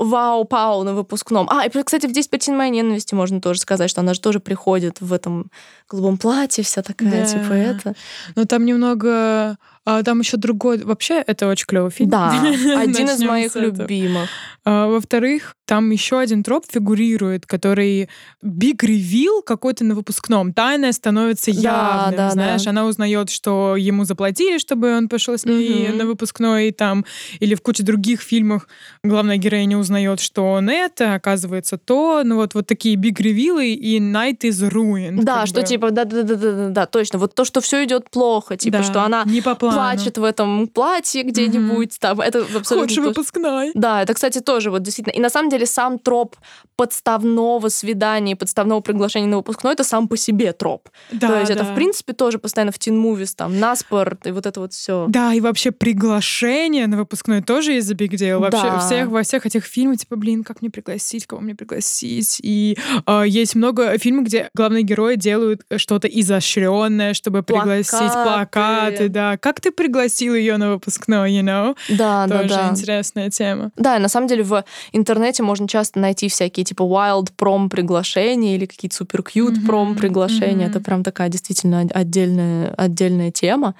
вау-пау 0.01 0.83
на 0.83 0.95
выпускном. 0.95 1.47
А, 1.51 1.67
и, 1.67 1.69
кстати, 1.69 2.07
в 2.07 2.11
«10 2.11 2.31
причин 2.31 2.57
моей 2.57 2.71
ненависти» 2.71 3.15
можно 3.15 3.41
тоже 3.41 3.61
сказать, 3.61 3.91
что 3.91 4.01
она 4.01 4.15
же 4.15 4.21
тоже 4.21 4.41
приходит 4.41 5.01
в 5.01 5.13
этом 5.13 5.51
голубом 5.91 6.17
платье, 6.17 6.65
вся 6.65 6.83
такая, 6.83 7.11
да. 7.11 7.27
типа 7.27 7.53
это. 7.53 7.95
Но 8.35 8.47
там 8.47 8.65
немного 8.65 9.59
а 9.87 10.03
там 10.03 10.21
еще 10.21 10.37
другой. 10.37 10.85
Вообще, 10.85 11.23
это 11.27 11.49
очень 11.49 11.67
клевый 11.67 11.91
фильм. 11.91 12.11
Да, 12.11 12.33
один 12.77 13.09
из 13.09 13.23
моих 13.23 13.55
любимых. 13.57 14.29
А, 14.63 14.89
во-вторых, 14.89 15.57
там 15.65 15.91
еще 15.91 16.19
один 16.19 16.43
троп 16.43 16.65
фигурирует, 16.69 17.47
который 17.47 18.11
big 18.45 18.77
reveal 18.83 19.43
какой-то 19.45 19.85
на 19.85 19.95
выпускном. 19.95 20.53
Тайное 20.53 20.93
становится 20.93 21.51
явным. 21.51 22.17
Да, 22.17 22.31
знаешь, 22.31 22.65
да. 22.65 22.71
она 22.71 22.85
узнает, 22.85 23.31
что 23.31 23.77
ему 23.77 24.05
заплатили, 24.05 24.59
чтобы 24.59 24.95
он 24.95 25.09
пошел 25.09 25.39
с 25.39 25.47
ней 25.47 25.89
угу. 25.89 25.97
на 25.97 26.05
выпускной 26.05 26.73
там, 26.73 27.07
или 27.39 27.55
в 27.55 27.63
куче 27.63 27.83
других 27.83 28.21
фильмах 28.21 28.69
главная 29.03 29.39
героиня 29.39 29.79
узнает, 29.79 30.21
что 30.21 30.53
он 30.53 30.69
это, 30.69 31.15
оказывается 31.15 31.79
то. 31.79 32.21
Ну 32.23 32.37
вот, 32.37 32.53
вот 32.53 32.67
такие 32.67 32.97
big 32.97 33.17
reveal 33.17 33.65
и 33.65 33.99
night 33.99 34.41
is 34.41 34.69
ruined. 34.71 35.23
Да, 35.23 35.47
что 35.47 35.63
бы. 35.63 35.67
типа, 35.67 35.91
да-да-да-да, 35.91 36.69
да, 36.69 36.87
точно. 36.87 37.19
Вот 37.19 37.35
то, 37.35 37.47
что 37.47 37.63
все 37.63 37.83
идет 37.85 38.11
плохо, 38.11 38.59
типа, 38.59 38.79
да, 38.79 38.83
что 38.85 39.03
она 39.05 39.25
не 39.25 39.41
по 39.41 39.55
плану 39.55 39.70
плачет 39.75 40.19
в 40.19 40.25
этом 40.25 40.69
платье 40.69 41.23
где-нибудь. 41.23 41.91
Mm-hmm. 41.91 42.01
Там, 42.01 42.21
это 42.21 42.41
абсолютно... 42.41 42.89
Худший 42.89 43.03
выпускной. 43.03 43.71
Да, 43.75 44.03
это, 44.03 44.15
кстати, 44.15 44.41
тоже 44.41 44.71
вот 44.71 44.83
действительно. 44.83 45.15
И 45.15 45.21
на 45.21 45.31
самом 45.31 45.51
деле 45.51 45.67
сам 45.67 45.99
троп 45.99 46.37
подставного 46.77 47.69
свидания, 47.69 48.37
подставного 48.37 48.81
приглашения 48.81 49.29
на 49.29 49.37
выпускной, 49.37 49.75
это 49.75 49.85
сам 49.85 50.09
по 50.09 50.17
себе 50.17 50.53
троп. 50.53 50.89
Да, 51.13 51.29
То 51.29 51.39
есть 51.41 51.49
да. 51.49 51.55
это, 51.55 51.65
в 51.65 51.75
принципе, 51.75 52.13
тоже 52.13 52.39
постоянно 52.39 52.73
в 52.73 52.79
тин-мувис, 52.79 53.35
там, 53.35 53.59
наспорт 53.59 54.27
и 54.27 54.31
вот 54.31 54.47
это 54.47 54.61
вот 54.61 54.73
все. 54.73 55.07
Да, 55.09 55.35
и 55.35 55.41
вообще 55.41 55.73
приглашение 55.73 56.87
на 56.87 56.97
выпускной 56.97 57.43
тоже 57.43 57.77
из-за 57.77 57.95
big 57.95 58.13
deal. 58.13 58.39
Вообще 58.39 58.63
да. 58.63 58.79
всех, 58.79 59.09
во 59.09 59.23
всех 59.23 59.47
этих 59.47 59.65
фильмах, 59.65 59.99
типа, 59.99 60.17
блин, 60.17 60.43
как 60.43 60.63
мне 60.63 60.71
пригласить, 60.71 61.27
кого 61.27 61.43
мне 61.43 61.55
пригласить. 61.55 62.41
И 62.43 62.79
э, 63.07 63.25
есть 63.27 63.55
много 63.55 63.97
фильмов, 63.99 64.25
где 64.25 64.49
главные 64.55 64.83
герои 64.83 65.17
делают 65.17 65.63
что-то 65.77 66.09
изощренное, 66.09 67.15
чтобы 67.15 67.43
плакаты. 67.43 67.85
пригласить 67.85 68.13
плакаты, 68.13 69.09
да. 69.09 69.37
Как 69.37 69.60
как 69.61 69.63
ты 69.63 69.71
пригласил 69.71 70.35
ее 70.35 70.57
на 70.57 70.71
выпускной, 70.71 71.33
you 71.33 71.43
know? 71.43 71.77
Да, 71.89 72.27
Тоже 72.27 72.49
да, 72.49 72.57
да. 72.57 72.71
интересная 72.71 73.31
тема. 73.31 73.71
Да, 73.77 73.99
на 73.99 74.09
самом 74.09 74.27
деле 74.27 74.43
в 74.43 74.65
интернете 74.93 75.43
можно 75.43 75.69
часто 75.69 76.01
найти 76.01 76.29
всякие 76.29 76.65
типа 76.65 76.83
wild 76.83 77.29
пром 77.37 77.69
приглашения 77.69 78.57
или 78.57 78.67
какие-то 78.67 78.97
супер 78.97 79.21
cute 79.21 79.67
пром 79.67 79.97
приглашения. 79.97 80.69
Это 80.69 80.81
прям 80.81 81.03
такая 81.03 81.29
действительно 81.29 81.87
отдельная, 81.93 82.73
отдельная 82.77 83.31
тема. 83.31 83.75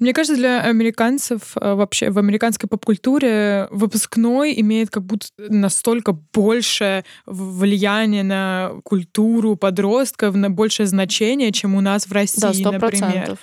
Мне 0.00 0.12
кажется, 0.12 0.36
для 0.36 0.62
американцев 0.62 1.56
э, 1.60 1.74
вообще 1.74 2.10
в 2.10 2.18
американской 2.18 2.68
поп-культуре 2.68 3.68
выпускной 3.70 4.58
имеет 4.60 4.90
как 4.90 5.04
будто 5.04 5.26
настолько 5.36 6.12
большее 6.32 7.04
влияние 7.26 8.22
на 8.22 8.72
культуру 8.82 9.56
подростков, 9.56 10.34
на 10.34 10.50
большее 10.50 10.86
значение, 10.86 11.52
чем 11.52 11.74
у 11.74 11.80
нас 11.80 12.06
в 12.06 12.12
России, 12.12 12.40
да, 12.40 12.70
100%. 12.70 12.72
например. 12.72 13.38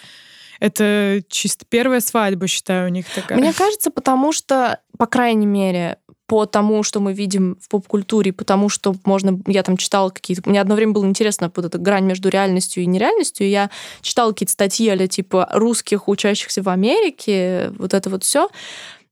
Это 0.60 1.22
чисто 1.30 1.65
первая 1.68 2.00
свадьба, 2.00 2.48
считаю, 2.48 2.88
у 2.88 2.91
них 2.91 3.06
такая. 3.13 3.38
Мне 3.38 3.54
кажется, 3.54 3.91
потому 3.91 4.32
что, 4.32 4.80
по 4.98 5.06
крайней 5.06 5.46
мере, 5.46 5.98
по 6.28 6.46
тому, 6.46 6.82
что 6.82 7.00
мы 7.00 7.13
видим 7.13 7.58
в 7.62 7.70
поп-культуре, 7.70 8.34
потому 8.34 8.68
что 8.70 8.96
можно... 9.06 9.39
Я 9.46 9.62
там 9.63 9.78
читала 9.78 10.10
какие-то... 10.10 10.50
Мне 10.50 10.60
одно 10.60 10.76
время 10.76 10.94
было 10.94 11.06
интересно 11.06 11.52
вот 11.56 11.65
эта 11.65 11.78
грань 11.78 12.06
между 12.06 12.30
реальностью 12.30 12.82
и 12.82 12.88
нереальностью. 12.88 13.46
И 13.46 13.52
я 13.52 13.70
читала 14.02 14.32
какие-то 14.32 14.54
статьи 14.54 14.89
а 14.89 15.08
типа 15.08 15.50
русских, 15.52 16.08
учащихся 16.08 16.63
в 16.63 16.70
Америке, 16.70 17.72
вот 17.78 17.94
это 17.94 18.10
вот 18.10 18.24
все. 18.24 18.50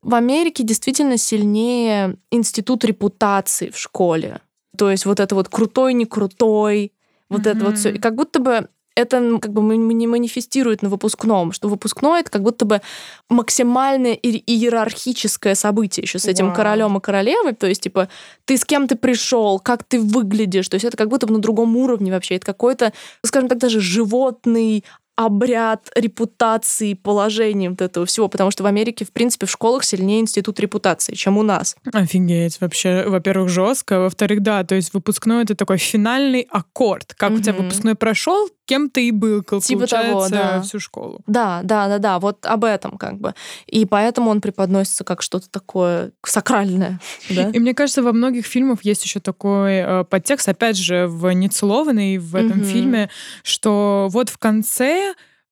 В 0.01 0.15
Америке 0.15 0.63
действительно 0.63 1.17
сильнее 1.17 2.17
институт 2.31 2.83
репутации 2.83 3.69
в 3.69 3.77
школе. 3.77 4.41
То 4.75 4.89
есть 4.89 5.05
вот 5.05 5.19
это 5.19 5.35
вот 5.35 5.49
крутой, 5.49 5.93
не 5.93 6.05
крутой, 6.05 6.93
вот 7.29 7.41
mm-hmm. 7.41 7.51
это 7.51 7.65
вот 7.65 7.77
все. 7.77 7.91
И 7.91 7.99
как 7.99 8.15
будто 8.15 8.39
бы 8.39 8.69
это 8.95 9.39
как 9.39 9.51
бы 9.51 9.75
не 9.75 10.07
манифестирует 10.07 10.81
на 10.81 10.89
выпускном, 10.89 11.51
что 11.51 11.67
выпускной 11.67 12.21
это 12.21 12.29
как 12.29 12.43
будто 12.43 12.65
бы 12.65 12.81
максимальное 13.29 14.13
иерархическое 14.13 15.55
событие 15.55 16.03
еще 16.03 16.19
с 16.19 16.25
этим 16.25 16.49
wow. 16.49 16.55
королем 16.55 16.97
и 16.97 17.01
королевой, 17.01 17.53
то 17.53 17.67
есть 17.67 17.81
типа 17.81 18.09
ты 18.45 18.57
с 18.57 18.65
кем 18.65 18.87
ты 18.87 18.95
пришел, 18.95 19.59
как 19.59 19.83
ты 19.83 19.99
выглядишь, 19.99 20.69
то 20.69 20.75
есть 20.75 20.85
это 20.85 20.97
как 20.97 21.09
будто 21.09 21.27
бы 21.27 21.33
на 21.33 21.39
другом 21.39 21.75
уровне 21.75 22.11
вообще, 22.11 22.35
это 22.35 22.45
какой-то, 22.45 22.93
скажем 23.23 23.49
так, 23.49 23.57
даже 23.57 23.79
животный 23.79 24.83
обряд 25.15 25.91
репутации, 25.95 26.95
положения 26.95 27.69
вот 27.69 27.81
этого 27.81 28.05
всего, 28.05 28.27
потому 28.27 28.49
что 28.49 28.63
в 28.63 28.65
Америке, 28.65 29.05
в 29.05 29.11
принципе, 29.11 29.45
в 29.45 29.51
школах 29.51 29.83
сильнее 29.83 30.21
институт 30.21 30.59
репутации, 30.59 31.13
чем 31.13 31.37
у 31.37 31.43
нас. 31.43 31.75
Офигеть, 31.91 32.59
вообще, 32.59 33.05
во-первых, 33.07 33.49
жестко, 33.49 33.99
во-вторых, 33.99 34.41
да, 34.41 34.63
то 34.63 34.75
есть 34.75 34.93
выпускной 34.93 35.43
это 35.43 35.55
такой 35.55 35.77
финальный 35.77 36.47
аккорд. 36.49 37.13
Как 37.13 37.31
mm-hmm. 37.31 37.35
у 37.35 37.41
тебя 37.41 37.53
выпускной 37.53 37.95
прошел, 37.95 38.49
кем 38.65 38.89
ты 38.89 39.09
и 39.09 39.11
был, 39.11 39.43
как 39.43 39.61
типа 39.61 39.87
того, 39.87 40.27
да. 40.29 40.61
всю 40.61 40.79
школу. 40.79 41.19
Да, 41.27 41.61
да, 41.63 41.87
да, 41.87 41.99
да, 41.99 42.19
вот 42.19 42.45
об 42.45 42.63
этом 42.63 42.97
как 42.97 43.19
бы. 43.19 43.35
И 43.67 43.85
поэтому 43.85 44.31
он 44.31 44.41
преподносится 44.41 45.03
как 45.03 45.21
что-то 45.21 45.49
такое 45.49 46.11
сакральное. 46.25 46.99
Да? 47.29 47.49
И 47.49 47.59
мне 47.59 47.73
кажется, 47.73 48.01
во 48.01 48.13
многих 48.13 48.45
фильмах 48.45 48.83
есть 48.83 49.03
еще 49.03 49.19
такой 49.19 49.73
э, 49.73 50.03
подтекст, 50.05 50.47
опять 50.49 50.77
же, 50.77 51.07
в 51.07 51.31
Нецелованной 51.31 52.17
в 52.17 52.35
этом 52.35 52.61
mm-hmm. 52.61 52.65
фильме, 52.65 53.09
что 53.43 54.07
вот 54.11 54.29
в 54.29 54.37
конце 54.37 55.02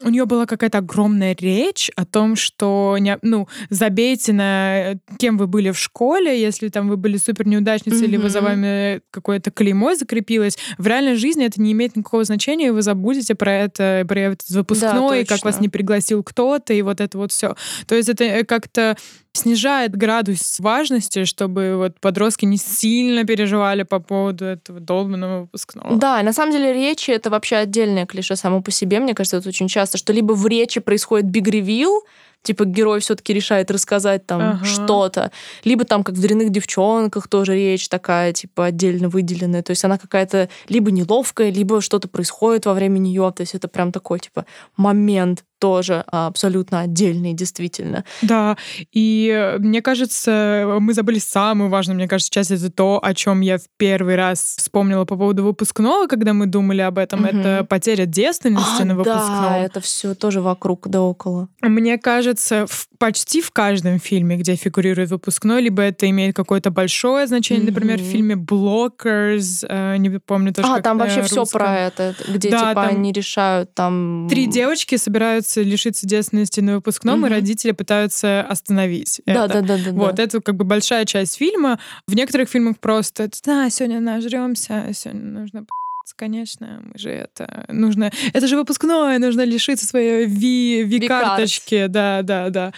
у 0.03 0.09
нее 0.09 0.25
была 0.25 0.45
какая-то 0.45 0.79
огромная 0.79 1.35
речь 1.39 1.91
о 1.95 2.05
том, 2.05 2.35
что 2.35 2.97
ну, 3.21 3.47
забейте 3.69 4.33
на 4.33 4.93
кем 5.17 5.37
вы 5.37 5.47
были 5.47 5.71
в 5.71 5.77
школе, 5.77 6.39
если 6.39 6.69
там 6.69 6.89
вы 6.89 6.97
были 6.97 7.17
супер 7.17 7.47
неудачницей 7.47 8.01
mm-hmm. 8.01 8.05
или 8.05 8.17
вы 8.17 8.29
за 8.29 8.41
вами 8.41 9.01
какое-то 9.11 9.51
клеймо 9.51 9.95
закрепилось. 9.95 10.57
В 10.77 10.87
реальной 10.87 11.15
жизни 11.15 11.45
это 11.45 11.61
не 11.61 11.71
имеет 11.71 11.95
никакого 11.95 12.23
значения, 12.23 12.67
и 12.67 12.71
вы 12.71 12.81
забудете 12.81 13.35
про 13.35 13.53
это, 13.53 14.05
про 14.07 14.19
этот 14.19 14.49
выпускной, 14.49 15.23
да, 15.23 15.35
как 15.35 15.45
вас 15.45 15.59
не 15.59 15.69
пригласил 15.69 16.23
кто-то, 16.23 16.73
и 16.73 16.81
вот 16.81 17.01
это 17.01 17.17
вот 17.17 17.31
все. 17.31 17.55
То 17.87 17.95
есть 17.95 18.09
это 18.09 18.23
э, 18.23 18.43
как-то 18.43 18.97
снижает 19.33 19.95
градус 19.95 20.59
важности, 20.59 21.25
чтобы 21.25 21.77
вот 21.77 21.99
подростки 21.99 22.45
не 22.45 22.57
сильно 22.57 23.23
переживали 23.23 23.83
по 23.83 23.99
поводу 23.99 24.45
этого 24.45 24.79
долбанного 24.79 25.41
выпускного. 25.41 25.95
Да, 25.95 26.21
на 26.21 26.33
самом 26.33 26.51
деле 26.51 26.73
речи— 26.73 27.11
это 27.11 27.29
вообще 27.29 27.57
отдельное 27.57 28.05
клише 28.05 28.35
само 28.35 28.61
по 28.61 28.71
себе. 28.71 28.99
Мне 28.99 29.13
кажется, 29.13 29.37
это 29.37 29.49
очень 29.49 29.67
часто, 29.67 29.97
что 29.97 30.11
либо 30.13 30.33
в 30.33 30.45
речи 30.47 30.79
происходит 30.79 31.31
reveal, 31.31 32.01
типа 32.43 32.65
герой 32.65 32.99
все-таки 32.99 33.33
решает 33.33 33.71
рассказать 33.71 34.25
там 34.25 34.41
ага. 34.41 34.65
что-то, 34.65 35.31
либо 35.63 35.85
там 35.85 36.03
как 36.03 36.15
в 36.15 36.21
дрянных 36.21 36.49
девчонках 36.49 37.27
тоже 37.27 37.55
речь 37.55 37.87
такая 37.89 38.33
типа 38.33 38.65
отдельно 38.65 39.09
выделенная, 39.09 39.63
то 39.63 39.71
есть 39.71 39.83
она 39.85 39.97
какая-то 39.97 40.49
либо 40.69 40.91
неловкая, 40.91 41.51
либо 41.51 41.81
что-то 41.81 42.07
происходит 42.07 42.65
во 42.65 42.73
время 42.73 42.97
нее, 42.97 43.31
то 43.35 43.41
есть 43.41 43.55
это 43.55 43.67
прям 43.67 43.91
такой 43.91 44.19
типа 44.19 44.45
момент 44.77 45.43
тоже 45.61 46.03
абсолютно 46.07 46.81
отдельный, 46.81 47.33
действительно. 47.33 48.03
Да, 48.23 48.57
и 48.91 49.55
мне 49.59 49.83
кажется, 49.83 50.77
мы 50.79 50.95
забыли 50.95 51.19
самую 51.19 51.69
важную, 51.69 51.95
мне 51.95 52.07
кажется, 52.07 52.33
часть 52.33 52.49
это 52.49 52.71
то, 52.71 52.99
о 53.01 53.13
чем 53.13 53.41
я 53.41 53.59
в 53.59 53.65
первый 53.77 54.15
раз 54.15 54.55
вспомнила 54.57 55.05
по 55.05 55.15
поводу 55.15 55.43
выпускного, 55.43 56.07
когда 56.07 56.33
мы 56.33 56.47
думали 56.47 56.81
об 56.81 56.97
этом. 56.97 57.21
Угу. 57.21 57.27
Это 57.27 57.63
потеря 57.69 58.07
девственности 58.07 58.81
а, 58.81 58.85
на 58.85 58.95
выпускном. 58.95 59.43
Да, 59.43 59.57
это 59.59 59.81
все 59.81 60.15
тоже 60.15 60.41
вокруг 60.41 60.87
да 60.89 61.03
около. 61.03 61.47
Мне 61.61 61.99
кажется, 61.99 62.30
в, 62.39 62.87
почти 62.97 63.41
в 63.41 63.51
каждом 63.51 63.99
фильме, 63.99 64.37
где 64.37 64.55
фигурирует 64.55 65.09
выпускной, 65.09 65.61
либо 65.61 65.81
это 65.81 66.09
имеет 66.09 66.35
какое-то 66.35 66.71
большое 66.71 67.27
значение, 67.27 67.65
например, 67.65 67.99
в 67.99 68.03
фильме 68.03 68.35
Blockers, 68.35 69.65
э, 69.67 69.97
не 69.97 70.09
помню 70.19 70.53
тоже. 70.53 70.67
А, 70.67 70.81
там 70.81 70.97
вообще 70.97 71.21
все 71.23 71.45
про 71.45 71.77
это, 71.79 72.15
где 72.27 72.49
да, 72.49 72.69
типа 72.69 72.83
они 72.83 73.11
решают 73.11 73.73
там. 73.73 74.27
Три 74.29 74.47
девочки 74.47 74.95
собираются 74.97 75.61
лишиться 75.61 76.07
девственности 76.07 76.59
на 76.59 76.75
выпускном, 76.75 77.19
угу. 77.19 77.27
и 77.27 77.29
родители 77.29 77.71
пытаются 77.71 78.41
остановить 78.41 79.21
да, 79.25 79.45
это. 79.45 79.61
Да, 79.61 79.61
да, 79.61 79.77
да. 79.85 79.91
Вот, 79.91 80.15
да. 80.15 80.23
это 80.23 80.41
как 80.41 80.55
бы 80.55 80.65
большая 80.65 81.05
часть 81.05 81.37
фильма. 81.37 81.79
В 82.07 82.15
некоторых 82.15 82.49
фильмах 82.49 82.79
просто, 82.79 83.29
да, 83.45 83.69
сегодня 83.69 83.99
нажремся, 83.99 84.85
сегодня 84.93 85.23
нужно 85.23 85.65
конечно, 86.15 86.81
мы 86.83 86.97
же 86.97 87.09
это 87.09 87.65
нужно, 87.67 88.11
это 88.33 88.47
же 88.47 88.55
выпускное, 88.55 89.19
нужно 89.19 89.45
лишиться 89.45 89.85
своей 89.85 90.25
ви, 90.25 90.83
ви 90.83 91.07
карточки, 91.07 91.87
да, 91.87 92.21
да, 92.21 92.49
да. 92.49 92.73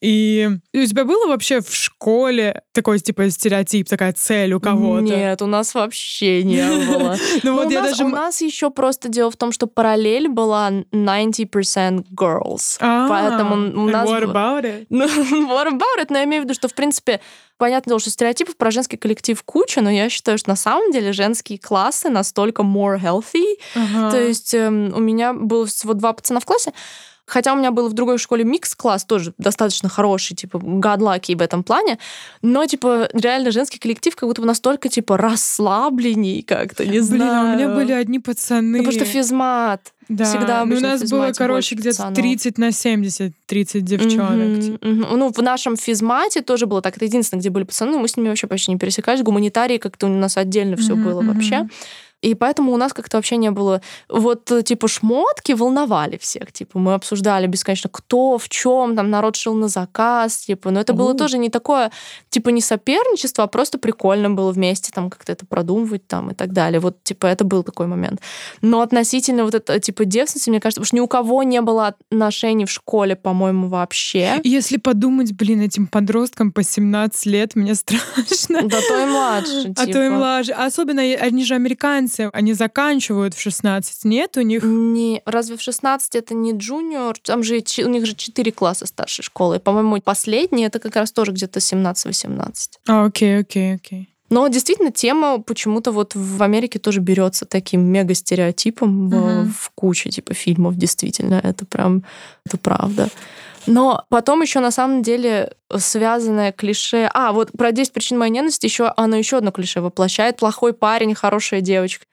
И, 0.00 0.48
и 0.72 0.78
у 0.78 0.86
тебя 0.86 1.04
было 1.04 1.28
вообще 1.28 1.60
в 1.60 1.74
школе 1.74 2.62
такой 2.72 2.98
типа 2.98 3.30
стереотип, 3.30 3.88
такая 3.88 4.12
цель 4.12 4.52
у 4.52 4.60
кого-то? 4.60 5.02
Нет, 5.02 5.42
у 5.42 5.46
нас 5.46 5.74
вообще 5.74 6.42
не 6.42 6.64
было. 6.64 7.16
Ну 7.42 7.54
вот 7.54 7.70
я 7.70 7.82
даже 7.82 8.04
у 8.04 8.08
нас 8.08 8.40
еще 8.40 8.70
просто 8.70 9.08
дело 9.08 9.30
в 9.30 9.36
том, 9.36 9.52
что 9.52 9.66
параллель 9.66 10.28
была 10.28 10.70
90% 10.70 12.04
girls, 12.14 12.76
а, 12.80 13.08
поэтому 13.08 13.82
у 13.82 13.88
нас 13.88 14.08
what 14.08 14.24
about 14.24 14.64
it? 14.64 14.86
Ну, 14.90 15.06
what 15.48 15.66
about 15.66 15.98
it? 15.98 16.06
Но 16.10 16.18
я 16.18 16.24
имею 16.24 16.42
в 16.42 16.44
виду, 16.44 16.54
что 16.54 16.68
в 16.68 16.74
принципе 16.74 17.20
понятно, 17.62 17.96
что 18.00 18.10
стереотипов 18.10 18.56
про 18.56 18.72
женский 18.72 18.96
коллектив 18.96 19.40
куча, 19.44 19.82
но 19.82 19.88
я 19.88 20.08
считаю, 20.08 20.36
что 20.36 20.50
на 20.50 20.56
самом 20.56 20.90
деле 20.90 21.12
женские 21.12 21.60
классы 21.60 22.08
настолько 22.08 22.64
more 22.64 23.00
healthy. 23.00 23.56
Ага. 23.76 24.10
То 24.10 24.20
есть 24.20 24.52
э, 24.52 24.66
у 24.68 24.98
меня 24.98 25.32
было 25.32 25.64
всего 25.64 25.94
два 25.94 26.12
пацана 26.12 26.40
в 26.40 26.44
классе, 26.44 26.72
Хотя 27.32 27.54
у 27.54 27.56
меня 27.56 27.70
был 27.70 27.88
в 27.88 27.94
другой 27.94 28.18
школе 28.18 28.44
микс-класс, 28.44 29.06
тоже 29.06 29.32
достаточно 29.38 29.88
хороший, 29.88 30.36
типа, 30.36 30.60
гадлаки 30.62 31.34
в 31.34 31.40
этом 31.40 31.62
плане. 31.62 31.98
Но, 32.42 32.66
типа, 32.66 33.08
реально 33.14 33.50
женский 33.52 33.78
коллектив 33.78 34.14
как 34.14 34.28
будто 34.28 34.42
бы 34.42 34.46
настолько, 34.46 34.90
типа, 34.90 35.16
расслабленней 35.16 36.42
как-то, 36.42 36.84
не 36.84 36.90
Блин, 36.90 37.04
знаю. 37.04 37.48
а 37.48 37.54
у 37.54 37.56
меня 37.56 37.74
были 37.74 37.92
одни 37.92 38.18
пацаны. 38.18 38.78
Ну, 38.78 38.84
потому 38.84 38.92
что 38.92 39.06
физмат. 39.06 39.94
Да, 40.10 40.24
Всегда 40.24 40.62
ну, 40.66 40.76
у 40.76 40.80
нас 40.80 41.10
было, 41.10 41.32
короче, 41.34 41.74
где-то 41.74 42.12
30 42.14 42.58
на 42.58 42.70
70, 42.70 43.32
30 43.46 43.82
девчонок. 43.82 44.58
Угу, 44.58 44.74
угу. 44.74 45.16
Ну, 45.16 45.32
в 45.32 45.38
нашем 45.38 45.78
физмате 45.78 46.42
тоже 46.42 46.66
было 46.66 46.82
так. 46.82 46.96
Это 46.96 47.06
единственное, 47.06 47.40
где 47.40 47.48
были 47.48 47.64
пацаны, 47.64 47.92
но 47.92 47.98
мы 47.98 48.08
с 48.08 48.16
ними 48.18 48.28
вообще 48.28 48.46
почти 48.46 48.72
не 48.72 48.78
пересекались. 48.78 49.22
Гуманитарии 49.22 49.78
как-то 49.78 50.06
у 50.06 50.10
нас 50.10 50.36
отдельно 50.36 50.76
все 50.76 50.92
угу, 50.92 51.02
было 51.02 51.20
угу. 51.20 51.28
вообще. 51.32 51.66
И 52.22 52.34
поэтому 52.34 52.72
у 52.72 52.76
нас 52.76 52.92
как-то 52.92 53.18
вообще 53.18 53.36
не 53.36 53.50
было... 53.50 53.82
Вот, 54.08 54.50
э, 54.52 54.62
типа, 54.62 54.88
шмотки 54.88 55.52
волновали 55.52 56.16
всех. 56.16 56.52
Типа, 56.52 56.78
мы 56.78 56.94
обсуждали 56.94 57.48
бесконечно, 57.48 57.90
кто, 57.92 58.38
в 58.38 58.48
чем, 58.48 58.96
там, 58.96 59.10
народ 59.10 59.36
шил 59.36 59.54
на 59.54 59.68
заказ, 59.68 60.36
типа. 60.38 60.70
Но 60.70 60.80
это 60.80 60.92
было 60.92 61.14
тоже 61.14 61.38
не 61.38 61.50
такое, 61.50 61.90
типа, 62.30 62.50
не 62.50 62.60
соперничество, 62.60 63.44
а 63.44 63.46
просто 63.48 63.78
прикольно 63.78 64.30
было 64.30 64.52
вместе 64.52 64.92
там 64.92 65.10
как-то 65.10 65.32
это 65.32 65.46
продумывать 65.46 66.06
там 66.06 66.30
и 66.30 66.34
так 66.34 66.52
далее. 66.52 66.78
Вот, 66.78 67.02
типа, 67.02 67.26
это 67.26 67.44
был 67.44 67.64
такой 67.64 67.88
момент. 67.88 68.20
Но 68.60 68.80
относительно 68.80 69.44
вот 69.44 69.54
это, 69.54 69.80
типа, 69.80 70.04
девственности, 70.04 70.50
мне 70.50 70.60
кажется, 70.60 70.80
потому 70.80 70.86
что 70.86 70.96
ни 70.96 71.00
у 71.00 71.08
кого 71.08 71.42
не 71.42 71.60
было 71.60 71.88
отношений 71.88 72.66
в 72.66 72.70
школе, 72.70 73.16
по-моему, 73.16 73.68
вообще. 73.68 74.40
Если 74.44 74.76
подумать, 74.76 75.32
блин, 75.32 75.60
этим 75.60 75.88
подросткам 75.88 76.52
по 76.52 76.62
17 76.62 77.26
лет, 77.26 77.56
мне 77.56 77.74
страшно. 77.74 78.62
Да 78.68 78.78
то 78.80 79.02
и 79.02 79.06
младше, 79.06 79.62
типа. 79.62 79.82
А 79.82 79.84
то 79.86 79.90
и 79.90 79.92
типа. 79.92 80.10
младше. 80.10 80.52
Особенно 80.52 81.02
они 81.02 81.44
же 81.44 81.54
американцы, 81.54 82.11
танцы, 82.12 82.30
они 82.32 82.52
заканчивают 82.54 83.34
в 83.34 83.40
16, 83.40 84.04
нет 84.04 84.36
у 84.36 84.40
них? 84.42 84.62
Не, 84.62 85.22
разве 85.24 85.56
в 85.56 85.60
16 85.60 86.14
это 86.16 86.34
не 86.34 86.52
джуниор? 86.52 87.16
Там 87.18 87.42
же 87.42 87.62
у 87.84 87.88
них 87.88 88.06
же 88.06 88.14
4 88.14 88.52
класса 88.52 88.86
старшей 88.86 89.22
школы. 89.22 89.58
По-моему, 89.58 90.00
последний 90.00 90.64
это 90.64 90.78
как 90.78 90.96
раз 90.96 91.12
тоже 91.12 91.32
где-то 91.32 91.58
17-18. 91.58 92.52
А, 92.88 93.04
окей, 93.04 93.40
окей, 93.40 93.74
окей. 93.74 94.08
Но 94.30 94.48
действительно 94.48 94.90
тема 94.90 95.42
почему-то 95.42 95.92
вот 95.92 96.14
в 96.14 96.42
Америке 96.42 96.78
тоже 96.78 97.00
берется 97.00 97.44
таким 97.44 97.82
мега 97.82 98.14
стереотипом 98.14 99.08
uh-huh. 99.08 99.42
в, 99.44 99.52
в 99.52 99.70
куче 99.74 100.08
типа 100.08 100.32
фильмов. 100.32 100.76
Действительно, 100.76 101.34
это 101.34 101.66
прям 101.66 102.02
это 102.46 102.56
правда. 102.56 103.10
Но 103.66 104.04
потом 104.08 104.42
еще 104.42 104.60
на 104.60 104.70
самом 104.70 105.02
деле 105.02 105.52
связанное 105.78 106.52
клише... 106.52 107.08
А, 107.12 107.32
вот 107.32 107.52
про 107.52 107.72
10 107.72 107.92
причин 107.92 108.18
моей 108.18 108.32
ненависти 108.32 108.66
еще 108.66 108.92
оно 108.96 109.16
еще 109.16 109.38
одно 109.38 109.50
клише 109.52 109.80
воплощает. 109.80 110.36
Плохой 110.36 110.72
парень, 110.72 111.14
хорошая 111.14 111.60
девочка. 111.60 112.06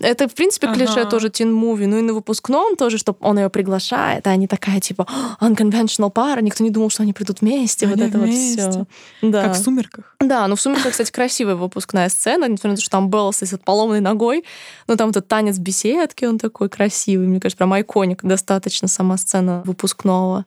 Это, 0.00 0.28
в 0.28 0.34
принципе, 0.34 0.66
ага. 0.66 0.76
клише 0.76 1.04
тоже 1.04 1.28
тин-муви. 1.28 1.86
Ну 1.86 1.98
и 1.98 2.02
на 2.02 2.14
выпускном 2.14 2.76
тоже, 2.76 2.98
что 2.98 3.16
он 3.20 3.38
ее 3.38 3.50
приглашает, 3.50 4.26
а 4.26 4.30
они 4.30 4.46
такая, 4.46 4.80
типа, 4.80 5.06
unconventional 5.40 6.10
пара, 6.10 6.40
никто 6.40 6.64
не 6.64 6.70
думал, 6.70 6.90
что 6.90 7.02
они 7.02 7.12
придут 7.12 7.40
вместе. 7.40 7.86
Они 7.86 7.94
вот 7.94 8.08
это 8.08 8.18
вместе. 8.18 8.62
вот 8.62 8.70
все. 8.72 8.86
Да. 9.22 9.44
Как 9.44 9.54
в 9.54 9.62
«Сумерках». 9.62 10.16
Да, 10.20 10.48
ну 10.48 10.56
в 10.56 10.60
«Сумерках», 10.60 10.92
кстати, 10.92 11.10
красивая 11.10 11.54
выпускная 11.54 12.08
сцена, 12.08 12.46
несмотря 12.46 12.70
на 12.70 12.76
то, 12.76 12.82
что 12.82 12.90
там 12.90 13.10
Белла 13.10 13.32
с 13.32 13.58
поломанной 13.64 14.00
ногой, 14.00 14.44
но 14.86 14.96
там 14.96 15.10
этот 15.10 15.28
танец 15.28 15.58
беседки, 15.58 16.24
он 16.24 16.38
такой 16.38 16.68
красивый. 16.68 17.26
Мне 17.26 17.40
кажется, 17.40 17.58
прям 17.58 17.72
айконик 17.72 18.22
достаточно 18.22 18.88
сама 18.88 19.16
сцена 19.16 19.62
выпускного 19.64 20.46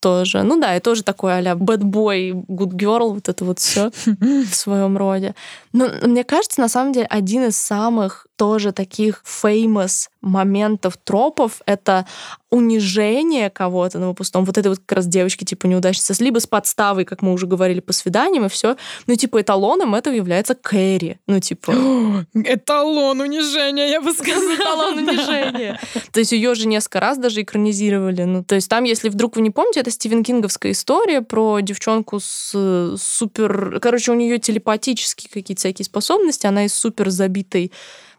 тоже. 0.00 0.42
Ну 0.42 0.60
да, 0.60 0.76
и 0.76 0.80
тоже 0.80 1.02
такой 1.02 1.36
а-ля 1.36 1.52
bad 1.52 1.82
boy, 1.82 2.32
good 2.46 2.72
girl, 2.72 3.14
вот 3.14 3.28
это 3.28 3.44
вот 3.44 3.58
все 3.58 3.90
в 4.04 4.54
своем 4.54 4.96
роде. 4.96 5.34
Но 5.72 5.88
мне 6.02 6.24
кажется, 6.24 6.60
на 6.60 6.68
самом 6.68 6.92
деле, 6.92 7.06
один 7.06 7.44
из 7.44 7.56
самых 7.56 8.26
тоже 8.36 8.72
таких 8.72 9.22
famous 9.24 10.08
моментов, 10.20 10.96
тропов— 10.96 11.60
это 11.66 12.06
унижение 12.50 13.50
кого-то 13.50 13.98
на 13.98 14.08
выпускном. 14.08 14.44
Вот 14.44 14.56
это 14.56 14.70
вот 14.70 14.78
как 14.78 14.96
раз 14.96 15.06
девочки 15.06 15.44
типа 15.44 15.66
неудачницы. 15.66 16.14
Либо 16.22 16.38
с 16.38 16.46
подставой, 16.46 17.04
как 17.04 17.20
мы 17.20 17.32
уже 17.32 17.46
говорили, 17.46 17.80
по 17.80 17.92
свиданиям 17.92 18.46
и 18.46 18.48
все. 18.48 18.76
Ну, 19.06 19.16
типа, 19.16 19.42
эталоном 19.42 19.94
этого 19.94 20.14
является 20.14 20.54
Кэрри. 20.54 21.20
Ну, 21.26 21.40
типа... 21.40 21.72
Эталон 22.34 23.20
унижения, 23.20 23.90
я 23.90 24.00
бы 24.00 24.12
сказала. 24.12 24.54
Эталон 24.54 24.98
унижения. 24.98 25.78
То 26.12 26.20
есть 26.20 26.32
ее 26.32 26.54
же 26.54 26.68
несколько 26.68 27.00
раз 27.00 27.18
даже 27.18 27.42
экранизировали. 27.42 28.22
Ну, 28.22 28.44
то 28.44 28.54
есть 28.54 28.68
там, 28.68 28.84
если 28.84 29.08
вдруг 29.08 29.36
вы 29.36 29.42
не 29.42 29.50
помните, 29.50 29.80
это 29.88 29.94
Стивен 29.94 30.22
Кинговская 30.22 30.72
история 30.72 31.22
про 31.22 31.60
девчонку 31.60 32.20
с 32.20 32.96
супер... 32.96 33.80
Короче, 33.80 34.12
у 34.12 34.14
нее 34.14 34.38
телепатические 34.38 35.30
какие-то 35.32 35.60
всякие 35.60 35.84
способности, 35.84 36.46
она 36.46 36.66
из 36.66 36.74
супер 36.74 37.10
забитой 37.10 37.72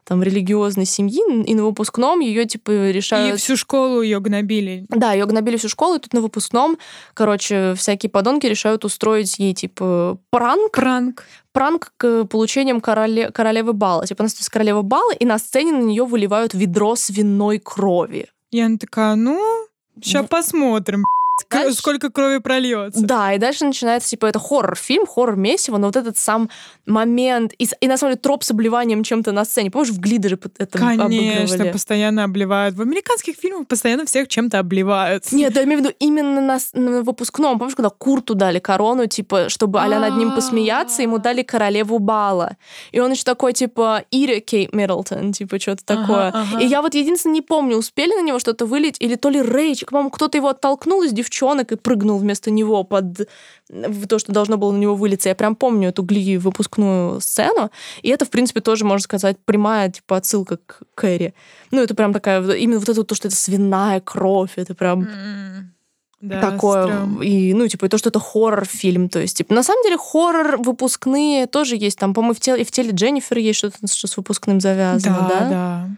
там 0.05 0.23
религиозной 0.23 0.85
семьи, 0.85 1.21
и 1.43 1.53
на 1.53 1.63
выпускном 1.63 2.19
ее 2.19 2.45
типа 2.45 2.89
решают... 2.89 3.35
И 3.35 3.37
всю 3.37 3.55
школу 3.55 4.01
ее 4.01 4.19
гнобили. 4.19 4.85
Да, 4.89 5.13
ее 5.13 5.27
гнобили 5.27 5.57
всю 5.57 5.69
школу, 5.69 5.97
и 5.97 5.99
тут 5.99 6.13
на 6.13 6.21
выпускном, 6.21 6.79
короче, 7.13 7.75
всякие 7.75 8.09
подонки 8.09 8.47
решают 8.47 8.85
устроить 8.85 9.37
ей 9.37 9.53
типа 9.53 10.17
пранк. 10.31 10.71
Пранк. 10.71 11.25
Пранк 11.51 11.93
к 11.97 12.23
получением 12.25 12.81
короле... 12.81 13.29
королевы 13.29 13.73
бала. 13.73 14.07
Типа 14.07 14.23
она 14.23 14.29
становится 14.29 14.51
королева 14.51 14.81
бала, 14.81 15.13
и 15.13 15.25
на 15.25 15.37
сцене 15.37 15.73
на 15.73 15.83
нее 15.83 16.05
выливают 16.05 16.55
ведро 16.55 16.95
свиной 16.95 17.59
крови. 17.59 18.29
И 18.49 18.59
она 18.59 18.77
такая, 18.77 19.13
ну, 19.13 19.39
сейчас 20.01 20.25
посмотрим. 20.27 21.03
Дальше... 21.49 21.77
Сколько 21.77 22.09
крови 22.09 22.39
прольется. 22.39 23.01
Да, 23.01 23.33
и 23.33 23.37
дальше 23.37 23.65
начинается, 23.65 24.09
типа, 24.09 24.27
это 24.27 24.39
хоррор-фильм, 24.39 25.05
хоррор-месиво, 25.05 25.77
но 25.77 25.87
вот 25.87 25.95
этот 25.95 26.17
сам 26.17 26.49
момент, 26.85 27.53
и, 27.57 27.67
и 27.79 27.87
на 27.87 27.97
самом 27.97 28.13
деле 28.13 28.21
троп 28.21 28.43
с 28.43 28.51
обливанием 28.51 29.03
чем-то 29.03 29.31
на 29.31 29.45
сцене. 29.45 29.71
Помнишь, 29.71 29.91
в 29.91 29.99
Гли 29.99 30.17
даже 30.17 30.39
это 30.57 30.77
Конечно, 30.77 31.05
обыгрывали? 31.05 31.71
постоянно 31.71 32.23
обливают. 32.23 32.75
В 32.75 32.81
американских 32.81 33.35
фильмах 33.35 33.67
постоянно 33.67 34.05
всех 34.05 34.27
чем-то 34.27 34.59
обливают. 34.59 35.31
Нет, 35.31 35.55
я 35.55 35.63
имею 35.63 35.81
в 35.81 35.83
виду 35.83 35.95
именно 35.99 36.41
на, 36.41 36.59
на 36.73 37.03
выпускном. 37.03 37.59
Помнишь, 37.59 37.75
когда 37.75 37.89
Курту 37.89 38.35
дали 38.35 38.59
корону, 38.59 39.07
типа, 39.07 39.49
чтобы 39.49 39.79
а 39.79 39.87
над 39.87 40.17
ним 40.17 40.33
посмеяться, 40.33 41.01
ему 41.01 41.17
дали 41.17 41.43
королеву 41.43 41.99
бала. 41.99 42.57
И 42.91 42.99
он 42.99 43.11
еще 43.11 43.23
такой, 43.23 43.53
типа, 43.53 44.03
Ири 44.11 44.39
Кейт 44.39 44.73
Миддлтон, 44.73 45.33
типа, 45.33 45.59
что-то 45.59 45.85
такое. 45.85 46.33
И 46.59 46.65
я 46.65 46.81
вот 46.81 46.95
единственное 46.95 47.35
не 47.35 47.41
помню, 47.41 47.77
успели 47.77 48.13
на 48.13 48.21
него 48.21 48.39
что-то 48.39 48.65
вылить, 48.65 48.97
или 48.99 49.15
то 49.15 49.29
ли 49.29 49.41
Рейч, 49.41 49.85
по-моему, 49.85 50.09
кто-то 50.09 50.37
его 50.37 50.49
оттолкнул 50.49 51.03
из 51.03 51.11
девчонок, 51.11 51.28
девчонок 51.29 51.71
и 51.71 51.75
прыгнул 51.75 52.17
вместо 52.17 52.51
него 52.51 52.83
под 52.83 53.29
то, 54.07 54.19
что 54.19 54.31
должно 54.31 54.57
было 54.57 54.71
на 54.71 54.77
него 54.77 54.95
вылиться. 54.95 55.29
Я 55.29 55.35
прям 55.35 55.55
помню 55.55 55.89
эту 55.89 56.03
гли 56.03 56.37
выпускную 56.37 57.21
сцену, 57.21 57.71
и 58.01 58.09
это, 58.09 58.25
в 58.25 58.29
принципе, 58.29 58.61
тоже, 58.61 58.85
можно 58.85 59.03
сказать, 59.03 59.37
прямая 59.45 59.89
типа 59.89 60.17
отсылка 60.17 60.57
к 60.65 60.81
Кэрри. 60.95 61.33
Ну, 61.71 61.81
это 61.81 61.93
прям 61.93 62.13
такая, 62.13 62.41
именно 62.53 62.79
вот 62.79 62.89
это 62.89 63.03
то, 63.03 63.15
что 63.15 63.27
это 63.27 63.37
свиная 63.37 64.01
кровь, 64.01 64.53
это 64.55 64.73
прям... 64.73 65.01
Mm. 65.01 65.63
Да, 66.21 66.41
такое 66.41 66.83
стрём. 66.83 67.23
и 67.23 67.53
ну 67.53 67.65
типа 67.65 67.85
и 67.85 67.87
то 67.87 67.97
что 67.97 68.09
это 68.09 68.19
хоррор 68.19 68.65
фильм 68.65 69.07
то 69.07 69.19
есть 69.19 69.37
типа 69.37 69.53
на 69.53 69.63
самом 69.63 69.81
деле 69.83 69.97
хоррор 69.97 70.57
выпускные 70.57 71.47
тоже 71.47 71.77
есть 71.77 71.97
там 71.97 72.13
по-моему 72.13 72.33
в 72.33 72.41
теле 72.41 72.61
и 72.61 72.65
в 72.65 72.71
теле 72.71 72.91
Дженнифер 72.91 73.37
есть 73.37 73.59
что-то 73.59 73.87
что 73.87 74.07
с 74.07 74.17
выпускным 74.17 74.59
завязано 74.59 75.15
да 75.29 75.39
да, 75.39 75.49
да. 75.49 75.89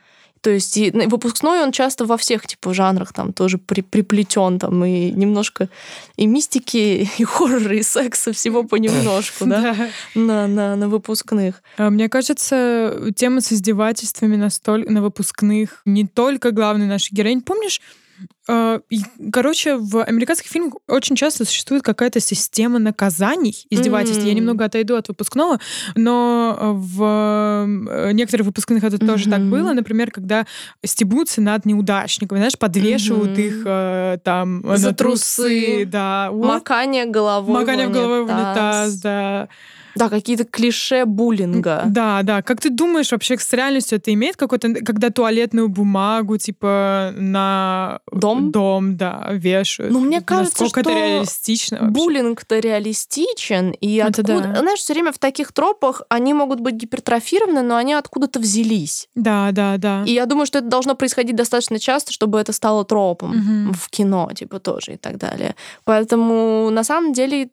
То 0.42 0.50
есть 0.50 0.76
и 0.76 0.90
выпускной 0.92 1.62
он 1.62 1.72
часто 1.72 2.06
во 2.06 2.18
всех 2.18 2.48
типа 2.48 2.74
жанрах 2.74 3.14
там 3.14 3.32
тоже 3.32 3.60
при, 3.60 3.82
приплетен 3.82 4.58
там 4.58 4.84
и 4.84 5.12
немножко 5.12 5.70
и 6.18 6.26
мистики, 6.26 7.08
и 7.18 7.24
хоррора, 7.24 7.76
и 7.76 7.84
секса, 7.84 8.34
всего 8.34 8.64
понемножку, 8.64 9.46
да, 9.46 9.76
на, 10.16 10.48
на, 10.48 10.76
на 10.76 10.90
выпускных. 10.90 11.62
А, 11.78 11.90
мне 11.90 12.10
кажется, 12.10 13.12
тема 13.16 13.42
с 13.42 13.54
издевательствами 13.54 14.36
на, 14.36 14.50
столь, 14.50 14.86
на 14.90 15.02
выпускных 15.02 15.82
не 15.86 16.08
только 16.08 16.52
главный 16.52 16.88
наш 16.88 17.12
героинь. 17.12 17.42
Помнишь, 17.42 17.80
короче, 19.32 19.78
в 19.78 20.04
американских 20.04 20.50
фильмах 20.50 20.74
очень 20.88 21.16
часто 21.16 21.46
существует 21.46 21.84
какая-то 21.84 22.20
система 22.20 22.80
наказаний, 22.80 23.66
издевательств. 23.70 24.24
Mm-hmm. 24.24 24.28
Я 24.28 24.34
немного 24.34 24.66
отойду 24.66 24.96
от 24.96 25.08
выпускного, 25.08 25.60
но 25.96 26.74
в 26.76 27.66
э, 27.90 28.12
некоторых 28.12 28.48
выпускных 28.48 28.84
это 28.84 28.98
mm-hmm. 28.98 29.08
тоже 29.08 29.30
так 29.30 29.42
было. 29.42 29.74
Например, 29.74 30.12
когда 30.12 30.46
стебутся 30.84 31.42
над 31.42 31.66
неудачниками, 31.66 32.40
знаешь, 32.40 32.58
подвешивают 32.58 33.38
mm-hmm. 33.38 33.48
их 33.48 33.64
э, 33.66 34.18
там 34.24 34.62
За 34.76 34.90
на 34.90 34.94
трусы, 34.94 35.44
трусы 35.44 35.86
да. 35.86 36.30
Вот. 36.32 36.48
Макание 36.48 37.06
головой 37.06 37.62
Макание 37.62 37.88
в 37.88 37.92
головой 37.92 38.26
в 38.26 38.30
унитаз, 38.30 38.96
да. 39.00 39.48
Да, 39.96 40.10
какие-то 40.10 40.46
клише 40.46 41.06
буллинга. 41.06 41.84
Да, 41.88 42.22
да. 42.24 42.42
Как 42.42 42.62
ты 42.62 42.70
думаешь, 42.70 43.12
вообще 43.12 43.38
с 43.38 43.54
реальностью 43.54 43.98
это 43.98 44.14
имеет 44.14 44.36
какой-то, 44.36 44.74
когда 44.74 45.10
туалетную 45.10 45.70
бумагу, 45.70 46.38
типа, 46.38 47.14
на 47.18 48.00
дом, 48.12 48.52
дом 48.52 48.98
да, 48.98 49.28
вешают? 49.32 49.92
Ну, 49.92 50.00
мне 50.00 50.22
кажется, 50.22 50.64
Насколько 50.64 50.82
что 50.82 50.90
это 50.90 51.00
реалистично 51.00 51.78
вообще? 51.80 51.94
буллинг-то 51.94 52.60
реалистичен, 52.60 53.72
и 53.72 53.96
это 53.96 54.22
откуда... 54.22 54.48
Да. 54.54 54.60
Знаешь, 54.60 54.80
все 54.80 54.94
время 54.94 55.12
в 55.12 55.20
таких 55.20 55.52
тропах 55.52 56.02
они 56.10 56.34
могут 56.34 56.60
быть 56.60 56.76
гипертрофированы, 56.76 57.62
но 57.62 57.76
они 57.76 57.94
откуда-то 57.94 58.40
взялись. 58.40 59.08
Да, 59.16 59.50
да, 59.52 59.78
да. 59.78 60.04
И 60.06 60.12
я 60.14 60.26
думаю, 60.26 60.46
что 60.46 60.60
это 60.60 60.68
должно 60.68 60.96
происходить 60.96 61.36
достаточно 61.36 61.80
часто, 61.80 62.12
чтобы 62.12 62.40
это 62.40 62.54
стало 62.54 62.86
тропом 62.86 63.32
угу. 63.32 63.74
в 63.74 63.90
кино, 63.90 64.30
типа, 64.34 64.60
тоже 64.60 64.94
и 64.94 64.98
так 64.98 65.18
далее. 65.18 65.56
Поэтому, 65.84 66.70
на 66.72 66.84
самом 66.84 67.14
деле, 67.14 67.50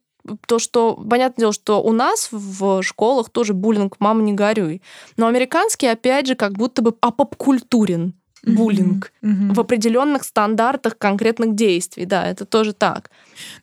то, 0.46 0.58
что, 0.58 0.94
понятное 0.94 1.44
дело, 1.44 1.52
что 1.52 1.82
у 1.82 1.92
нас 1.92 2.28
в 2.30 2.82
школах 2.82 3.30
тоже 3.30 3.54
буллинг 3.54 3.96
«мама, 3.98 4.22
не 4.22 4.32
горюй». 4.32 4.82
Но 5.16 5.26
американский, 5.26 5.86
опять 5.86 6.26
же, 6.26 6.34
как 6.34 6.52
будто 6.52 6.82
бы 6.82 6.94
апопкультурен 7.00 8.14
буллинг 8.54 9.12
mm-hmm. 9.22 9.54
В 9.54 9.60
определенных 9.60 10.24
стандартах 10.24 10.96
конкретных 10.98 11.54
действий. 11.54 12.04
Да, 12.04 12.26
это 12.26 12.44
тоже 12.44 12.72
так. 12.72 13.10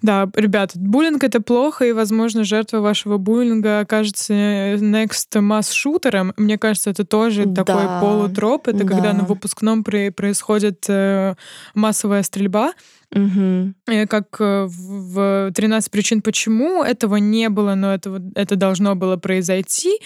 Да, 0.01 0.29
ребята, 0.35 0.77
буллинг 0.79 1.23
это 1.23 1.41
плохо, 1.41 1.85
и, 1.85 1.91
возможно, 1.91 2.43
жертва 2.43 2.79
вашего 2.79 3.17
буллинга 3.17 3.79
окажется 3.79 4.33
next 4.33 5.39
масс-шутером. 5.39 6.33
Мне 6.37 6.57
кажется, 6.57 6.89
это 6.89 7.05
тоже 7.05 7.45
да. 7.45 7.63
такой 7.63 7.85
полутроп. 8.01 8.67
Это 8.67 8.83
да. 8.83 8.87
когда 8.87 9.13
на 9.13 9.23
выпускном 9.23 9.83
происходит 9.83 10.85
э, 10.87 11.35
массовая 11.73 12.23
стрельба. 12.23 12.73
Угу. 13.11 13.73
Как 14.09 14.27
э, 14.39 14.67
в 14.67 15.51
13 15.53 15.91
причин 15.91 16.21
почему 16.21 16.83
этого 16.83 17.15
не 17.17 17.49
было, 17.49 17.75
но 17.75 17.93
это, 17.93 18.21
это 18.35 18.55
должно 18.55 18.95
было 18.95 19.17
произойти. 19.17 19.99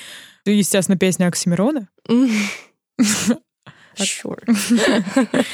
Естественно, 0.46 0.98
песня 0.98 1.28
Оксимирона. 1.28 1.88
Sure. 3.98 4.40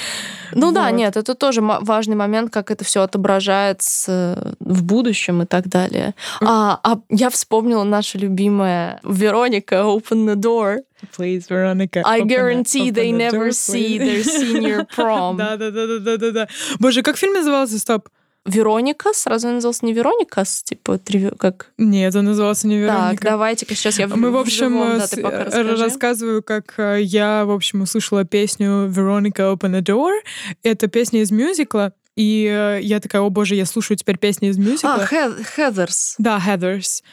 ну 0.53 0.71
да, 0.71 0.91
нет, 0.91 1.17
это 1.17 1.35
тоже 1.35 1.61
важный 1.61 2.15
момент, 2.15 2.51
как 2.51 2.71
это 2.71 2.83
все 2.83 3.01
отображается 3.01 4.55
в 4.59 4.83
будущем 4.83 5.41
и 5.41 5.45
так 5.45 5.67
далее. 5.67 6.13
А, 6.41 6.79
а 6.83 6.99
я 7.09 7.29
вспомнила 7.29 7.83
наша 7.83 8.17
любимая 8.17 8.99
Вероника 9.03 9.75
Open 9.75 10.25
the 10.25 10.35
Door. 10.35 10.83
Please, 11.17 11.45
Veronica. 11.49 12.01
I 12.05 12.21
guarantee 12.21 12.89
they 12.91 13.11
never 13.11 13.51
see 13.51 13.97
their 13.97 14.23
senior 14.23 14.85
prom. 14.95 15.37
Да, 15.37 15.57
да, 15.57 15.71
да, 15.71 15.99
да, 15.99 16.17
да, 16.17 16.31
да. 16.31 16.47
Боже, 16.79 17.03
как 17.03 17.17
фильм 17.17 17.33
назывался? 17.33 17.77
Стоп. 17.79 18.09
Вероника, 18.45 19.11
сразу 19.13 19.49
назывался 19.49 19.85
не 19.85 19.93
Вероника, 19.93 20.43
типа 20.45 20.99
триви... 20.99 21.31
как? 21.37 21.71
Нет, 21.77 22.15
он 22.15 22.25
назывался 22.25 22.67
не 22.67 22.77
Вероника. 22.77 23.09
Так, 23.09 23.21
давайте-ка 23.21 23.73
сейчас 23.73 23.97
я 23.97 24.07
Мы, 24.07 24.29
в 24.29 24.37
общем, 24.37 24.69
живом, 24.69 24.99
да, 24.99 25.07
с... 25.07 25.79
рассказываю, 25.81 26.43
как 26.43 26.75
я, 26.99 27.45
в 27.45 27.51
общем, 27.51 27.81
услышала 27.81 28.23
песню 28.23 28.87
Veronica 28.87 29.51
Open 29.53 29.75
a 29.75 29.81
Door. 29.81 30.21
Это 30.61 30.87
песня 30.87 31.21
из 31.21 31.31
мюзикла, 31.31 31.93
И 32.15 32.45
э, 32.49 32.79
я 32.81 32.99
такая, 32.99 33.21
о 33.21 33.29
боже, 33.29 33.55
я 33.55 33.65
слушаю 33.65 33.97
теперь 33.97 34.17
песни 34.17 34.49
из 34.49 34.57
мюзикла. 34.57 34.95
А, 34.95 35.05
Heathers. 35.05 36.15
Да, 36.17 36.41
Heathers. 36.45 37.03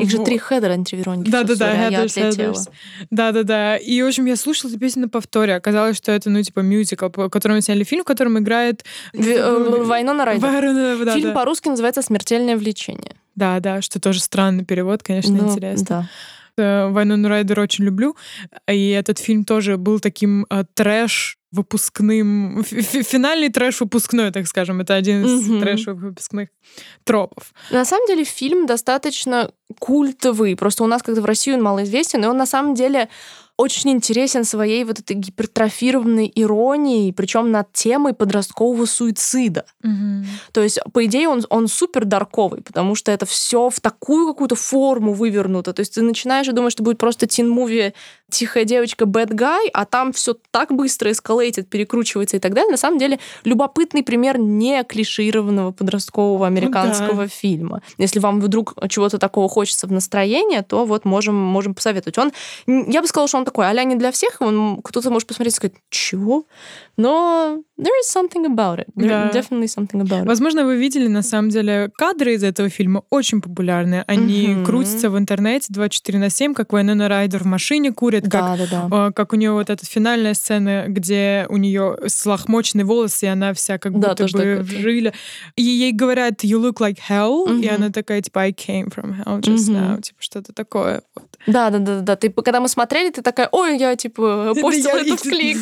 Их 0.00 0.10
же 0.10 0.24
три 0.24 0.38
Хедера, 0.38 0.74
не 0.74 0.84
три 0.84 0.98
Вероники. 0.98 1.30
Да-да-да, 1.30 1.90
Heathers, 1.90 2.68
Да-да-да. 3.10 3.76
И, 3.76 4.00
в 4.02 4.06
общем, 4.06 4.26
я 4.26 4.36
слушала 4.36 4.70
эту 4.70 4.78
песню 4.78 5.02
на 5.02 5.08
повторе. 5.08 5.54
Оказалось, 5.54 5.96
что 5.96 6.12
это, 6.12 6.30
ну, 6.30 6.42
типа, 6.42 6.60
мюзикл, 6.60 7.08
по 7.08 7.28
которому 7.28 7.60
сняли 7.60 7.84
фильм, 7.84 8.02
в 8.02 8.06
котором 8.06 8.38
играет... 8.38 8.84
Война 9.12 10.14
на 10.14 10.24
Райдер. 10.24 11.12
Фильм 11.12 11.34
по-русски 11.34 11.68
называется 11.68 12.02
«Смертельное 12.02 12.56
влечение». 12.56 13.16
Да, 13.34 13.58
да, 13.58 13.82
что 13.82 14.00
тоже 14.00 14.20
странный 14.20 14.64
перевод, 14.64 15.02
конечно, 15.02 15.34
ну, 15.34 15.50
интересно. 15.50 15.86
Да. 15.88 16.08
Э, 16.56 16.88
Вайнону 16.88 17.28
Райдер 17.28 17.60
очень 17.60 17.84
люблю. 17.84 18.16
И 18.68 18.90
этот 18.90 19.18
фильм 19.18 19.44
тоже 19.44 19.76
был 19.76 20.00
таким 20.00 20.46
э, 20.50 20.64
трэш 20.74 21.38
выпускным, 21.50 22.64
финальный 22.64 23.48
трэш 23.48 23.80
выпускной, 23.80 24.32
так 24.32 24.46
скажем, 24.46 24.80
это 24.80 24.94
один 24.94 25.24
из 25.24 25.48
mm-hmm. 25.48 25.60
трэш 25.60 25.86
выпускных 25.86 26.48
тропов. 27.04 27.52
На 27.70 27.84
самом 27.84 28.06
деле 28.08 28.24
фильм 28.24 28.66
достаточно 28.66 29.50
культовый, 29.78 30.56
просто 30.56 30.82
у 30.82 30.86
нас 30.86 31.02
как-то 31.02 31.20
в 31.20 31.24
России 31.24 31.52
он 31.52 31.62
малоизвестен, 31.62 32.24
и 32.24 32.26
он 32.26 32.36
на 32.36 32.46
самом 32.46 32.74
деле 32.74 33.08
очень 33.56 33.90
интересен 33.90 34.44
своей 34.44 34.84
вот 34.84 34.98
этой 34.98 35.14
гипертрофированной 35.14 36.30
иронией, 36.34 37.12
причем 37.12 37.52
над 37.52 37.72
темой 37.72 38.12
подросткового 38.12 38.84
суицида. 38.84 39.64
Угу. 39.84 40.24
То 40.52 40.62
есть, 40.62 40.80
по 40.92 41.04
идее, 41.04 41.28
он, 41.28 41.44
он 41.50 41.68
супер 41.68 42.04
дарковый, 42.04 42.62
потому 42.62 42.96
что 42.96 43.12
это 43.12 43.26
все 43.26 43.70
в 43.70 43.80
такую 43.80 44.26
какую-то 44.26 44.56
форму 44.56 45.12
вывернуто. 45.12 45.72
То 45.72 45.80
есть 45.80 45.94
ты 45.94 46.02
начинаешь 46.02 46.48
и 46.48 46.52
думаешь, 46.52 46.72
что 46.72 46.82
будет 46.82 46.98
просто 46.98 47.26
тин-муви 47.26 47.92
«Тихая 48.30 48.64
девочка, 48.64 49.04
bad 49.04 49.30
guy», 49.30 49.68
а 49.72 49.84
там 49.84 50.12
все 50.12 50.34
так 50.50 50.72
быстро 50.72 51.12
эскалейтит, 51.12 51.68
перекручивается 51.68 52.36
и 52.36 52.40
так 52.40 52.54
далее. 52.54 52.72
На 52.72 52.76
самом 52.76 52.98
деле, 52.98 53.20
любопытный 53.44 54.02
пример 54.02 54.38
не 54.38 54.82
клишированного 54.82 55.70
подросткового 55.70 56.46
американского 56.46 57.24
да. 57.24 57.28
фильма. 57.28 57.82
Если 57.98 58.18
вам 58.18 58.40
вдруг 58.40 58.74
чего-то 58.88 59.18
такого 59.18 59.48
хочется 59.48 59.86
в 59.86 59.92
настроении, 59.92 60.60
то 60.60 60.84
вот 60.84 61.04
можем, 61.04 61.36
можем 61.36 61.74
посоветовать. 61.74 62.18
Он, 62.18 62.32
я 62.66 63.00
бы 63.00 63.06
сказала, 63.06 63.28
что 63.28 63.38
он 63.38 63.43
он 63.44 63.52
такой, 63.52 63.68
а 63.68 63.84
не 63.84 63.96
для 63.96 64.10
всех, 64.10 64.40
он, 64.40 64.80
кто-то 64.82 65.10
может 65.10 65.28
посмотреть 65.28 65.54
и 65.54 65.56
сказать, 65.56 65.76
чего? 65.90 66.46
Но 66.96 67.62
there 67.78 67.92
is 68.00 68.08
something 68.08 68.46
about 68.46 68.78
it. 68.78 68.86
There 68.96 69.08
да. 69.08 69.30
definitely 69.30 69.66
something 69.66 70.00
about 70.00 70.22
it. 70.22 70.26
Возможно, 70.26 70.64
вы 70.64 70.76
видели, 70.76 71.08
на 71.08 71.22
самом 71.22 71.50
деле, 71.50 71.90
кадры 71.96 72.34
из 72.34 72.44
этого 72.44 72.68
фильма 72.68 73.02
очень 73.10 73.40
популярны. 73.40 74.04
Они 74.06 74.46
mm-hmm. 74.46 74.64
крутятся 74.64 75.10
в 75.10 75.18
интернете 75.18 75.66
24 75.70 76.18
на 76.18 76.30
7, 76.30 76.54
как 76.54 76.72
Вайнона 76.72 77.08
Райдер 77.08 77.42
в 77.42 77.46
машине 77.46 77.92
курит, 77.92 78.24
да, 78.24 78.56
как, 78.56 78.70
да, 78.70 78.88
да. 78.88 79.12
как 79.12 79.32
у 79.32 79.36
нее 79.36 79.52
вот 79.52 79.70
эта 79.70 79.84
финальная 79.84 80.34
сцена, 80.34 80.84
где 80.88 81.46
у 81.48 81.56
нее 81.56 81.98
слохмоченные 82.06 82.84
волосы, 82.84 83.26
и 83.26 83.28
она 83.28 83.52
вся 83.54 83.78
как 83.78 83.98
да, 83.98 84.10
будто 84.10 84.24
бы 84.24 84.60
в 84.62 84.70
жиле. 84.70 85.12
И 85.56 85.62
ей 85.62 85.92
говорят, 85.92 86.44
you 86.44 86.60
look 86.60 86.78
like 86.78 86.98
hell, 87.08 87.46
mm-hmm. 87.46 87.60
и 87.60 87.68
она 87.68 87.90
такая, 87.90 88.22
типа, 88.22 88.42
I 88.42 88.52
came 88.52 88.94
from 88.94 89.16
hell 89.24 89.40
just 89.40 89.68
mm-hmm. 89.68 89.96
now, 89.96 90.00
типа, 90.00 90.18
что-то 90.20 90.52
такое. 90.52 91.02
Вот. 91.14 91.28
Да, 91.46 91.70
да, 91.70 91.78
да, 91.78 92.00
да. 92.00 92.16
Ты, 92.16 92.30
когда 92.30 92.60
мы 92.60 92.68
смотрели, 92.68 93.10
ты 93.10 93.22
такая, 93.34 93.48
ой, 93.52 93.76
я, 93.78 93.96
типа, 93.96 94.54
постила 94.60 94.98
этот 94.98 95.20
клик. 95.22 95.58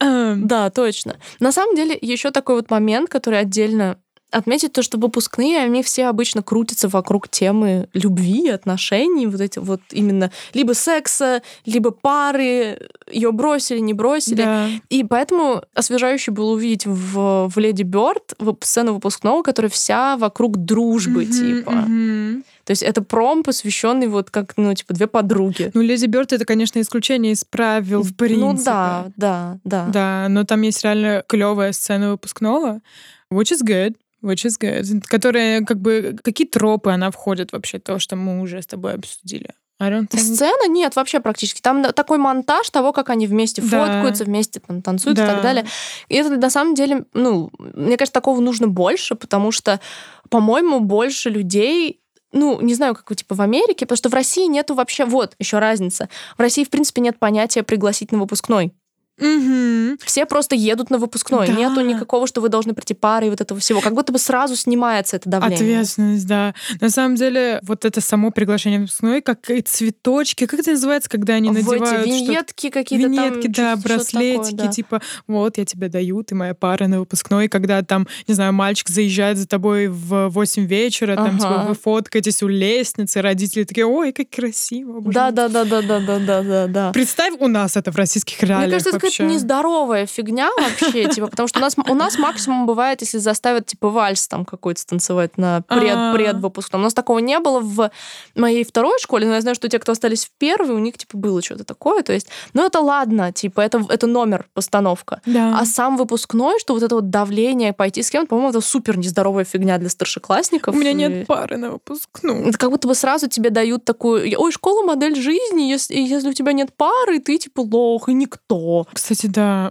Да, 0.00 0.70
точно. 0.70 1.16
На 1.40 1.52
самом 1.52 1.74
деле, 1.74 1.98
еще 2.00 2.30
такой 2.30 2.56
вот 2.56 2.70
момент, 2.70 3.10
который 3.10 3.38
отдельно 3.38 3.98
отметить 4.30 4.72
то, 4.72 4.82
что 4.82 4.98
выпускные, 4.98 5.58
они 5.58 5.82
все 5.82 6.06
обычно 6.06 6.42
крутятся 6.42 6.88
вокруг 6.88 7.28
темы 7.28 7.88
любви, 7.92 8.48
отношений, 8.48 9.26
вот 9.26 9.40
эти 9.40 9.58
вот 9.58 9.80
именно 9.90 10.30
либо 10.54 10.72
секса, 10.72 11.42
либо 11.66 11.90
пары, 11.90 12.88
ее 13.10 13.32
бросили, 13.32 13.78
не 13.78 13.92
бросили. 13.92 14.42
Да. 14.42 14.68
И 14.88 15.04
поэтому 15.04 15.62
освежающе 15.74 16.30
было 16.30 16.52
увидеть 16.52 16.86
в, 16.86 17.48
в 17.48 17.58
Леди 17.58 17.82
Бёрд 17.82 18.34
сцену 18.60 18.94
выпускного, 18.94 19.42
которая 19.42 19.70
вся 19.70 20.16
вокруг 20.16 20.56
дружбы, 20.58 21.24
mm-hmm, 21.24 21.32
типа. 21.32 21.70
Mm-hmm. 21.70 22.44
То 22.70 22.72
есть 22.72 22.84
это 22.84 23.02
пром, 23.02 23.42
посвященный 23.42 24.06
вот 24.06 24.30
как, 24.30 24.52
ну, 24.56 24.72
типа, 24.72 24.94
две 24.94 25.08
подруги. 25.08 25.72
Ну, 25.74 25.80
Леди 25.80 26.06
Бёрд 26.06 26.32
это, 26.32 26.44
конечно, 26.44 26.80
исключение 26.80 27.32
из 27.32 27.42
правил, 27.42 28.04
в 28.04 28.14
принципе. 28.14 28.46
Ну 28.46 28.64
да, 28.64 29.06
да, 29.16 29.58
да. 29.64 29.86
Да, 29.88 30.26
но 30.28 30.44
там 30.44 30.62
есть 30.62 30.84
реально 30.84 31.24
клевая 31.26 31.72
сцена 31.72 32.12
выпускного, 32.12 32.80
which 33.28 33.50
is 33.52 33.64
good. 33.66 33.96
Which 34.22 34.46
is 34.46 34.52
good. 34.60 35.02
Которая, 35.08 35.64
как 35.64 35.80
бы, 35.80 36.16
какие 36.22 36.46
тропы 36.46 36.92
она 36.92 37.10
входит 37.10 37.50
вообще, 37.50 37.80
то, 37.80 37.98
что 37.98 38.14
мы 38.14 38.40
уже 38.40 38.62
с 38.62 38.68
тобой 38.68 38.94
обсудили? 38.94 39.50
Think... 39.80 40.16
Сцена 40.16 40.68
нет 40.68 40.94
вообще 40.94 41.18
практически. 41.18 41.60
Там 41.60 41.82
такой 41.82 42.18
монтаж 42.18 42.70
того, 42.70 42.92
как 42.92 43.10
они 43.10 43.26
вместе 43.26 43.62
да. 43.62 43.84
фоткаются, 43.84 44.24
вместе 44.24 44.60
там, 44.60 44.80
танцуют 44.80 45.16
да. 45.16 45.24
и 45.24 45.26
так 45.26 45.42
далее. 45.42 45.64
И 46.08 46.14
это 46.14 46.36
на 46.36 46.50
самом 46.50 46.76
деле, 46.76 47.04
ну, 47.14 47.50
мне 47.58 47.96
кажется, 47.96 48.12
такого 48.12 48.40
нужно 48.40 48.68
больше, 48.68 49.16
потому 49.16 49.50
что, 49.50 49.80
по-моему, 50.28 50.78
больше 50.78 51.30
людей 51.30 52.00
ну, 52.32 52.60
не 52.60 52.74
знаю, 52.74 52.94
как 52.94 53.14
типа 53.16 53.34
в 53.34 53.40
Америке, 53.40 53.86
потому 53.86 53.96
что 53.96 54.08
в 54.08 54.14
России 54.14 54.46
нету 54.46 54.74
вообще, 54.74 55.04
вот, 55.04 55.34
еще 55.38 55.58
разница. 55.58 56.08
В 56.36 56.40
России, 56.40 56.64
в 56.64 56.70
принципе, 56.70 57.00
нет 57.00 57.18
понятия 57.18 57.62
пригласить 57.62 58.12
на 58.12 58.18
выпускной. 58.18 58.72
Угу. 59.20 59.98
Все 60.04 60.26
просто 60.26 60.54
едут 60.54 60.90
на 60.90 60.98
выпускной. 60.98 61.46
Да. 61.46 61.52
Нету 61.52 61.80
никакого, 61.80 62.26
что 62.26 62.40
вы 62.40 62.48
должны 62.48 62.74
прийти 62.74 62.94
парой 62.94 63.30
вот 63.30 63.40
этого 63.40 63.60
всего. 63.60 63.80
Как 63.80 63.94
будто 63.94 64.12
бы 64.12 64.18
сразу 64.18 64.56
снимается 64.56 65.16
это 65.16 65.28
давление. 65.28 65.56
Ответственность, 65.56 66.26
да. 66.26 66.54
На 66.80 66.90
самом 66.90 67.16
деле, 67.16 67.60
вот 67.62 67.84
это 67.84 68.00
само 68.00 68.30
приглашение 68.30 68.78
на 68.78 68.84
выпускной, 68.84 69.20
как 69.20 69.50
и 69.50 69.60
цветочки, 69.60 70.46
как 70.46 70.60
это 70.60 70.70
называется, 70.70 71.08
когда 71.08 71.34
они 71.34 71.50
надевают... 71.50 71.80
Эти 71.80 72.08
виньетки 72.08 72.70
какие-то 72.70 73.08
Виньетки, 73.08 73.48
там, 73.48 73.52
да, 73.52 73.76
браслетики, 73.76 74.50
такое, 74.52 74.66
да. 74.66 74.72
типа, 74.72 75.02
вот, 75.26 75.58
я 75.58 75.64
тебе 75.64 75.88
даю, 75.88 76.22
ты 76.22 76.34
моя 76.34 76.54
пара 76.54 76.86
на 76.86 77.00
выпускной, 77.00 77.48
когда 77.48 77.82
там, 77.82 78.06
не 78.26 78.34
знаю, 78.34 78.52
мальчик 78.52 78.88
заезжает 78.88 79.38
за 79.38 79.46
тобой 79.46 79.88
в 79.88 80.28
8 80.28 80.66
вечера, 80.66 81.12
ага. 81.12 81.24
там, 81.24 81.38
типа, 81.38 81.64
вы 81.68 81.74
фоткаетесь 81.74 82.42
у 82.42 82.48
лестницы, 82.48 83.20
родители 83.20 83.64
такие, 83.64 83.86
ой, 83.86 84.12
как 84.12 84.30
красиво. 84.30 85.00
Да-да-да-да-да-да-да-да. 85.00 86.92
Представь, 86.92 87.34
у 87.38 87.48
нас 87.48 87.76
это 87.76 87.90
в 87.90 87.96
российских 87.96 88.42
реалиях 88.42 88.60
Мне 88.60 88.70
кажется, 88.70 88.98
какая-то 89.10 89.32
нездоровая 89.32 90.06
фигня 90.06 90.50
вообще, 90.56 91.08
типа, 91.10 91.28
потому 91.28 91.48
что 91.48 91.58
у 91.58 91.62
нас, 91.62 91.76
у 91.76 91.94
нас 91.94 92.18
максимум 92.18 92.66
бывает, 92.66 93.00
если 93.00 93.18
заставят, 93.18 93.66
типа, 93.66 93.90
вальс 93.90 94.26
там 94.28 94.44
какой-то 94.44 94.80
станцевать 94.80 95.38
на 95.38 95.62
пред, 95.62 95.94
а. 95.96 96.14
предвыпускном. 96.14 96.82
У 96.82 96.84
нас 96.84 96.94
такого 96.94 97.18
не 97.18 97.38
было 97.38 97.60
в 97.60 97.90
моей 98.34 98.64
второй 98.64 98.98
школе, 99.00 99.26
но 99.26 99.34
я 99.34 99.40
знаю, 99.40 99.54
что 99.54 99.68
те, 99.68 99.78
кто 99.78 99.92
остались 99.92 100.26
в 100.26 100.30
первой, 100.38 100.74
у 100.74 100.78
них, 100.78 100.98
типа, 100.98 101.16
было 101.16 101.42
что-то 101.42 101.64
такое, 101.64 102.02
то 102.02 102.12
есть, 102.12 102.28
ну, 102.54 102.64
это 102.64 102.80
ладно, 102.80 103.32
типа, 103.32 103.60
это, 103.60 103.84
это 103.88 104.06
номер, 104.06 104.46
постановка. 104.54 105.20
Да. 105.26 105.58
А 105.58 105.64
сам 105.64 105.96
выпускной, 105.96 106.58
что 106.60 106.74
вот 106.74 106.82
это 106.82 106.94
вот 106.94 107.10
давление 107.10 107.72
пойти 107.72 108.02
с 108.02 108.10
кем-то, 108.10 108.28
по-моему, 108.28 108.50
это 108.50 108.60
супер 108.60 108.98
нездоровая 108.98 109.44
фигня 109.44 109.78
для 109.78 109.88
старшеклассников. 109.88 110.74
У 110.74 110.78
меня 110.78 110.92
нет 110.92 111.26
пары 111.26 111.56
на 111.56 111.72
выпускном. 111.72 112.48
Это 112.48 112.58
как 112.58 112.70
будто 112.70 112.88
бы 112.88 112.94
сразу 112.94 113.28
тебе 113.28 113.50
дают 113.50 113.84
такую, 113.84 114.38
ой, 114.38 114.52
школа 114.52 114.84
модель 114.84 115.16
жизни, 115.20 115.62
если, 115.62 115.94
если 115.94 116.28
у 116.28 116.32
тебя 116.32 116.52
нет 116.52 116.70
пары, 116.76 117.18
ты, 117.18 117.38
типа, 117.38 117.60
лох 117.60 118.08
и 118.08 118.14
никто. 118.14 118.86
Кстати, 119.00 119.28
да. 119.28 119.70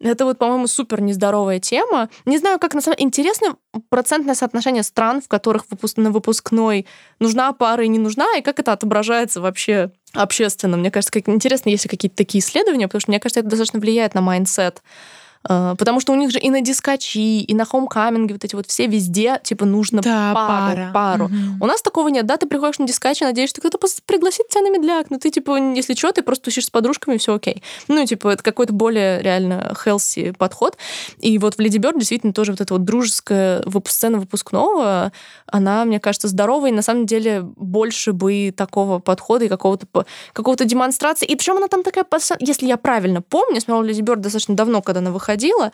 Это 0.00 0.24
вот, 0.24 0.38
по-моему, 0.38 0.66
супер 0.66 1.00
нездоровая 1.00 1.60
тема. 1.60 2.08
Не 2.24 2.36
знаю, 2.36 2.58
как 2.58 2.74
на 2.74 2.80
самом 2.80 2.96
деле. 2.96 3.06
Интересно 3.06 3.56
процентное 3.90 4.34
соотношение 4.34 4.82
стран, 4.82 5.22
в 5.22 5.28
которых 5.28 5.66
выпуск... 5.70 5.96
на 5.98 6.10
выпускной 6.10 6.84
нужна 7.20 7.52
пара 7.52 7.84
и 7.84 7.88
не 7.88 8.00
нужна, 8.00 8.26
и 8.36 8.42
как 8.42 8.58
это 8.58 8.72
отображается 8.72 9.40
вообще 9.40 9.92
общественно. 10.14 10.76
Мне 10.76 10.90
кажется, 10.90 11.12
как 11.12 11.28
интересно, 11.28 11.70
если 11.70 11.86
какие-то 11.86 12.16
такие 12.16 12.42
исследования, 12.42 12.88
потому 12.88 13.00
что, 13.00 13.12
мне 13.12 13.20
кажется, 13.20 13.38
это 13.38 13.50
достаточно 13.50 13.78
влияет 13.78 14.14
на 14.14 14.20
mindset 14.20 14.82
потому 15.42 16.00
что 16.00 16.12
у 16.12 16.16
них 16.16 16.30
же 16.30 16.38
и 16.38 16.50
на 16.50 16.60
дискачи, 16.60 17.18
и 17.18 17.54
на 17.54 17.64
homecoming'е 17.64 18.34
вот 18.34 18.44
эти 18.44 18.54
вот 18.54 18.66
все 18.66 18.86
везде, 18.86 19.40
типа, 19.42 19.64
нужно 19.64 20.02
да, 20.02 20.32
пару. 20.34 20.76
пара. 20.76 20.90
пару. 20.92 21.24
Угу. 21.26 21.34
У 21.60 21.66
нас 21.66 21.82
такого 21.82 22.08
нет, 22.08 22.26
да, 22.26 22.36
ты 22.36 22.46
приходишь 22.46 22.78
на 22.78 22.86
дискачи, 22.86 23.24
надеешься, 23.24 23.54
что 23.56 23.68
кто-то 23.68 23.78
пригласит 24.06 24.48
тебя 24.48 24.62
на 24.62 24.70
медляк, 24.70 25.10
но 25.10 25.18
ты, 25.18 25.30
типа, 25.30 25.58
если 25.74 25.94
что, 25.94 26.12
ты 26.12 26.22
просто 26.22 26.44
тусишь 26.44 26.66
с 26.66 26.70
подружками, 26.70 27.14
и 27.14 27.18
все 27.18 27.34
окей. 27.34 27.62
Ну, 27.88 28.04
типа, 28.04 28.28
это 28.28 28.42
какой-то 28.42 28.72
более 28.72 29.22
реально 29.22 29.74
healthy 29.84 30.36
подход. 30.36 30.76
И 31.18 31.38
вот 31.38 31.54
в 31.54 31.60
Леди 31.60 31.78
Бёрд 31.78 31.98
действительно 31.98 32.32
тоже 32.32 32.52
вот 32.52 32.60
эта 32.60 32.74
вот 32.74 32.84
дружеская 32.84 33.64
сцена 33.86 34.18
выпускного, 34.18 35.12
она, 35.46 35.84
мне 35.84 36.00
кажется, 36.00 36.28
здоровая, 36.28 36.70
и 36.70 36.74
на 36.74 36.82
самом 36.82 37.06
деле 37.06 37.42
больше 37.42 38.12
бы 38.12 38.52
такого 38.56 38.98
подхода 38.98 39.46
и 39.46 39.48
какого-то 39.48 39.86
какого 40.32 40.56
демонстрации. 40.56 41.26
И 41.26 41.34
причем 41.34 41.56
она 41.56 41.68
там 41.68 41.82
такая, 41.82 42.04
если 42.40 42.66
я 42.66 42.76
правильно 42.76 43.22
помню, 43.22 43.54
я 43.54 43.60
смотрела 43.60 43.82
Леди 43.82 44.02
Бёрд 44.02 44.20
достаточно 44.20 44.54
давно, 44.54 44.82
когда 44.82 45.00
она 45.00 45.10
выходила, 45.10 45.29
выходила, 45.30 45.72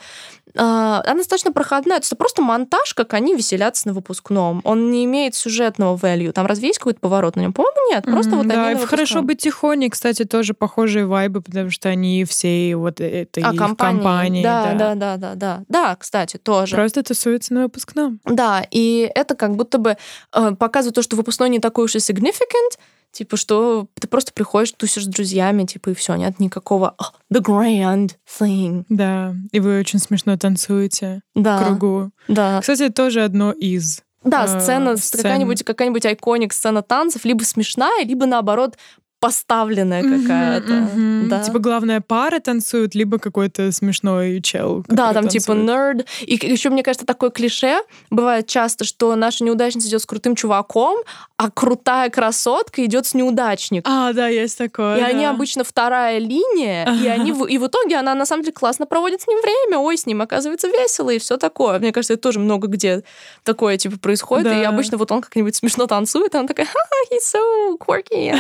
а, 0.59 1.03
она 1.05 1.17
достаточно 1.17 1.53
проходная. 1.53 1.99
То 1.99 2.03
есть 2.03 2.13
это 2.13 2.17
просто 2.17 2.43
монтаж, 2.43 2.95
как 2.95 3.15
они 3.15 3.35
веселятся 3.35 3.89
на 3.89 3.95
выпускном. 3.95 4.63
Он 4.65 4.91
не 4.91 5.05
имеет 5.05 5.35
сюжетного 5.35 5.97
value. 5.97 6.33
Там 6.33 6.47
разве 6.47 6.69
есть 6.69 6.79
какой-то 6.79 7.01
поворот 7.01 7.37
на 7.37 7.41
нем? 7.41 7.53
По-моему, 7.53 7.91
нет. 7.91 8.05
Просто 8.05 8.33
mm-hmm, 8.33 8.37
вот 8.37 8.47
да, 8.47 8.69
они 8.69 8.83
и 8.83 8.87
«Хорошо 8.87 9.23
быть 9.23 9.39
тихоней», 9.39 9.91
кстати, 9.91 10.25
тоже 10.25 10.55
похожие 10.55 11.07
вайбы, 11.07 11.43
потому 11.43 11.71
что 11.71 11.89
они 11.89 12.25
все 12.25 12.75
вот 12.77 13.01
этой 13.01 13.43
а, 13.43 13.55
компании. 13.55 13.99
компании. 13.99 14.43
Да, 14.43 14.75
да, 14.75 14.95
да, 14.95 15.17
да, 15.17 15.35
да. 15.35 15.63
Да, 15.69 15.97
кстати, 15.97 16.39
тоже. 16.39 16.75
Просто 16.75 17.03
тусуются 17.03 17.53
на 17.53 17.65
выпускном. 17.65 18.21
Да, 18.25 18.67
и 18.71 19.11
это 19.15 19.35
как 19.35 19.57
будто 19.57 19.79
бы 19.79 19.97
э, 20.35 20.53
показывает 20.53 20.95
то, 20.95 21.03
что 21.03 21.17
выпускной 21.17 21.51
не 21.51 21.59
такой 21.59 21.85
уж 21.85 21.95
и 21.97 21.99
significant, 21.99 22.79
Типа, 23.17 23.39
что 23.39 23.87
ты 23.99 24.09
просто 24.09 24.35
приходишь, 24.35 24.73
тусишь 24.73 25.05
с 25.05 25.07
друзьями, 25.07 25.65
типа, 25.65 25.89
и 25.89 25.95
все, 25.95 26.15
нет 26.17 26.39
никакого 26.39 26.95
oh, 27.01 27.15
the 27.33 27.41
grand 27.41 28.11
thing. 28.39 28.85
Да, 28.91 29.35
и 29.53 29.61
вы 29.61 29.79
очень 29.81 29.99
смешно 29.99 30.37
танцуете 30.37 31.23
да. 31.35 31.57
в 31.57 31.65
кругу. 31.65 32.11
Да. 32.29 32.61
Кстати, 32.61 32.91
тоже 32.91 33.25
одно 33.25 33.53
из 33.53 34.03
да, 34.23 34.45
э, 34.45 34.61
сцена, 34.61 34.99
сцен. 34.99 35.23
какая-нибудь 35.23 35.63
какая-нибудь 35.63 36.05
айконик 36.05 36.53
сцена 36.53 36.83
танцев, 36.83 37.25
либо 37.25 37.43
смешная, 37.45 38.05
либо 38.05 38.27
наоборот 38.27 38.77
поставленная 39.19 40.03
какая-то. 40.03 40.73
Mm-hmm, 40.73 41.29
Да. 41.29 41.43
Типа 41.43 41.59
главная 41.59 42.01
пара 42.01 42.39
танцует, 42.39 42.95
либо 42.95 43.19
какой-то 43.19 43.73
смешной 43.73 44.41
чел. 44.43 44.85
Да, 44.89 45.13
там 45.13 45.29
типа 45.29 45.47
танцует. 45.47 45.47
типа 45.47 45.53
нерд. 45.53 46.07
И 46.21 46.53
еще, 46.53 46.71
мне 46.71 46.83
кажется, 46.83 47.07
такое 47.07 47.31
клише 47.31 47.79
бывает 48.11 48.47
часто, 48.47 48.85
что 48.85 49.15
наша 49.17 49.43
неудачница 49.45 49.89
идет 49.89 50.03
с 50.03 50.07
крутым 50.07 50.37
чуваком, 50.37 50.99
а 51.39 51.51
крутая 51.51 52.09
красотка 52.09 52.85
идет 52.85 53.07
с 53.07 53.15
неудачником. 53.15 53.93
А, 53.93 54.13
да, 54.13 54.29
есть 54.29 54.57
такое. 54.57 54.97
И 54.97 55.01
да. 55.01 55.07
они 55.07 55.27
обычно 55.27 55.65
вторая 55.65 56.19
линия, 56.19 56.91
и 57.03 57.07
они 57.09 57.31
и 57.31 57.59
в 57.59 57.67
итоге 57.67 57.97
она 57.97 58.15
на 58.15 58.25
самом 58.25 58.43
деле 58.43 58.55
классно 58.55 58.87
проводит 58.87 59.21
с 59.21 59.27
ним 59.27 59.41
время, 59.43 59.79
ой, 59.79 59.99
с 59.99 60.07
ним 60.07 60.23
оказывается 60.23 60.69
весело 60.69 61.11
и 61.11 61.19
все 61.19 61.37
такое. 61.37 61.79
Мне 61.79 61.93
кажется, 61.93 62.15
это 62.15 62.23
тоже 62.23 62.41
много 62.41 62.69
где 62.69 63.03
такое 63.45 63.77
типа 63.77 63.99
происходит, 63.99 64.45
да. 64.45 64.63
и 64.63 64.65
обычно 64.65 64.97
вот 64.97 65.13
он 65.13 65.21
как-нибудь 65.21 65.55
смешно 65.55 65.87
танцует, 65.87 66.35
и 66.35 66.39
она 66.39 66.49
такая, 66.49 66.67
he's 67.11 67.35
so 67.35 67.77
quirky. 67.79 68.35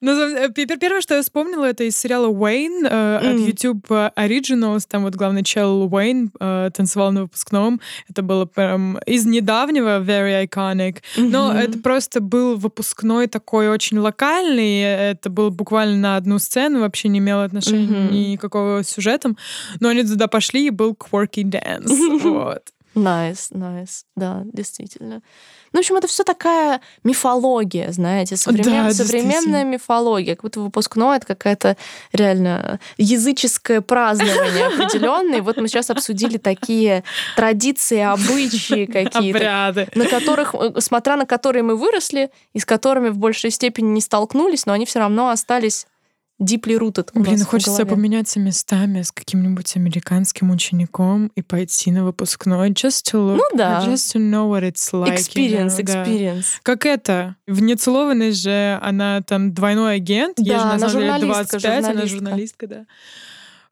Ну, 0.00 0.52
первое, 0.52 1.00
что 1.00 1.14
я 1.14 1.22
вспомнила, 1.22 1.64
это 1.64 1.84
из 1.84 1.96
сериала 1.96 2.26
Уэйн 2.26 2.86
э, 2.86 3.16
от 3.18 3.38
YouTube 3.38 3.88
Originals. 3.88 4.84
Там 4.88 5.04
вот 5.04 5.14
главный 5.14 5.44
чел 5.44 5.84
Уэйн 5.84 6.32
э, 6.40 6.70
танцевал 6.74 7.12
на 7.12 7.22
выпускном. 7.22 7.80
Это 8.08 8.22
было 8.22 8.44
прям 8.44 8.98
из 9.06 9.24
недавнего 9.26 10.00
very 10.00 10.44
iconic. 10.44 10.71
Но 11.16 11.52
это 11.52 11.78
просто 11.78 12.20
был 12.20 12.56
выпускной 12.56 13.26
такой 13.26 13.68
очень 13.68 13.98
локальный. 13.98 14.80
Это 14.80 15.30
был 15.30 15.50
буквально 15.50 15.96
на 15.96 16.16
одну 16.16 16.38
сцену, 16.38 16.80
вообще 16.80 17.08
не 17.08 17.18
имело 17.18 17.44
отношения 17.44 18.32
никакого 18.32 18.82
с 18.82 18.88
сюжетом. 18.88 19.36
Но 19.80 19.88
они 19.88 20.02
туда 20.04 20.26
пошли, 20.26 20.66
и 20.66 20.70
был 20.70 20.92
quirky 20.92 21.42
dance. 21.42 22.20
Вот. 22.32 22.62
Nice, 22.94 23.50
nice. 23.52 24.02
Да, 24.16 24.42
действительно. 24.44 25.22
Ну, 25.72 25.78
в 25.78 25.80
общем, 25.80 25.96
это 25.96 26.06
все 26.06 26.24
такая 26.24 26.82
мифология, 27.04 27.90
знаете, 27.92 28.36
современ... 28.36 28.88
да, 28.88 28.92
современная 28.92 29.64
мифология. 29.64 30.34
Как 30.36 30.42
будто 30.42 30.60
выпускной 30.60 31.16
это 31.16 31.26
какая-то 31.26 31.76
реально 32.12 32.80
языческое 32.98 33.80
празднование 33.80 34.66
определенное. 34.66 35.40
Вот 35.40 35.56
мы 35.56 35.68
сейчас 35.68 35.88
обсудили 35.90 36.36
такие 36.36 37.02
традиции, 37.36 38.00
обычаи 38.00 38.84
какие-то, 38.92 39.88
на 39.94 40.06
которых, 40.06 40.54
э, 40.54 40.80
смотря 40.80 41.16
на 41.16 41.24
которые 41.24 41.62
мы 41.62 41.76
выросли, 41.76 42.30
и 42.52 42.58
с 42.58 42.66
которыми 42.66 43.08
в 43.08 43.16
большей 43.16 43.50
степени 43.50 43.88
не 43.88 44.00
столкнулись, 44.02 44.66
но 44.66 44.74
они 44.74 44.84
все 44.84 44.98
равно 44.98 45.30
остались 45.30 45.86
deeply 46.42 46.78
rooted. 46.78 47.10
Блин, 47.14 47.44
хочется 47.44 47.86
поменяться 47.86 48.40
местами 48.40 49.02
с 49.02 49.12
каким-нибудь 49.12 49.76
американским 49.76 50.50
учеником 50.50 51.30
и 51.34 51.42
пойти 51.42 51.90
на 51.90 52.04
выпускной. 52.04 52.70
Just 52.70 53.12
to 53.12 53.34
look, 53.34 53.36
ну 53.36 53.56
да. 53.56 53.82
just 53.86 54.14
to 54.14 54.18
know 54.18 54.50
what 54.50 54.62
it's 54.62 54.92
like. 54.92 55.14
Experience, 55.14 55.78
you 55.78 55.84
know, 55.84 56.04
experience. 56.04 56.40
Да. 56.40 56.60
Как 56.62 56.86
это? 56.86 57.36
В 57.46 57.62
Нецелованной 57.62 58.32
же 58.32 58.78
она 58.82 59.22
там 59.22 59.52
двойной 59.52 59.96
агент, 59.96 60.36
да, 60.38 60.42
ей 60.42 60.58
же 60.58 60.64
на 60.66 60.78
самом 60.78 61.18
деле 61.18 61.32
25, 61.32 61.62
журналистка. 61.62 61.90
она 61.90 62.06
журналистка, 62.06 62.66
да. 62.66 62.86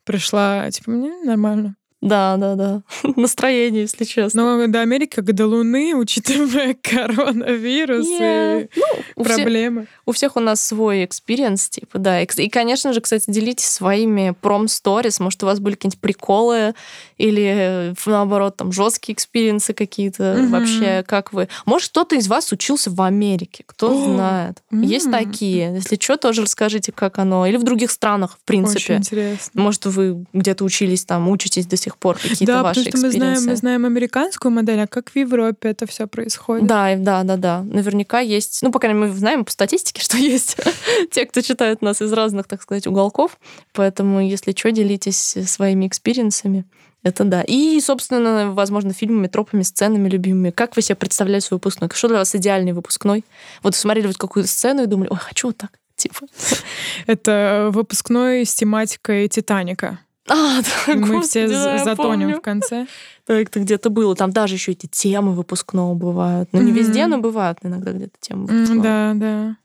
Пришла, 0.05 0.71
типа, 0.71 0.91
мне 0.91 1.13
нормально. 1.25 1.77
Да, 2.01 2.37
да, 2.39 2.55
да. 2.55 2.83
Настроение, 3.17 3.83
если 3.83 4.05
честно. 4.05 4.57
Но 4.57 4.67
до 4.69 4.81
Америки 4.81 5.17
как 5.17 5.35
до 5.35 5.47
Луны, 5.47 5.95
учитывая 5.95 6.75
коронавирус 6.83 8.07
yeah. 8.07 8.65
и 8.65 8.81
ну, 9.17 9.25
проблемы. 9.25 9.83
Всех, 9.83 10.03
у 10.07 10.13
всех 10.13 10.37
у 10.37 10.41
нас 10.41 10.65
свой 10.65 11.05
experience, 11.05 11.69
типа, 11.69 11.99
да. 11.99 12.23
И, 12.23 12.49
конечно 12.49 12.93
же, 12.93 13.01
кстати, 13.01 13.31
делитесь 13.31 13.69
своими 13.69 14.35
prom 14.41 14.68
stories. 14.68 15.21
Может, 15.21 15.43
у 15.43 15.47
вас 15.47 15.61
были 15.61 15.75
какие-нибудь 15.75 16.01
приколы 16.01 16.75
или, 17.19 17.95
наоборот, 18.07 18.57
там, 18.57 18.73
жесткие 18.73 19.15
experience'ы 19.15 19.75
какие-то. 19.75 20.23
Mm-hmm. 20.23 20.49
Вообще, 20.49 21.05
как 21.07 21.35
вы... 21.35 21.49
Может, 21.67 21.91
кто-то 21.91 22.17
из 22.17 22.29
вас 22.29 22.51
учился 22.51 22.91
в 22.91 23.01
Америке, 23.03 23.63
кто 23.67 23.93
oh. 23.93 24.15
знает. 24.15 24.63
Mm-hmm. 24.73 24.87
Есть 24.87 25.11
такие. 25.11 25.75
Если 25.75 25.99
что, 26.01 26.17
тоже 26.17 26.43
расскажите, 26.43 26.93
как 26.93 27.19
оно. 27.19 27.47
Или 27.47 27.57
в 27.57 27.63
других 27.63 27.91
странах, 27.91 28.39
в 28.43 28.45
принципе. 28.47 28.95
Очень 28.95 28.97
интересно. 28.97 29.63
Может, 29.63 29.85
вы 29.87 30.25
где-то 30.33 30.65
учились 30.65 31.05
там, 31.05 31.29
учитесь 31.29 31.67
до 31.67 31.77
сих 31.77 31.90
пор, 31.97 32.17
какие-то 32.17 32.47
да, 32.47 32.63
ваши 32.63 32.85
потому 32.85 32.97
что 32.97 33.07
мы 33.07 33.13
знаем, 33.13 33.45
мы 33.45 33.57
знаем 33.57 33.85
американскую 33.87 34.53
модель, 34.53 34.81
а 34.81 34.87
как 34.87 35.11
в 35.11 35.17
Европе 35.17 35.71
это 35.71 35.87
все 35.87 36.07
происходит? 36.07 36.67
Да, 36.67 36.95
да, 36.97 37.23
да, 37.23 37.37
да. 37.37 37.63
Наверняка 37.63 38.21
есть. 38.21 38.61
Ну, 38.63 38.73
по 38.73 38.79
крайней 38.79 38.99
мере, 38.99 39.13
мы 39.13 39.19
знаем 39.19 39.45
по 39.45 39.51
статистике, 39.51 40.03
что 40.03 40.17
есть 40.17 40.57
те, 41.11 41.27
кто 41.27 41.41
читает 41.41 41.83
нас 41.83 42.03
из 42.03 42.13
разных, 42.13 42.47
так 42.47 42.63
сказать, 42.63 42.87
уголков. 42.87 43.39
Поэтому, 43.73 44.21
если 44.21 44.53
что, 44.53 44.71
делитесь 44.71 45.37
своими 45.47 45.87
experience'ами. 45.87 46.65
Это 47.03 47.25
да. 47.25 47.43
И, 47.43 47.81
собственно, 47.81 48.53
возможно, 48.53 48.93
фильмами, 48.93 49.27
тропами, 49.27 49.63
сценами 49.63 50.09
любимыми. 50.09 50.51
Как 50.51 50.77
вы 50.77 50.83
себе 50.83 50.97
представляете 50.97 51.47
свой 51.47 51.57
выпускной? 51.57 51.89
Что 51.95 52.09
для 52.09 52.19
вас 52.19 52.35
идеальный 52.35 52.73
выпускной? 52.73 53.25
Вот 53.63 53.75
смотрели 53.75 54.07
вот 54.07 54.19
какую-то 54.19 54.49
сцену 54.49 54.83
и 54.83 54.87
думали, 54.87 55.09
ой, 55.11 55.17
хочу 55.17 55.49
вот 55.49 55.57
так. 55.57 55.71
Типа. 55.97 56.27
Это 57.07 57.71
выпускной 57.73 58.45
с 58.45 58.55
тематикой 58.55 59.29
Титаника. 59.29 60.01
А, 60.31 60.63
да, 60.87 60.95
Мы 60.95 61.17
господи, 61.17 61.27
все 61.27 61.49
да, 61.49 61.79
затонем 61.85 62.21
помню. 62.21 62.37
в 62.39 62.41
конце. 62.41 62.87
Так 63.27 63.49
это 63.49 63.61
где-то 63.61 63.91
было. 63.91 64.15
Там 64.15 64.31
даже 64.31 64.55
еще 64.55 64.73
эти 64.73 64.87
темы 64.87 65.35
выпускного 65.35 65.95
бывают. 65.95 66.49
Ну, 66.53 66.63
не 66.63 66.71
mm-hmm. 66.71 66.75
везде, 66.75 67.07
но 67.07 67.19
бывают 67.19 67.59
иногда 67.63 67.93
где-то 67.93 68.15
темы 68.21 68.47
выпускного. 68.47 68.83
Да, 68.83 69.13
да. 69.15 69.57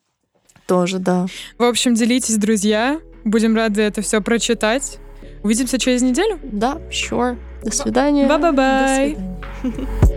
Тоже, 0.65 0.97
да. 0.97 1.27
В 1.59 1.63
общем, 1.63 1.93
делитесь, 1.93 2.37
друзья. 2.37 2.99
Будем 3.23 3.55
рады 3.55 3.81
это 3.81 4.01
все 4.01 4.21
прочитать. 4.21 4.97
Увидимся 5.43 5.77
через 5.77 6.01
неделю? 6.01 6.39
Да, 6.43 6.79
sure. 6.89 7.37
До 7.63 7.71
свидания. 7.71 8.27
Bye-bye-bye. 8.27 9.17